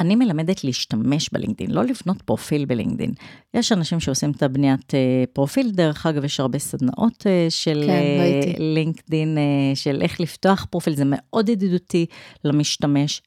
[0.00, 3.12] אני מלמדת להשתמש בלינקדאין, לא לבנות פרופיל בלינקדאין.
[3.54, 7.92] יש אנשים שעושים את הבניית אה, פרופיל, דרך אגב, יש הרבה סדנאות אה, של כן,
[7.92, 9.38] אה, לינקדאין,
[9.74, 12.06] של איך לפתוח פרופיל, זה מאוד ידידותי
[12.44, 13.22] למשתמש.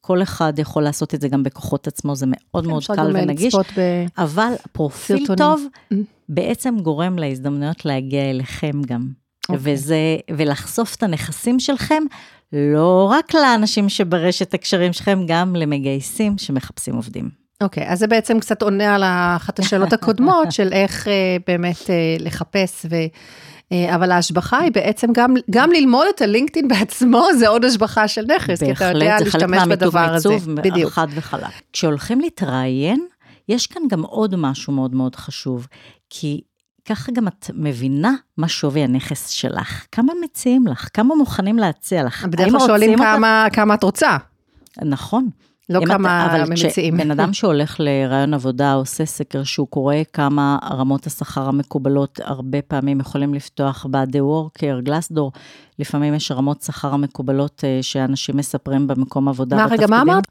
[0.00, 3.54] כל אחד יכול לעשות את זה גם בכוחות עצמו, זה מאוד כן, מאוד קל ונגיש.
[3.54, 4.06] ב...
[4.18, 5.38] אבל פרופיל סרטונים.
[5.38, 5.96] טוב mm.
[6.28, 9.19] בעצם גורם להזדמנויות להגיע אליכם גם.
[9.50, 9.56] Okay.
[9.56, 9.74] אוקיי.
[9.74, 12.02] וזה, ולחשוף את הנכסים שלכם
[12.52, 17.40] לא רק לאנשים שברשת הקשרים שלכם, גם למגייסים שמחפשים עובדים.
[17.60, 19.02] אוקיי, okay, אז זה בעצם קצת עונה על
[19.36, 21.10] אחת השאלות הקודמות של איך uh,
[21.46, 22.96] באמת uh, לחפש ו...
[22.96, 28.24] Uh, אבל ההשבחה היא בעצם גם, גם ללמוד את הלינקדאין בעצמו, זה עוד השבחה של
[28.36, 30.28] נכס, כי אתה יודע להשתמש בדבר הזה.
[30.28, 31.44] בהחלט, זה חלק מהמיתוג מיצוב חד וחלק.
[31.72, 33.06] כשהולכים להתראיין,
[33.48, 35.66] יש כאן גם עוד משהו מאוד מאוד חשוב,
[36.10, 36.40] כי
[36.90, 39.86] ככה גם את מבינה מה שווי הנכס שלך.
[39.92, 40.88] כמה מציעים לך?
[40.94, 42.24] כמה מוכנים להציע לך?
[42.24, 43.56] בדרך כלל שואלים כמה, אותך?
[43.56, 44.16] כמה את רוצה.
[44.82, 45.28] נכון.
[45.68, 46.96] לא כמה את, אבל מציעים.
[46.96, 53.00] בן אדם שהולך לרעיון עבודה, עושה סקר שהוא קורא כמה רמות השכר המקובלות, הרבה פעמים
[53.00, 55.32] יכולים לפתוח ב-The Worker, גלסדור,
[55.78, 59.56] לפעמים יש רמות שכר המקובלות אה, שאנשים מספרים במקום עבודה.
[59.56, 60.24] מה, רגע, מה אמרת?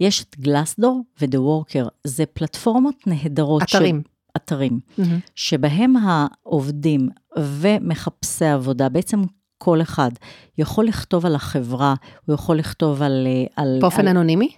[0.00, 3.62] יש את גלסדור ו-The Worker, זה פלטפורמות נהדרות.
[3.62, 4.02] אתרים.
[4.36, 5.02] אתרים, mm-hmm.
[5.34, 7.08] שבהם העובדים
[7.38, 9.22] ומחפשי עבודה, בעצם
[9.58, 10.10] כל אחד
[10.58, 11.94] יכול לכתוב על החברה,
[12.26, 13.26] הוא יכול לכתוב על...
[13.56, 14.48] על באופן על, אנונימי?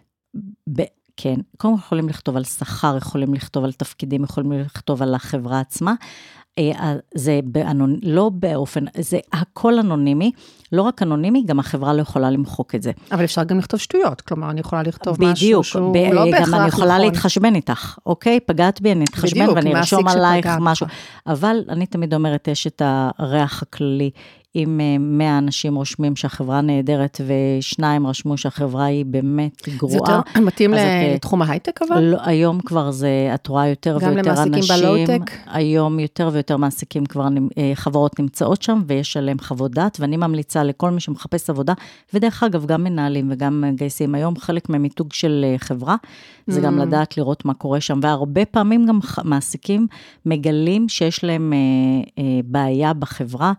[0.68, 0.82] ב,
[1.16, 5.60] כן, קודם כל יכולים לכתוב על שכר, יכולים לכתוב על תפקידים, יכולים לכתוב על החברה
[5.60, 5.96] עצמה, אה,
[7.14, 7.96] זה באנונ...
[8.02, 10.32] לא באופן, זה הכל אנונימי,
[10.72, 12.92] לא רק אנונימי, גם החברה לא יכולה למחוק את זה.
[13.12, 16.40] אבל אפשר גם לכתוב שטויות, כלומר, אני יכולה לכתוב בדיוק, משהו שהוא ב- לא בהכרח
[16.40, 16.54] נכון.
[16.54, 17.00] גם אני יכולה נכון.
[17.06, 18.40] להתחשבן איתך, אוקיי?
[18.40, 20.86] פגעת בי, אני אתחשבן ואני ארשום עלייך משהו.
[21.26, 24.10] אבל אני תמיד אומרת, יש את הריח הכללי.
[24.56, 29.92] אם 100 אה, אנשים רושמים שהחברה נהדרת ושניים רשמו שהחברה היא באמת גרועה.
[29.92, 32.00] זה יותר מתאים אה, לתחום ההייטק אבל?
[32.00, 34.44] לא, היום כבר זה, את רואה יותר ויותר אנשים.
[34.44, 35.30] גם למעסיקים בלואו-טק?
[35.46, 37.28] היום יותר ויותר מעסיקים כבר,
[37.58, 41.72] אה, חברות נמצאות שם ויש עליהם חוות דעת, ואני ממליצה לכל מי שמחפש עבודה,
[42.14, 45.96] ודרך אגב, גם מנהלים וגם מגייסים היום, חלק ממיתוג של חברה,
[46.46, 46.64] זה mm.
[46.64, 49.86] גם לדעת לראות מה קורה שם, והרבה פעמים גם מעסיקים
[50.26, 51.52] מגלים שיש להם
[52.44, 53.52] בעיה בחברה,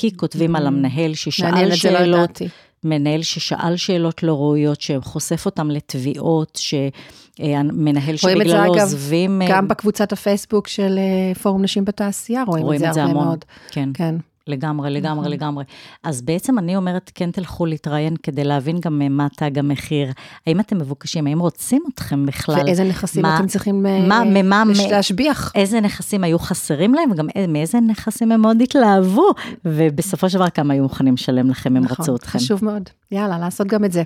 [0.00, 0.68] כי כותבים על mm.
[0.68, 2.42] המנהל ששאל שאלות,
[2.84, 9.42] מנהל ששאל שאלות לא ראויות, שחושף אותם לתביעות, שמנהל שבגללו עוזבים...
[9.42, 12.94] רואים את זה אגב, גם בקבוצת הפייסבוק של אה, פורום נשים בתעשייה, רואים, רואים את
[12.94, 13.44] זה הרבה מאוד.
[13.70, 13.88] כן.
[13.94, 14.14] כן.
[14.48, 15.30] לגמרי, לגמרי, mm-hmm.
[15.30, 15.64] לגמרי.
[16.02, 20.12] אז בעצם אני אומרת, כן תלכו להתראיין כדי להבין גם מה תג המחיר.
[20.46, 22.62] האם אתם מבוקשים, האם רוצים אתכם בכלל?
[22.66, 25.52] ואיזה נכסים מה, אתם צריכים מה, אה, מה, להשביח?
[25.54, 29.30] איזה נכסים היו חסרים להם, וגם מאיזה נכסים הם מאוד התלהבו,
[29.64, 32.38] ובסופו של דבר כמה היו מוכנים לשלם לכם, הם נכון, רצו אתכם.
[32.38, 32.82] חשוב מאוד.
[33.10, 34.02] יאללה, לעשות גם את זה.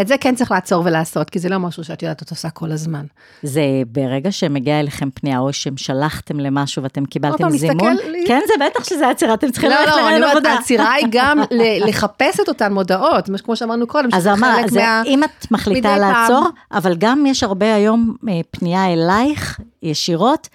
[0.00, 2.72] את זה כן צריך לעצור ולעשות, כי זה לא משהו שאת יודעת, את עושה כל
[2.72, 3.04] הזמן.
[3.42, 7.96] זה ברגע שמגיעה אליכם פנייה, או שהם שלחתם למשהו ואתם קיבלתם זימון?
[8.10, 8.24] לי...
[8.26, 10.52] כן, זה בטח שזה עצירה, אתם צריכים לא, לא, לרעיון עבודה.
[10.52, 11.38] העצירה היא גם
[11.86, 15.02] לחפש את אותן מודעות, כמו שאמרנו קודם, אז אמר, זה, מה...
[15.06, 16.78] אם את מחליטה לעצור, פעם...
[16.78, 20.48] אבל גם יש הרבה היום אה, פנייה אלייך, ישירות,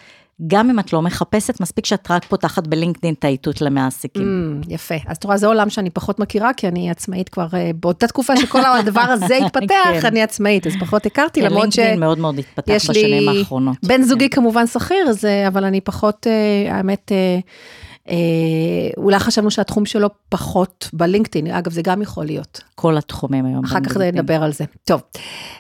[0.48, 4.62] גם אם את לא מחפשת, מספיק שאת רק פותחת בלינקדאין את האיתות למעסיקים.
[4.64, 4.96] Mm, יפה.
[5.08, 8.38] אז את רואה, זה עולם שאני פחות מכירה, כי אני עצמאית כבר, uh, באותה תקופה
[8.38, 10.08] שכל הדבר הזה התפתח, כן.
[10.08, 11.80] אני עצמאית, אז פחות הכרתי, למרות ש...
[11.80, 13.78] לינקדאין מאוד מאוד התפתח בשנים האחרונות.
[13.84, 14.36] בן זוגי כן.
[14.36, 15.12] כמובן שכיר,
[15.48, 17.12] אבל אני פחות, uh, האמת...
[18.10, 18.16] אה,
[18.98, 22.62] אולי חשבנו שהתחום שלו פחות בלינקדאין, אגב, זה גם יכול להיות.
[22.76, 23.66] כל התחומים היום.
[23.66, 24.64] אחר כך נדבר על זה.
[24.84, 25.02] טוב,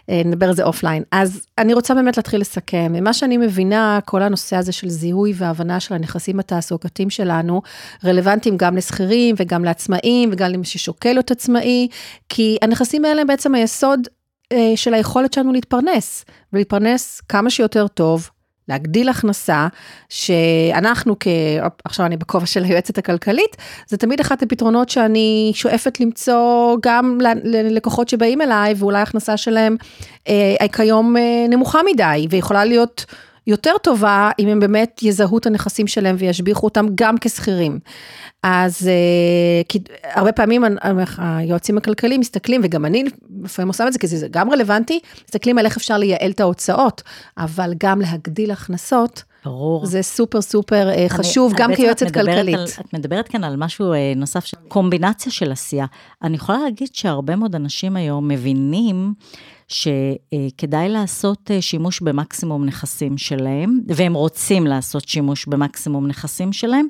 [0.09, 1.03] אה, נדבר על זה אופליין.
[1.11, 2.93] אז אני רוצה באמת להתחיל לסכם.
[2.93, 7.61] ממה שאני מבינה, כל הנושא הזה של זיהוי והבנה של הנכסים התעסוקתיים שלנו,
[8.05, 11.87] רלוונטיים גם לשכירים וגם לעצמאים וגם למי ששוקל להיות עצמאי,
[12.29, 14.07] כי הנכסים האלה הם בעצם היסוד
[14.51, 18.29] אה, של היכולת שלנו להתפרנס, ולהתפרנס כמה שיותר טוב,
[18.69, 19.67] להגדיל הכנסה,
[20.09, 21.27] שאנחנו כ...
[21.85, 23.57] עכשיו אני בכובע של היועצת הכלכלית,
[23.87, 29.75] זה תמיד אחד הפתרונות שאני שואפת למצוא גם ללקוחות שבאים אליי, ואולי הכנסה שלהם
[30.27, 33.05] אה, כיום אה, נמוכה מדי, ויכולה להיות
[33.47, 37.79] יותר טובה אם הם באמת יזהו את הנכסים שלהם וישביחו אותם גם כשכירים.
[38.43, 40.63] אז אה, כי הרבה פעמים
[41.17, 43.03] היועצים הכלכליים מסתכלים, וגם אני
[43.43, 47.01] לפעמים עושה את זה, כי זה גם רלוונטי, מסתכלים על איך אפשר לייעל את ההוצאות,
[47.37, 49.23] אבל גם להגדיל הכנסות.
[49.47, 49.85] ברור.
[49.85, 52.55] זה סופר סופר אני, חשוב, גם כיועצת כלכלית.
[52.55, 55.85] על, את מדברת כאן על משהו אה, נוסף, קומבינציה של עשייה.
[56.23, 59.13] אני יכולה להגיד שהרבה מאוד אנשים היום מבינים
[59.67, 66.87] שכדאי לעשות אה, שימוש במקסימום נכסים שלהם, והם רוצים לעשות שימוש במקסימום נכסים שלהם,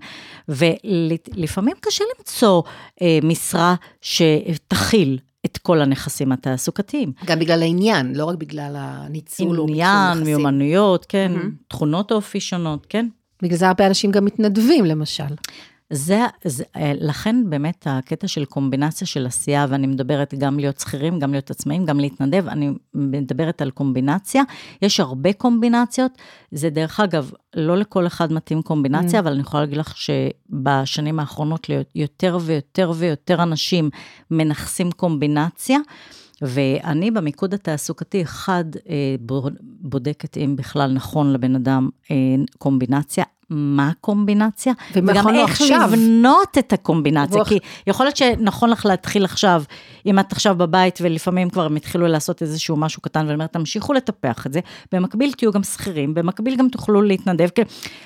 [0.50, 2.62] ולפעמים קשה למצוא
[3.02, 7.12] אה, משרה שתכיל את כל הנכסים התעסוקתיים.
[7.26, 11.68] גם בגלל העניין, לא רק בגלל הניצול או עניין, מיומנויות, כן, mm-hmm.
[11.68, 13.08] תכונות אופי שונות, כן.
[13.42, 15.24] בגלל זה הרבה אנשים גם מתנדבים, למשל.
[15.90, 21.20] זה, זה, אה, לכן באמת הקטע של קומבינציה של עשייה, ואני מדברת גם להיות שכירים,
[21.20, 24.44] גם להיות עצמאים, גם להתנדב, אני מדברת על קומבינציה.
[24.82, 26.12] יש הרבה קומבינציות,
[26.52, 29.22] זה דרך אגב, לא לכל אחד מתאים קומבינציה, mm.
[29.22, 33.90] אבל אני יכולה להגיד לך שבשנים האחרונות יותר ויותר ויותר אנשים
[34.32, 35.80] מנכסים קומבינציה.
[36.42, 39.16] ואני במיקוד התעסוקתי, אחד, אה,
[39.62, 42.16] בודקת אם בכלל נכון לבן אדם אה,
[42.58, 45.90] קומבינציה, מה הקומבינציה, וגם איך עכשיו.
[45.92, 49.64] לבנות את הקומבינציה, כי יכול להיות שנכון לך להתחיל עכשיו,
[50.06, 53.94] אם את עכשיו בבית ולפעמים כבר הם התחילו לעשות איזשהו משהו קטן, ואני אומרת, תמשיכו
[53.94, 54.60] לטפח את זה,
[54.92, 57.62] במקביל תהיו גם שכירים, במקביל גם תוכלו להתנדב, כי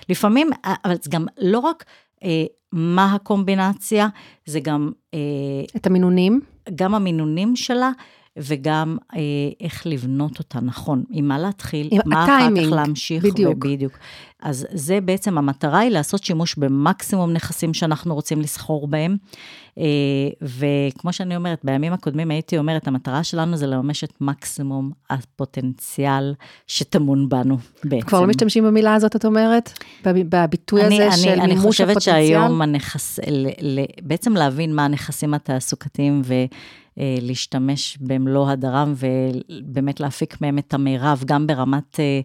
[0.09, 0.49] לפעמים,
[0.85, 1.85] אבל זה גם לא רק
[2.23, 4.07] אה, מה הקומבינציה,
[4.45, 4.91] זה גם...
[5.13, 5.19] אה,
[5.75, 6.41] את המינונים?
[6.75, 7.91] גם המינונים שלה.
[8.37, 9.19] וגם אה,
[9.61, 13.23] איך לבנות אותה נכון, עם מה להתחיל, עם מה הטיימינג, אחר כך להמשיך.
[13.23, 13.65] בדיוק.
[13.65, 13.97] בדיוק.
[14.41, 19.17] אז זה בעצם, המטרה היא לעשות שימוש במקסימום נכסים שאנחנו רוצים לסחור בהם.
[19.77, 19.83] אה,
[20.41, 26.33] וכמו שאני אומרת, בימים הקודמים הייתי אומרת, המטרה שלנו זה לממש את מקסימום הפוטנציאל
[26.67, 28.07] שטמון בנו בעצם.
[28.07, 29.79] כבר לא משתמשים במילה הזאת, את אומרת?
[30.05, 32.15] בביטוי אני, הזה אני, של אני מימוש הפוטנציאל?
[32.15, 36.33] אני חושבת שהיום הנכס, ל, ל, בעצם להבין מה הנכסים התעסוקתיים ו...
[36.99, 42.19] אה, להשתמש במלוא הדרם ובאמת להפיק מהם את המירב, גם ברמת אה,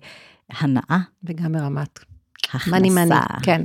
[0.51, 0.99] הנאה.
[1.25, 1.99] וגם ברמת
[2.55, 2.71] הכנסה.
[2.71, 3.63] מני מני, כן.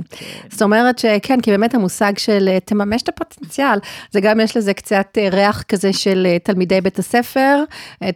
[0.50, 3.78] זאת אומרת שכן, כי באמת המושג של אה, תממש את הפוטנציאל,
[4.10, 7.64] זה גם יש לזה קצת אה, ריח כזה של אה, תלמידי בית הספר,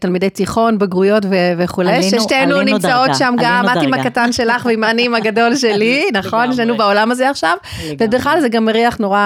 [0.00, 1.22] תלמידי תיכון, בגרויות
[1.58, 6.52] וכולי, ששתינו נמצאות שם גם, את עם הקטן שלך ועם אני עם הגדול שלי, נכון?
[6.52, 7.56] שנינו בעולם הזה עכשיו,
[7.98, 9.20] ובכלל זה גם ריח נורא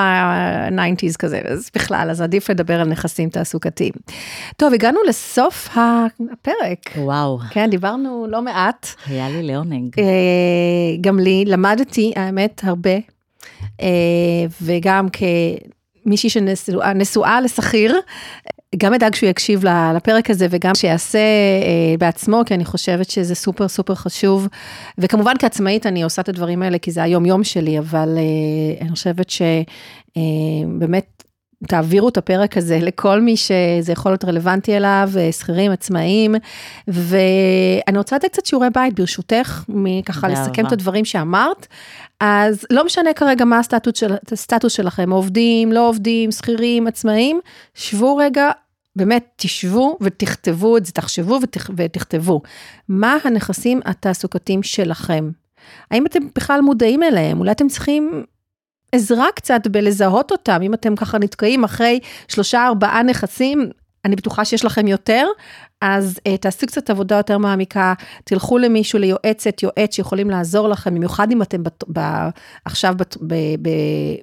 [0.71, 3.93] 90's כזה, אז בכלל, אז עדיף לדבר על נכסים תעסוקתיים.
[4.57, 6.91] טוב, הגענו לסוף הפרק.
[6.97, 7.39] וואו.
[7.51, 8.87] כן, דיברנו לא מעט.
[9.07, 9.95] היה לי לעונג.
[11.01, 11.30] גם לי.
[11.31, 12.97] שלי, למדתי, האמת, הרבה,
[13.81, 13.87] אה,
[14.63, 15.07] וגם
[16.05, 17.97] כמישהי שנשואה לשכיר,
[18.77, 19.65] גם אדאג שהוא יקשיב
[19.97, 24.49] לפרק הזה וגם שיעשה אה, בעצמו, כי אני חושבת שזה סופר סופר חשוב.
[24.99, 28.23] וכמובן כעצמאית אני עושה את הדברים האלה, כי זה היום יום שלי, אבל אה,
[28.81, 31.23] אני חושבת שבאמת
[31.69, 36.35] תעבירו את הפרק הזה לכל מי שזה יכול להיות רלוונטי אליו, שכירים, עצמאים,
[36.89, 41.67] ואני רוצה לתת קצת שיעורי בית, ברשותך, מככה לסכם את הדברים שאמרת.
[42.21, 47.41] אז לא משנה כרגע מה הסטטוס, של, הסטטוס שלכם, עובדים, לא עובדים, שכירים, עצמאים,
[47.75, 48.51] שבו רגע,
[48.97, 52.43] באמת תשבו ותכתבו את זה, תחשבו ותכ, ותכתבו.
[52.89, 55.31] מה הנכסים התעסוקתיים שלכם?
[55.91, 57.39] האם אתם בכלל מודעים אליהם?
[57.39, 58.25] אולי אתם צריכים
[58.93, 63.71] עזרה קצת בלזהות אותם, אם אתם ככה נתקעים אחרי שלושה ארבעה נכסים,
[64.05, 65.27] אני בטוחה שיש לכם יותר,
[65.81, 67.95] אז uh, תעשו קצת עבודה יותר מעמיקה,
[68.25, 72.01] תלכו למישהו, ליועצת, יועץ שיכולים לעזור לכם, במיוחד אם אתם בת, ב,
[72.65, 73.69] עכשיו בת, ב, ב,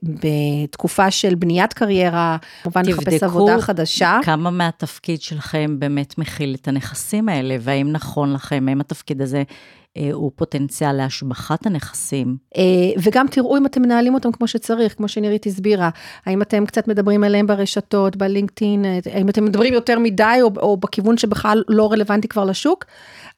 [0.03, 4.19] בתקופה של בניית קריירה, כמובן לחפש עבודה חדשה.
[4.23, 9.43] כמה מהתפקיד שלכם באמת מכיל את הנכסים האלה, והאם נכון לכם, האם התפקיד הזה
[9.97, 12.37] אה, הוא פוטנציאל להשבחת הנכסים.
[12.57, 12.61] אה,
[13.03, 15.89] וגם תראו אם אתם מנהלים אותם כמו שצריך, כמו שנירית הסבירה.
[16.25, 21.17] האם אתם קצת מדברים עליהם ברשתות, בלינקדאין, האם אתם מדברים יותר מדי או, או בכיוון
[21.17, 22.85] שבכלל לא רלוונטי כבר לשוק.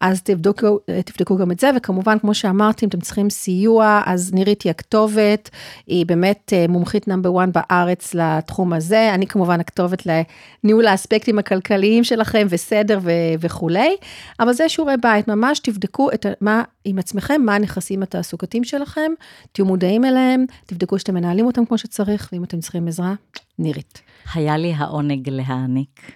[0.02, 4.61] אז תבדקו, תבדקו גם את זה, וכמובן, כמו שאמרתי, אם אתם צריכים סיוע, אז נירית
[4.61, 5.49] היא הכתובת,
[5.88, 12.03] היא באמת אה, מומחית נאמבר 1 בארץ לתחום הזה, אני כמובן הכתובת לניהול האספקטים הכלכליים
[12.03, 13.95] שלכם וסדר ו- וכולי,
[14.40, 19.11] אבל זה שיעורי בית, ממש תבדקו את מה, עם עצמכם, מה הנכסים התעסוקתיים שלכם,
[19.51, 23.14] תהיו מודעים אליהם, תבדקו שאתם מנהלים אותם כמו שצריך, ואם אתם צריכים עזרה,
[23.60, 24.01] נירית.
[24.34, 26.11] היה לי העונג להעניק.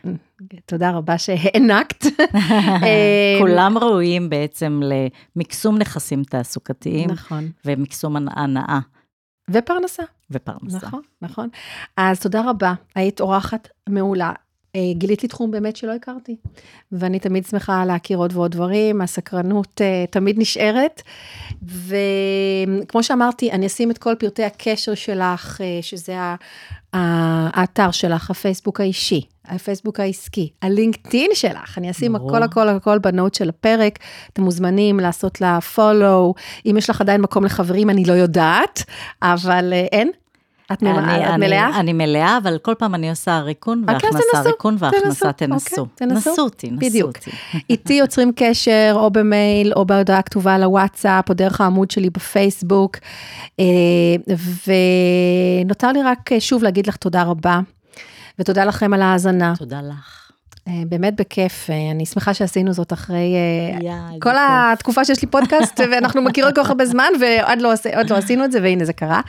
[0.66, 2.06] תודה רבה שהענקת.
[3.42, 4.82] כולם ראויים בעצם
[5.36, 7.10] למקסום נכסים תעסוקתיים.
[7.10, 7.52] נכון.
[7.66, 8.80] ומקסום הנאה.
[9.50, 10.04] ופרנסה.
[10.32, 10.78] ופרנסה.
[10.78, 11.50] נכון, נכון.
[11.98, 14.32] אז תודה רבה, היית אורחת מעולה.
[14.76, 16.36] אה, גילית לי תחום באמת שלא הכרתי,
[16.92, 21.02] ואני תמיד שמחה להכיר עוד ועוד דברים, הסקרנות uh, תמיד נשארת,
[21.64, 26.16] וכמו שאמרתי, אני אשים את כל פרטי הקשר שלך, uh, שזה
[26.94, 33.50] האתר שלך, הפייסבוק האישי, הפייסבוק העסקי, הלינקדאין שלך, אני אשים הכל הכל הכל בנוט של
[33.50, 34.00] הפרק,
[34.34, 36.34] אתם מוזמנים לעשות לה follow,
[36.66, 38.84] אם יש לך עדיין מקום לחברים, אני לא יודעת,
[39.22, 40.12] אבל אין,
[40.72, 41.80] את, אני, את מלאה?
[41.80, 45.82] אני מלאה, אבל כל פעם אני עושה ריקון והכנסה, תנסו, ריקון והכנסה, תנסו.
[45.82, 47.08] אוקיי, תנסו, נסו אותי, נסו בדיוק.
[47.18, 47.32] אותי.
[47.70, 52.98] איתי יוצרים קשר, או במייל, או בהודעה כתובה לוואטסאפ, או דרך העמוד שלי בפייסבוק.
[53.60, 53.66] אה,
[55.66, 57.60] ונותר לי רק אה, שוב להגיד לך תודה רבה,
[58.40, 59.54] ותודה לכם על ההאזנה.
[59.58, 60.32] תודה לך.
[60.68, 63.36] אה, באמת בכיף, אני שמחה שעשינו זאת אחרי
[64.22, 67.74] כל התקופה שיש לי פודקאסט, ואנחנו מכירות כל כך הרבה זמן, ועוד לא,
[68.10, 69.22] לא עשינו את זה, והנה זה קרה.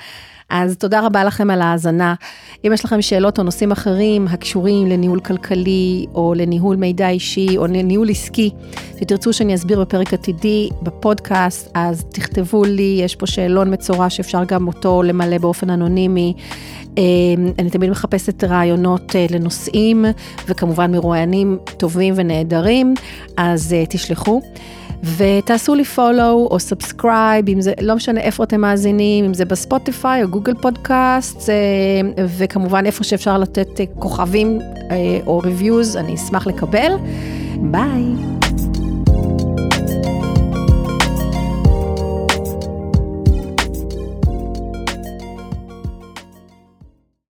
[0.56, 2.14] אז תודה רבה לכם על ההאזנה.
[2.66, 7.66] אם יש לכם שאלות או נושאים אחרים הקשורים לניהול כלכלי, או לניהול מידע אישי, או
[7.66, 8.50] לניהול עסקי,
[9.02, 14.66] ותרצו שאני אסביר בפרק עתידי בפודקאסט, אז תכתבו לי, יש פה שאלון מצורע שאפשר גם
[14.66, 16.34] אותו למלא באופן אנונימי.
[16.96, 17.02] אמ,
[17.58, 20.04] אני תמיד מחפשת רעיונות אה, לנושאים,
[20.48, 22.94] וכמובן מרואיינים טובים ונהדרים,
[23.36, 24.40] אז אה, תשלחו.
[25.16, 30.22] ותעשו לי follow או subscribe, אם זה, לא משנה איפה אתם מאזינים, אם זה בספוטיפיי
[30.22, 31.54] או גוגל פודקאסט, אה,
[32.38, 34.60] וכמובן איפה שאפשר לתת אה, כוכבים
[34.90, 36.92] אה, או reviews, אני אשמח לקבל.
[37.60, 38.43] ביי.